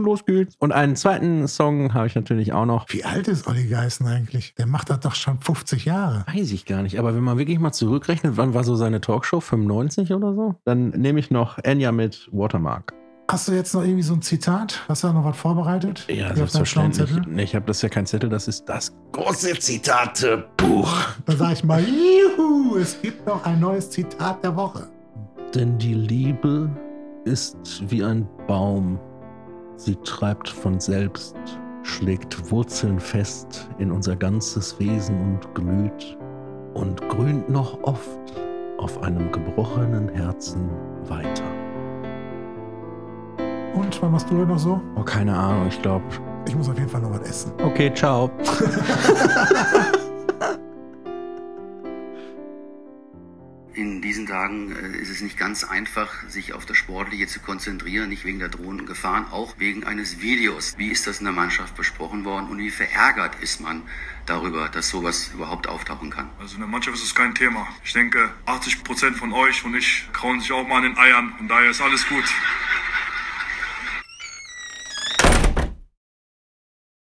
Los 0.02 0.24
geht's. 0.24 0.56
Und 0.58 0.72
einen 0.72 0.96
zweiten 0.96 1.46
Song 1.48 1.94
habe 1.94 2.06
ich 2.06 2.14
natürlich 2.14 2.52
auch 2.52 2.66
noch. 2.66 2.86
Wie 2.88 3.04
alt 3.04 3.28
ist 3.28 3.46
Olli 3.46 3.66
Geißen 3.66 4.06
eigentlich? 4.06 4.54
Der 4.54 4.66
macht 4.66 4.90
das 4.90 5.00
doch 5.00 5.14
schon 5.14 5.40
50 5.40 5.84
Jahre. 5.84 6.24
Weiß 6.32 6.50
ich 6.52 6.64
gar 6.66 6.82
nicht. 6.82 6.98
Aber 6.98 7.14
wenn 7.14 7.22
man 7.22 7.38
wirklich 7.38 7.58
mal 7.58 7.72
zurückrechnet, 7.72 8.36
wann 8.36 8.54
war 8.54 8.64
so 8.64 8.76
seine 8.76 9.00
Talkshow? 9.00 9.40
95 9.40 10.12
oder 10.12 10.34
so? 10.34 10.54
Dann 10.64 10.90
nehme 10.90 11.20
ich 11.20 11.30
noch 11.30 11.58
Enya 11.58 11.92
mit 11.92 12.28
Watermark. 12.32 12.94
Hast 13.30 13.46
du 13.46 13.52
jetzt 13.52 13.74
noch 13.74 13.84
irgendwie 13.84 14.02
so 14.02 14.14
ein 14.14 14.22
Zitat? 14.22 14.82
Hast 14.88 15.04
du 15.04 15.06
da 15.06 15.12
noch 15.12 15.24
was 15.24 15.36
vorbereitet? 15.36 16.04
Ja, 16.08 16.34
selbstverständlich. 16.34 17.12
Nee, 17.28 17.44
ich 17.44 17.54
habe 17.54 17.64
das 17.64 17.80
ja 17.80 17.88
kein 17.88 18.04
Zettel, 18.04 18.28
das 18.28 18.48
ist 18.48 18.64
das 18.64 18.92
große 19.12 19.56
Zitatebuch. 19.56 20.92
Dann 21.26 21.38
sage 21.38 21.52
ich 21.52 21.62
mal, 21.62 21.80
juhu, 21.80 22.76
es 22.76 23.00
gibt 23.00 23.24
noch 23.28 23.44
ein 23.44 23.60
neues 23.60 23.88
Zitat 23.88 24.42
der 24.42 24.56
Woche. 24.56 24.88
Denn 25.54 25.78
die 25.78 25.94
Liebe 25.94 26.68
ist 27.24 27.56
wie 27.88 28.02
ein 28.02 28.26
Baum, 28.48 28.98
Sie 29.80 29.96
treibt 30.04 30.46
von 30.46 30.78
selbst, 30.78 31.34
schlägt 31.84 32.50
Wurzeln 32.50 33.00
fest 33.00 33.66
in 33.78 33.90
unser 33.90 34.14
ganzes 34.14 34.78
Wesen 34.78 35.18
und 35.22 35.54
Gemüt 35.54 36.18
und 36.74 37.00
grünt 37.08 37.48
noch 37.48 37.82
oft 37.82 38.20
auf 38.76 39.02
einem 39.02 39.32
gebrochenen 39.32 40.10
Herzen 40.10 40.68
weiter. 41.04 41.44
Und 43.74 44.02
wann 44.02 44.12
machst 44.12 44.28
du 44.28 44.36
heute 44.36 44.48
noch 44.48 44.58
so? 44.58 44.82
Oh, 44.96 45.02
keine 45.02 45.34
Ahnung, 45.34 45.68
ich 45.68 45.80
glaube. 45.80 46.04
Ich 46.46 46.54
muss 46.54 46.68
auf 46.68 46.76
jeden 46.76 46.90
Fall 46.90 47.00
noch 47.00 47.12
was 47.12 47.26
essen. 47.26 47.52
Okay, 47.64 47.90
ciao. 47.94 48.30
In 53.72 54.02
diesen 54.02 54.26
Tagen 54.26 54.74
äh, 54.74 54.98
ist 54.98 55.10
es 55.10 55.20
nicht 55.20 55.38
ganz 55.38 55.62
einfach, 55.62 56.10
sich 56.28 56.54
auf 56.54 56.66
das 56.66 56.76
Sportliche 56.76 57.28
zu 57.28 57.38
konzentrieren, 57.38 58.08
nicht 58.08 58.24
wegen 58.24 58.40
der 58.40 58.48
drohenden 58.48 58.86
Gefahren, 58.86 59.26
auch 59.30 59.54
wegen 59.58 59.84
eines 59.84 60.20
Videos. 60.20 60.74
Wie 60.76 60.88
ist 60.88 61.06
das 61.06 61.20
in 61.20 61.24
der 61.24 61.32
Mannschaft 61.32 61.76
besprochen 61.76 62.24
worden 62.24 62.48
und 62.48 62.58
wie 62.58 62.70
verärgert 62.70 63.40
ist 63.40 63.60
man 63.60 63.82
darüber, 64.26 64.68
dass 64.68 64.88
sowas 64.88 65.30
überhaupt 65.32 65.68
auftauchen 65.68 66.10
kann? 66.10 66.30
Also 66.40 66.54
in 66.54 66.60
der 66.60 66.68
Mannschaft 66.68 66.96
ist 66.96 67.04
es 67.04 67.14
kein 67.14 67.32
Thema. 67.32 67.68
Ich 67.84 67.92
denke, 67.92 68.32
80 68.46 68.82
Prozent 68.82 69.16
von 69.16 69.32
euch 69.32 69.64
und 69.64 69.76
ich 69.76 70.08
krauen 70.12 70.40
sich 70.40 70.50
auch 70.50 70.66
mal 70.66 70.78
an 70.78 70.82
den 70.82 70.98
Eiern 70.98 71.32
und 71.38 71.46
daher 71.46 71.70
ist 71.70 71.80
alles 71.80 72.08
gut. 72.08 72.24